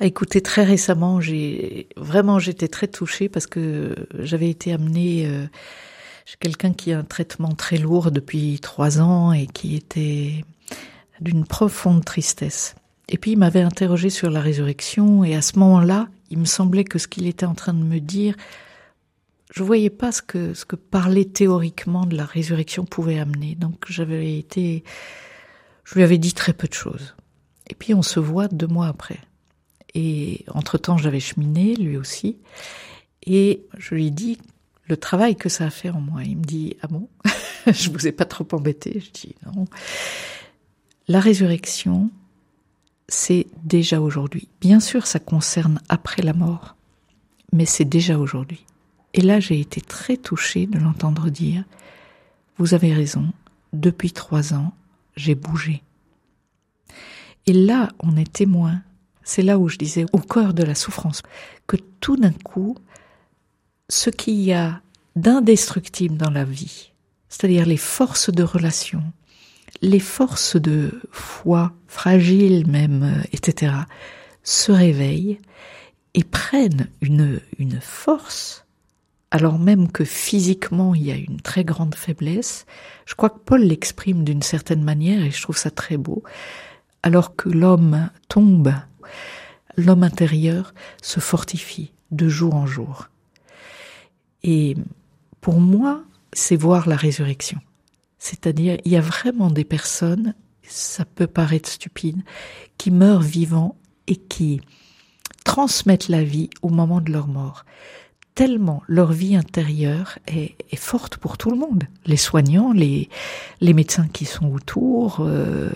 Ah, 0.00 0.06
Écoutez, 0.06 0.40
très 0.40 0.64
récemment, 0.64 1.20
j'ai 1.20 1.88
vraiment 1.96 2.38
j'étais 2.38 2.68
très 2.68 2.88
touchée 2.88 3.28
parce 3.28 3.46
que 3.46 3.94
j'avais 4.18 4.48
été 4.48 4.72
amenée 4.72 5.26
euh, 5.26 5.46
chez 6.24 6.36
quelqu'un 6.38 6.72
qui 6.72 6.92
a 6.92 6.98
un 6.98 7.04
traitement 7.04 7.54
très 7.54 7.78
lourd 7.78 8.10
depuis 8.10 8.58
trois 8.60 9.00
ans 9.00 9.32
et 9.32 9.46
qui 9.46 9.74
était 9.74 10.44
d'une 11.20 11.44
profonde 11.44 12.04
tristesse. 12.04 12.76
Et 13.08 13.18
puis 13.18 13.32
il 13.32 13.38
m'avait 13.38 13.62
interrogé 13.62 14.10
sur 14.10 14.30
la 14.30 14.40
résurrection 14.40 15.24
et 15.24 15.34
à 15.34 15.42
ce 15.42 15.58
moment-là, 15.58 16.08
il 16.30 16.38
me 16.38 16.44
semblait 16.44 16.84
que 16.84 16.98
ce 16.98 17.08
qu'il 17.08 17.26
était 17.26 17.46
en 17.46 17.54
train 17.54 17.72
de 17.72 17.82
me 17.82 18.00
dire, 18.00 18.36
je 19.54 19.62
voyais 19.62 19.90
pas 19.90 20.12
ce 20.12 20.22
que 20.22 20.52
ce 20.54 20.64
que 20.64 20.76
parler 20.76 21.24
théoriquement 21.24 22.04
de 22.04 22.16
la 22.16 22.26
résurrection 22.26 22.84
pouvait 22.84 23.18
amener. 23.18 23.54
Donc 23.54 23.86
j'avais 23.88 24.38
été, 24.38 24.84
je 25.84 25.94
lui 25.94 26.02
avais 26.02 26.18
dit 26.18 26.34
très 26.34 26.52
peu 26.52 26.68
de 26.68 26.74
choses. 26.74 27.16
Et 27.70 27.74
puis 27.74 27.94
on 27.94 28.02
se 28.02 28.20
voit 28.20 28.48
deux 28.48 28.66
mois 28.66 28.88
après. 28.88 29.18
Et 29.94 30.44
entre-temps, 30.48 30.98
j'avais 30.98 31.20
cheminé, 31.20 31.74
lui 31.76 31.96
aussi. 31.96 32.36
Et 33.24 33.62
je 33.76 33.94
lui 33.94 34.10
dis 34.10 34.38
le 34.86 34.96
travail 34.96 35.36
que 35.36 35.48
ça 35.48 35.66
a 35.66 35.70
fait 35.70 35.90
en 35.90 36.00
moi. 36.00 36.24
Il 36.24 36.38
me 36.38 36.44
dit, 36.44 36.76
ah 36.82 36.86
bon? 36.88 37.08
Je 37.66 37.90
vous 37.90 38.06
ai 38.06 38.12
pas 38.12 38.24
trop 38.24 38.46
embêté 38.52 39.00
Je 39.04 39.10
dis, 39.10 39.34
non. 39.44 39.66
La 41.06 41.20
résurrection, 41.20 42.10
c'est 43.08 43.46
déjà 43.64 44.00
aujourd'hui. 44.00 44.48
Bien 44.60 44.80
sûr, 44.80 45.06
ça 45.06 45.18
concerne 45.18 45.80
après 45.88 46.22
la 46.22 46.32
mort, 46.32 46.76
mais 47.52 47.66
c'est 47.66 47.84
déjà 47.84 48.18
aujourd'hui. 48.18 48.64
Et 49.14 49.22
là, 49.22 49.40
j'ai 49.40 49.60
été 49.60 49.80
très 49.80 50.16
touchée 50.16 50.66
de 50.66 50.78
l'entendre 50.78 51.30
dire, 51.30 51.64
vous 52.58 52.74
avez 52.74 52.92
raison, 52.92 53.32
depuis 53.72 54.12
trois 54.12 54.52
ans, 54.54 54.72
j'ai 55.16 55.34
bougé. 55.34 55.82
Et 57.46 57.52
là, 57.52 57.88
on 58.00 58.16
est 58.16 58.30
témoin 58.30 58.82
c'est 59.28 59.42
là 59.42 59.58
où 59.58 59.68
je 59.68 59.76
disais, 59.76 60.06
au 60.14 60.18
cœur 60.18 60.54
de 60.54 60.62
la 60.62 60.74
souffrance, 60.74 61.22
que 61.66 61.76
tout 62.00 62.16
d'un 62.16 62.32
coup, 62.32 62.76
ce 63.90 64.08
qu'il 64.08 64.40
y 64.40 64.54
a 64.54 64.80
d'indestructible 65.16 66.16
dans 66.16 66.30
la 66.30 66.44
vie, 66.44 66.92
c'est-à-dire 67.28 67.66
les 67.66 67.76
forces 67.76 68.30
de 68.30 68.42
relation, 68.42 69.02
les 69.82 70.00
forces 70.00 70.56
de 70.56 70.98
foi, 71.10 71.72
fragiles 71.86 72.66
même, 72.68 73.02
euh, 73.02 73.22
etc., 73.32 73.72
se 74.44 74.72
réveillent 74.72 75.40
et 76.14 76.24
prennent 76.24 76.88
une, 77.02 77.38
une 77.58 77.82
force, 77.82 78.64
alors 79.30 79.58
même 79.58 79.92
que 79.92 80.04
physiquement 80.04 80.94
il 80.94 81.02
y 81.02 81.12
a 81.12 81.16
une 81.16 81.42
très 81.42 81.64
grande 81.64 81.94
faiblesse. 81.94 82.64
Je 83.04 83.14
crois 83.14 83.28
que 83.28 83.40
Paul 83.44 83.60
l'exprime 83.60 84.24
d'une 84.24 84.42
certaine 84.42 84.82
manière 84.82 85.22
et 85.22 85.30
je 85.30 85.42
trouve 85.42 85.58
ça 85.58 85.70
très 85.70 85.98
beau. 85.98 86.22
Alors 87.02 87.36
que 87.36 87.50
l'homme 87.50 88.08
tombe 88.28 88.72
l'homme 89.78 90.02
intérieur 90.02 90.74
se 91.02 91.20
fortifie 91.20 91.92
de 92.10 92.28
jour 92.28 92.54
en 92.54 92.66
jour. 92.66 93.08
Et 94.42 94.76
pour 95.40 95.60
moi, 95.60 96.02
c'est 96.32 96.56
voir 96.56 96.88
la 96.88 96.96
résurrection. 96.96 97.60
C'est-à-dire, 98.18 98.78
il 98.84 98.92
y 98.92 98.96
a 98.96 99.00
vraiment 99.00 99.50
des 99.50 99.64
personnes, 99.64 100.34
ça 100.62 101.04
peut 101.04 101.26
paraître 101.26 101.68
stupide, 101.68 102.22
qui 102.76 102.90
meurent 102.90 103.22
vivants 103.22 103.76
et 104.06 104.16
qui 104.16 104.60
transmettent 105.44 106.08
la 106.08 106.24
vie 106.24 106.50
au 106.62 106.68
moment 106.68 107.00
de 107.00 107.12
leur 107.12 107.28
mort. 107.28 107.64
Tellement 108.34 108.82
leur 108.86 109.12
vie 109.12 109.36
intérieure 109.36 110.18
est, 110.26 110.54
forte 110.76 111.16
pour 111.16 111.38
tout 111.38 111.50
le 111.50 111.56
monde. 111.56 111.84
Les 112.06 112.16
soignants, 112.16 112.72
les, 112.72 113.08
les 113.60 113.72
médecins 113.74 114.08
qui 114.08 114.24
sont 114.24 114.52
autour, 114.52 115.18
euh, 115.20 115.70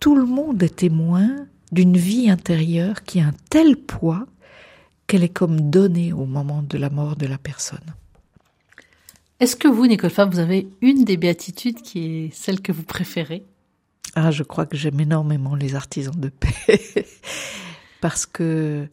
tout 0.00 0.16
le 0.16 0.24
monde 0.24 0.62
est 0.62 0.76
témoin 0.76 1.46
d'une 1.72 1.96
vie 1.96 2.30
intérieure 2.30 3.02
qui 3.02 3.20
a 3.20 3.26
un 3.26 3.34
tel 3.50 3.76
poids 3.76 4.26
qu'elle 5.06 5.24
est 5.24 5.28
comme 5.28 5.70
donnée 5.70 6.12
au 6.12 6.26
moment 6.26 6.62
de 6.62 6.78
la 6.78 6.90
mort 6.90 7.16
de 7.16 7.26
la 7.26 7.38
personne. 7.38 7.94
Est-ce 9.40 9.56
que 9.56 9.66
vous, 9.66 9.86
Nicole 9.86 10.10
Fab, 10.10 10.32
vous 10.32 10.38
avez 10.38 10.68
une 10.82 11.04
des 11.04 11.16
béatitudes 11.16 11.82
qui 11.82 12.04
est 12.04 12.34
celle 12.34 12.60
que 12.60 12.70
vous 12.70 12.84
préférez? 12.84 13.44
Ah, 14.14 14.30
je 14.30 14.42
crois 14.42 14.66
que 14.66 14.76
j'aime 14.76 15.00
énormément 15.00 15.54
les 15.54 15.74
artisans 15.74 16.14
de 16.14 16.28
paix 16.28 17.06
parce 18.00 18.26
que 18.26 18.86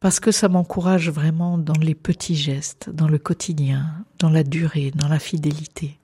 parce 0.00 0.20
que 0.20 0.32
ça 0.32 0.48
m'encourage 0.48 1.10
vraiment 1.10 1.56
dans 1.56 1.80
les 1.80 1.94
petits 1.94 2.36
gestes, 2.36 2.90
dans 2.90 3.08
le 3.08 3.18
quotidien, 3.18 4.04
dans 4.18 4.28
la 4.28 4.44
durée, 4.44 4.90
dans 4.94 5.08
la 5.08 5.18
fidélité 5.18 5.98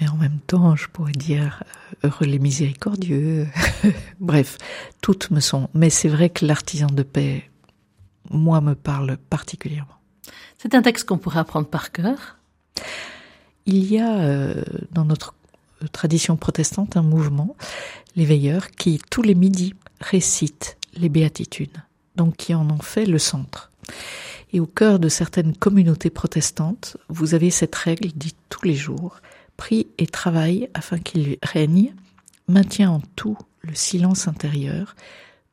mais 0.00 0.08
en 0.08 0.16
même 0.16 0.38
temps, 0.46 0.76
je 0.76 0.88
pourrais 0.88 1.12
dire 1.12 1.62
euh, 2.04 2.08
heureux 2.08 2.26
les 2.26 2.38
miséricordieux. 2.38 3.46
Bref, 4.20 4.58
toutes 5.00 5.30
me 5.30 5.40
sont. 5.40 5.68
Mais 5.74 5.90
c'est 5.90 6.08
vrai 6.08 6.30
que 6.30 6.44
l'artisan 6.44 6.88
de 6.88 7.02
paix, 7.02 7.48
moi, 8.30 8.60
me 8.60 8.74
parle 8.74 9.16
particulièrement. 9.16 9.94
C'est 10.58 10.74
un 10.74 10.82
texte 10.82 11.06
qu'on 11.06 11.18
pourrait 11.18 11.40
apprendre 11.40 11.68
par 11.68 11.92
cœur. 11.92 12.38
Il 13.66 13.84
y 13.90 13.98
a 13.98 14.18
euh, 14.18 14.62
dans 14.92 15.04
notre 15.04 15.34
tradition 15.92 16.36
protestante 16.36 16.96
un 16.96 17.02
mouvement, 17.02 17.56
les 18.16 18.24
veilleurs, 18.24 18.70
qui 18.70 19.00
tous 19.10 19.22
les 19.22 19.34
midis 19.34 19.74
récitent 20.00 20.76
les 20.94 21.08
béatitudes, 21.08 21.82
donc 22.16 22.36
qui 22.36 22.54
en 22.54 22.68
ont 22.70 22.80
fait 22.80 23.06
le 23.06 23.18
centre. 23.18 23.70
Et 24.52 24.60
au 24.60 24.66
cœur 24.66 24.98
de 24.98 25.08
certaines 25.08 25.56
communautés 25.56 26.10
protestantes, 26.10 26.96
vous 27.08 27.34
avez 27.34 27.50
cette 27.50 27.74
règle 27.74 28.08
dite 28.12 28.38
tous 28.48 28.64
les 28.64 28.74
jours 28.74 29.20
prie 29.56 29.88
et 29.98 30.06
travaille 30.06 30.68
afin 30.74 30.98
qu'il 30.98 31.38
règne, 31.42 31.94
maintient 32.48 32.90
en 32.90 33.00
tout 33.16 33.36
le 33.60 33.74
silence 33.74 34.28
intérieur, 34.28 34.94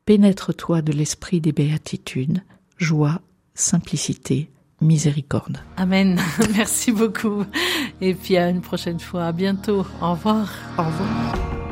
pénètre-toi 0.05 0.81
de 0.81 0.91
l'esprit 0.91 1.41
des 1.41 1.51
béatitudes, 1.51 2.43
joie, 2.77 3.21
simplicité, 3.55 4.49
miséricorde. 4.81 5.59
Amen. 5.77 6.19
Merci 6.55 6.91
beaucoup. 6.91 7.45
Et 8.01 8.13
puis 8.13 8.37
à 8.37 8.49
une 8.49 8.61
prochaine 8.61 8.99
fois. 8.99 9.25
À 9.25 9.31
bientôt. 9.31 9.85
Au 10.01 10.11
revoir. 10.11 10.51
Au 10.77 10.83
revoir. 10.83 11.62